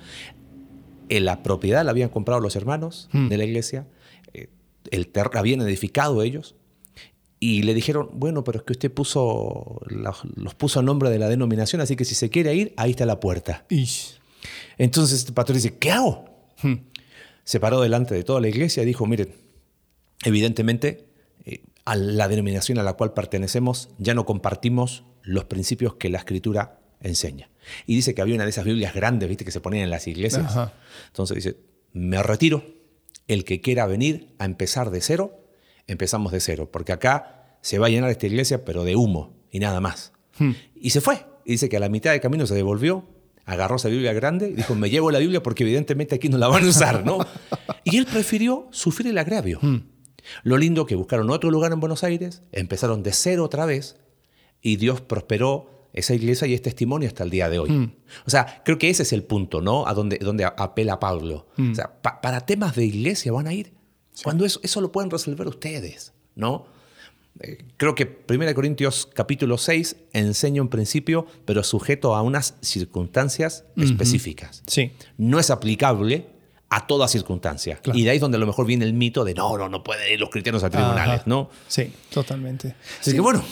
la 1.10 1.42
propiedad 1.42 1.84
la 1.84 1.90
habían 1.90 2.08
comprado 2.08 2.40
los 2.40 2.56
hermanos 2.56 3.10
hmm. 3.12 3.28
de 3.28 3.36
la 3.36 3.44
iglesia, 3.44 3.86
eh, 4.32 4.48
el 4.90 5.10
habían 5.34 5.60
edificado 5.60 6.22
ellos, 6.22 6.54
y 7.38 7.62
le 7.62 7.74
dijeron, 7.74 8.08
bueno, 8.14 8.42
pero 8.42 8.60
es 8.60 8.64
que 8.64 8.72
usted 8.72 8.90
puso, 8.90 9.82
los, 9.86 10.22
los 10.34 10.54
puso 10.54 10.80
a 10.80 10.82
nombre 10.82 11.10
de 11.10 11.18
la 11.18 11.28
denominación, 11.28 11.82
así 11.82 11.94
que 11.94 12.06
si 12.06 12.14
se 12.14 12.30
quiere 12.30 12.54
ir, 12.54 12.72
ahí 12.78 12.92
está 12.92 13.04
la 13.04 13.20
puerta. 13.20 13.66
Ish. 13.68 14.18
Entonces 14.78 15.18
este 15.18 15.32
pastor 15.32 15.56
dice, 15.56 15.76
¿qué 15.76 15.90
hago? 15.90 16.24
Hmm. 16.62 16.76
Se 17.44 17.60
paró 17.60 17.82
delante 17.82 18.14
de 18.14 18.22
toda 18.22 18.40
la 18.40 18.48
iglesia 18.48 18.82
y 18.82 18.86
dijo, 18.86 19.04
miren, 19.04 19.34
evidentemente 20.24 21.04
eh, 21.44 21.64
a 21.84 21.96
la 21.96 22.28
denominación 22.28 22.78
a 22.78 22.82
la 22.82 22.94
cual 22.94 23.12
pertenecemos 23.12 23.90
ya 23.98 24.14
no 24.14 24.24
compartimos 24.24 25.04
los 25.22 25.44
principios 25.44 25.94
que 25.94 26.08
la 26.08 26.18
escritura 26.18 26.80
enseña. 27.00 27.50
Y 27.86 27.94
dice 27.94 28.14
que 28.14 28.22
había 28.22 28.34
una 28.34 28.44
de 28.44 28.50
esas 28.50 28.64
Biblias 28.64 28.94
grandes, 28.94 29.28
viste, 29.28 29.44
que 29.44 29.50
se 29.50 29.60
ponían 29.60 29.84
en 29.84 29.90
las 29.90 30.06
iglesias. 30.06 30.44
Ajá. 30.44 30.72
Entonces 31.08 31.36
dice, 31.36 31.56
me 31.92 32.22
retiro, 32.22 32.64
el 33.28 33.44
que 33.44 33.60
quiera 33.60 33.86
venir 33.86 34.34
a 34.38 34.44
empezar 34.44 34.90
de 34.90 35.00
cero, 35.00 35.46
empezamos 35.86 36.32
de 36.32 36.40
cero, 36.40 36.70
porque 36.72 36.92
acá 36.92 37.56
se 37.60 37.78
va 37.78 37.86
a 37.86 37.90
llenar 37.90 38.10
esta 38.10 38.26
iglesia, 38.26 38.64
pero 38.64 38.84
de 38.84 38.96
humo 38.96 39.36
y 39.50 39.60
nada 39.60 39.80
más. 39.80 40.12
Hmm. 40.38 40.52
Y 40.74 40.90
se 40.90 41.00
fue. 41.00 41.24
Y 41.44 41.52
dice 41.52 41.68
que 41.68 41.76
a 41.76 41.80
la 41.80 41.88
mitad 41.88 42.12
de 42.12 42.20
camino 42.20 42.46
se 42.46 42.54
devolvió, 42.54 43.04
agarró 43.44 43.76
esa 43.76 43.88
Biblia 43.88 44.12
grande 44.12 44.48
y 44.48 44.54
dijo, 44.54 44.74
me 44.74 44.90
llevo 44.90 45.10
la 45.10 45.18
Biblia 45.18 45.42
porque 45.42 45.64
evidentemente 45.64 46.14
aquí 46.14 46.28
no 46.28 46.38
la 46.38 46.48
van 46.48 46.64
a 46.64 46.68
usar, 46.68 47.04
¿no? 47.04 47.18
y 47.84 47.96
él 47.96 48.06
prefirió 48.06 48.68
sufrir 48.70 49.08
el 49.08 49.18
agravio. 49.18 49.60
Lo 50.44 50.56
lindo 50.56 50.86
que 50.86 50.94
buscaron 50.94 51.30
otro 51.30 51.50
lugar 51.50 51.72
en 51.72 51.80
Buenos 51.80 52.04
Aires, 52.04 52.42
empezaron 52.52 53.02
de 53.02 53.12
cero 53.12 53.44
otra 53.44 53.66
vez 53.66 53.96
y 54.62 54.76
Dios 54.76 55.00
prosperó 55.00 55.68
esa 55.92 56.14
iglesia 56.14 56.46
y 56.46 56.54
es 56.54 56.62
testimonio 56.62 57.08
hasta 57.08 57.22
el 57.24 57.28
día 57.30 57.50
de 57.50 57.58
hoy. 57.58 57.92
O 58.24 58.30
sea, 58.30 58.62
creo 58.64 58.78
que 58.78 58.88
ese 58.88 59.02
es 59.02 59.12
el 59.12 59.24
punto, 59.24 59.60
¿no? 59.60 59.86
A 59.86 59.92
donde, 59.92 60.16
donde 60.18 60.44
apela 60.44 60.98
Pablo. 60.98 61.46
O 61.58 61.74
sea, 61.74 62.00
pa- 62.00 62.20
para 62.22 62.40
temas 62.46 62.74
de 62.76 62.84
iglesia 62.86 63.30
van 63.32 63.46
a 63.46 63.52
ir. 63.52 63.72
Cuando 64.22 64.44
eso, 64.46 64.60
eso 64.62 64.80
lo 64.80 64.90
pueden 64.92 65.10
resolver 65.10 65.46
ustedes, 65.48 66.12
¿no? 66.34 66.66
Eh, 67.40 67.58
Creo 67.76 67.94
que 67.94 68.24
1 68.28 68.54
Corintios 68.54 69.08
capítulo 69.12 69.58
6 69.58 69.96
enseña 70.12 70.62
un 70.62 70.68
principio, 70.68 71.26
pero 71.44 71.62
sujeto 71.64 72.14
a 72.14 72.22
unas 72.22 72.54
circunstancias 72.62 73.64
específicas. 73.76 74.62
Sí. 74.66 74.92
No 75.18 75.38
es 75.38 75.50
aplicable 75.50 76.26
a 76.68 76.86
toda 76.86 77.08
circunstancia. 77.08 77.76
Claro. 77.76 77.98
Y 77.98 78.04
de 78.04 78.10
ahí 78.10 78.16
es 78.16 78.20
donde 78.20 78.36
a 78.36 78.40
lo 78.40 78.46
mejor 78.46 78.64
viene 78.66 78.84
el 78.86 78.92
mito 78.94 79.24
de 79.24 79.34
no, 79.34 79.58
no, 79.58 79.68
no 79.68 79.82
pueden 79.84 80.10
ir 80.12 80.20
los 80.20 80.30
cristianos 80.30 80.62
a 80.64 80.70
tribunales, 80.70 81.20
Ajá. 81.20 81.24
¿no? 81.26 81.50
Sí, 81.68 81.92
totalmente. 82.12 82.76
Así 83.00 83.10
Sí. 83.10 83.16
que 83.16 83.20
bueno, 83.20 83.42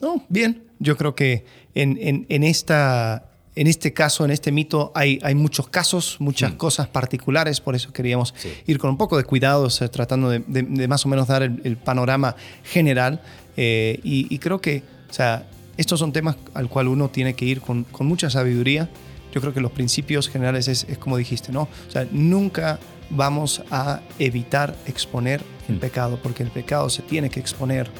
No, 0.00 0.24
bien. 0.28 0.64
Yo 0.78 0.96
creo 0.96 1.14
que 1.14 1.44
en, 1.74 1.98
en- 2.00 2.26
en 2.28 2.44
esta, 2.44 3.24
en 3.56 3.66
este 3.66 3.92
caso, 3.92 4.24
en 4.24 4.30
este 4.30 4.52
mito, 4.52 4.92
hay, 4.94 5.18
hay 5.22 5.34
muchos 5.34 5.68
casos, 5.68 6.16
muchas 6.20 6.52
cosas 6.52 6.86
particulares, 6.86 7.60
por 7.60 7.74
eso 7.74 7.92
queríamos 7.92 8.32
Sí. 8.36 8.48
ir 8.66 8.78
con 8.78 8.90
un 8.90 8.96
poco 8.96 9.16
de 9.16 9.24
cuidado, 9.24 9.64
o 9.64 9.70
sea, 9.70 9.88
tratando 9.90 10.30
de, 10.30 10.40
de- 10.46 10.62
de 10.62 10.88
más 10.88 11.04
o 11.04 11.08
menos 11.08 11.26
dar 11.26 11.42
el, 11.42 11.60
el 11.64 11.76
panorama 11.76 12.36
general. 12.64 13.20
eh, 13.56 13.98
y, 14.04 14.32
y 14.32 14.38
creo 14.38 14.60
que, 14.60 14.84
o 15.10 15.12
sea, 15.12 15.48
estos 15.76 15.98
son 15.98 16.12
temas 16.12 16.36
al 16.54 16.68
cual 16.68 16.86
uno 16.86 17.08
tiene 17.08 17.34
que 17.34 17.44
ir 17.44 17.60
con, 17.60 17.82
con 17.84 18.06
mucha 18.06 18.30
sabiduría. 18.30 18.88
Yo 19.34 19.40
creo 19.40 19.52
que 19.52 19.60
los 19.60 19.72
principios 19.72 20.28
generales 20.28 20.68
es, 20.68 20.84
es 20.88 20.96
como 20.96 21.16
dijiste, 21.16 21.50
¿no? 21.52 21.62
O 21.62 21.90
sea, 21.90 22.06
nunca 22.12 22.78
vamos 23.10 23.62
a 23.70 24.00
evitar 24.20 24.76
exponer 24.86 25.40
el 25.68 25.74
Mm. 25.76 25.80
pecado, 25.80 26.18
porque 26.22 26.42
el 26.44 26.50
pecado 26.50 26.88
se 26.88 27.02
tiene 27.02 27.30
que 27.30 27.40
exponer. 27.40 27.90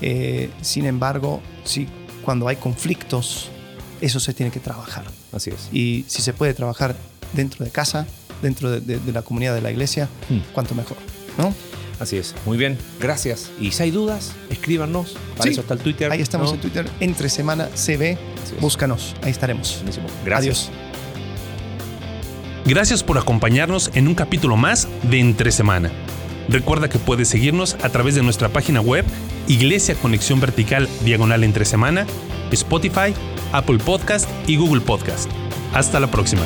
Eh, 0.00 0.50
sin 0.62 0.86
embargo, 0.86 1.40
sí, 1.64 1.86
cuando 2.24 2.48
hay 2.48 2.56
conflictos, 2.56 3.48
eso 4.00 4.20
se 4.20 4.34
tiene 4.34 4.50
que 4.52 4.60
trabajar. 4.60 5.04
así 5.32 5.50
es. 5.50 5.68
Y 5.72 6.04
si 6.08 6.22
se 6.22 6.32
puede 6.32 6.54
trabajar 6.54 6.94
dentro 7.32 7.64
de 7.64 7.70
casa, 7.70 8.06
dentro 8.42 8.70
de, 8.70 8.80
de- 8.80 8.98
de 8.98 9.12
la 9.12 9.22
comunidad 9.22 9.54
de 9.54 9.60
la 9.62 9.70
iglesia, 9.70 10.08
Hmm. 10.28 10.38
cuanto 10.52 10.74
mejor, 10.74 10.96
¿no? 11.38 11.52
Así 12.00 12.16
es. 12.16 12.34
Muy 12.46 12.56
bien, 12.58 12.76
gracias. 13.00 13.50
Y 13.60 13.70
si 13.72 13.82
hay 13.84 13.90
dudas, 13.90 14.32
escríbanos. 14.50 15.16
Para 15.36 15.44
Sí. 15.44 15.48
eso 15.50 15.60
está 15.62 15.74
el 15.74 15.80
Twitter. 15.80 16.10
Ahí 16.10 16.20
estamos 16.20 16.48
¿no? 16.50 16.54
en 16.56 16.60
Twitter, 16.60 16.90
entre 17.00 17.28
semana 17.28 17.68
CB, 17.74 18.18
búscanos, 18.60 19.14
ahí 19.22 19.30
estaremos. 19.30 19.76
Buenísimo. 19.76 20.06
Gracias. 20.24 20.68
Adiós. 20.68 20.70
Gracias 22.66 23.02
por 23.02 23.18
acompañarnos 23.18 23.90
en 23.94 24.08
un 24.08 24.14
capítulo 24.14 24.56
más 24.56 24.88
de 25.02 25.20
Entre 25.20 25.52
Semana. 25.52 25.90
Recuerda 26.48 26.88
que 26.88 26.98
puedes 26.98 27.28
seguirnos 27.28 27.76
a 27.82 27.88
través 27.88 28.14
de 28.14 28.22
nuestra 28.22 28.48
página 28.48 28.80
web 28.80 29.04
Iglesia 29.48 29.94
Conexión 29.94 30.40
Vertical 30.40 30.88
Diagonal 31.04 31.44
Entre 31.44 31.64
Semana, 31.64 32.06
Spotify, 32.50 33.14
Apple 33.52 33.78
Podcast 33.78 34.28
y 34.46 34.56
Google 34.56 34.80
Podcast. 34.80 35.30
Hasta 35.72 36.00
la 36.00 36.10
próxima. 36.10 36.42